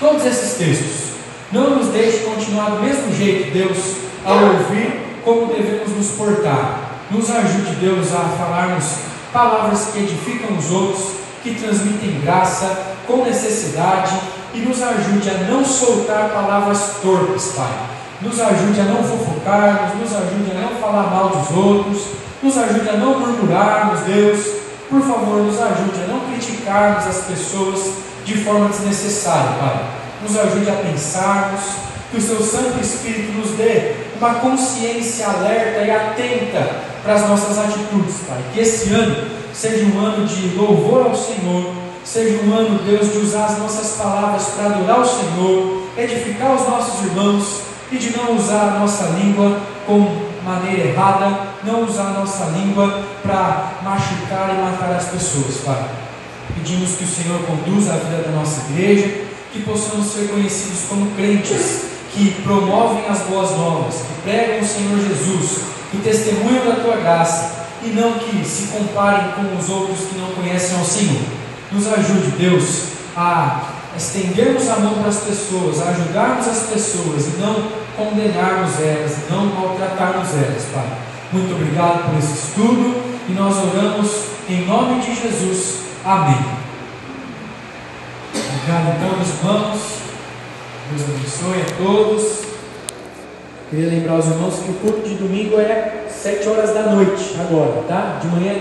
todos 0.00 0.24
esses 0.24 0.54
textos. 0.54 1.12
Não 1.52 1.76
nos 1.76 1.88
deixe 1.88 2.18
continuar 2.18 2.70
do 2.70 2.82
mesmo 2.82 3.14
jeito, 3.14 3.52
Deus, 3.52 3.78
ao 4.24 4.36
ouvir 4.36 5.02
como 5.22 5.52
devemos 5.52 5.90
nos 5.90 6.08
portar. 6.12 6.92
Nos 7.10 7.30
ajude, 7.30 7.76
Deus, 7.76 8.12
a 8.14 8.20
falarmos 8.38 8.86
palavras 9.32 9.88
que 9.92 9.98
edificam 9.98 10.56
os 10.56 10.70
outros, 10.70 11.12
que 11.42 11.54
transmitem 11.54 12.20
graça 12.22 12.94
com 13.06 13.24
necessidade 13.24 14.18
e 14.54 14.58
nos 14.58 14.82
ajude 14.82 15.30
a 15.30 15.34
não 15.50 15.64
soltar 15.64 16.30
palavras 16.30 16.96
torpes, 17.02 17.52
Pai. 17.56 17.72
Nos 18.20 18.40
ajude 18.40 18.80
a 18.80 18.84
não 18.84 19.02
fofocarmos, 19.02 19.98
nos 20.00 20.14
ajude 20.14 20.50
a 20.52 20.60
não 20.60 20.80
falar 20.80 21.10
mal 21.10 21.28
dos 21.30 21.56
outros, 21.56 22.06
nos 22.42 22.56
ajude 22.56 22.88
a 22.88 22.92
não 22.94 23.18
murmurarmos, 23.18 24.00
Deus. 24.00 24.62
Por 24.88 25.00
favor, 25.00 25.42
nos 25.42 25.60
ajude 25.60 26.02
a 26.04 26.12
não 26.12 26.20
criticarmos 26.20 27.06
as 27.06 27.24
pessoas 27.24 27.80
de 28.24 28.36
forma 28.44 28.68
desnecessária, 28.68 29.58
Pai 29.58 30.02
nos 30.22 30.38
ajude 30.38 30.70
a 30.70 30.74
pensarmos, 30.74 31.60
que 32.10 32.18
o 32.18 32.20
Seu 32.20 32.40
Santo 32.42 32.78
Espírito 32.80 33.32
nos 33.32 33.52
dê 33.52 33.94
uma 34.20 34.34
consciência 34.34 35.26
alerta 35.26 35.80
e 35.80 35.90
atenta 35.90 36.76
para 37.02 37.14
as 37.14 37.28
nossas 37.28 37.58
atitudes, 37.58 38.16
Pai. 38.28 38.38
Que 38.52 38.60
esse 38.60 38.92
ano 38.92 39.28
seja 39.52 39.84
um 39.86 39.98
ano 39.98 40.26
de 40.26 40.54
louvor 40.54 41.06
ao 41.06 41.16
Senhor, 41.16 41.72
seja 42.04 42.42
um 42.44 42.54
ano, 42.54 42.80
Deus, 42.84 43.12
de 43.12 43.18
usar 43.18 43.46
as 43.46 43.58
nossas 43.58 43.96
palavras 43.96 44.44
para 44.56 44.66
adorar 44.66 45.00
o 45.00 45.06
Senhor, 45.06 45.82
edificar 45.96 46.54
os 46.54 46.68
nossos 46.68 47.04
irmãos 47.04 47.60
e 47.90 47.96
de 47.96 48.16
não 48.16 48.36
usar 48.36 48.74
a 48.74 48.78
nossa 48.80 49.04
língua 49.18 49.60
com 49.86 50.32
maneira 50.44 50.88
errada, 50.88 51.48
não 51.64 51.84
usar 51.84 52.08
a 52.08 52.20
nossa 52.20 52.44
língua 52.46 53.02
para 53.22 53.72
machucar 53.82 54.54
e 54.54 54.62
matar 54.62 54.96
as 54.96 55.08
pessoas, 55.08 55.56
Pai. 55.64 55.84
Pedimos 56.54 56.96
que 56.96 57.04
o 57.04 57.08
Senhor 57.08 57.40
conduza 57.44 57.94
a 57.94 57.96
vida 57.96 58.22
da 58.22 58.30
nossa 58.32 58.62
igreja, 58.70 59.08
que 59.52 59.62
possamos 59.62 60.06
ser 60.06 60.28
conhecidos 60.28 60.80
como 60.88 61.10
crentes 61.12 61.92
que 62.12 62.30
promovem 62.42 63.06
as 63.08 63.20
boas 63.20 63.50
novas, 63.52 63.94
que 63.96 64.22
pregam 64.22 64.60
o 64.60 64.66
Senhor 64.66 64.98
Jesus, 64.98 65.60
que 65.90 65.98
testemunham 65.98 66.66
da 66.66 66.82
tua 66.82 66.96
graça 66.96 67.62
e 67.82 67.88
não 67.88 68.12
que 68.14 68.44
se 68.44 68.68
comparem 68.68 69.32
com 69.32 69.56
os 69.56 69.68
outros 69.68 70.00
que 70.00 70.18
não 70.18 70.28
conhecem 70.32 70.78
ao 70.78 70.84
Senhor. 70.84 71.41
Nos 71.72 71.86
ajude, 71.86 72.32
Deus, 72.38 72.84
a 73.16 73.62
estendermos 73.96 74.68
a 74.68 74.76
mão 74.76 74.94
para 74.94 75.08
as 75.08 75.20
pessoas, 75.20 75.80
a 75.80 75.90
ajudarmos 75.90 76.46
as 76.48 76.62
pessoas 76.64 77.26
e 77.26 77.40
não 77.40 77.68
condenarmos 77.96 78.80
elas, 78.80 79.16
não 79.30 79.46
maltratarmos 79.46 80.28
elas, 80.34 80.64
Pai. 80.72 80.86
Muito 81.32 81.54
obrigado 81.54 82.10
por 82.10 82.18
esse 82.18 82.48
estudo 82.48 82.94
e 83.28 83.32
nós 83.32 83.56
oramos 83.56 84.10
em 84.48 84.66
nome 84.66 85.00
de 85.00 85.14
Jesus. 85.14 85.80
Amém. 86.04 86.44
Obrigado 88.34 88.96
então, 88.96 89.16
meus 89.16 89.28
irmãos. 89.28 90.02
Deus 90.90 91.02
abençoe 91.08 91.62
a 91.62 91.84
todos. 91.84 92.42
Queria 93.70 93.88
lembrar 93.88 94.18
os 94.18 94.26
irmãos 94.26 94.56
que 94.56 94.70
o 94.70 94.74
culto 94.74 95.08
de 95.08 95.14
domingo 95.14 95.58
é 95.58 96.04
7 96.10 96.46
horas 96.50 96.74
da 96.74 96.82
noite 96.82 97.34
agora, 97.40 97.82
tá? 97.88 98.18
De 98.20 98.28
manhã 98.28 98.52
é 98.52 98.58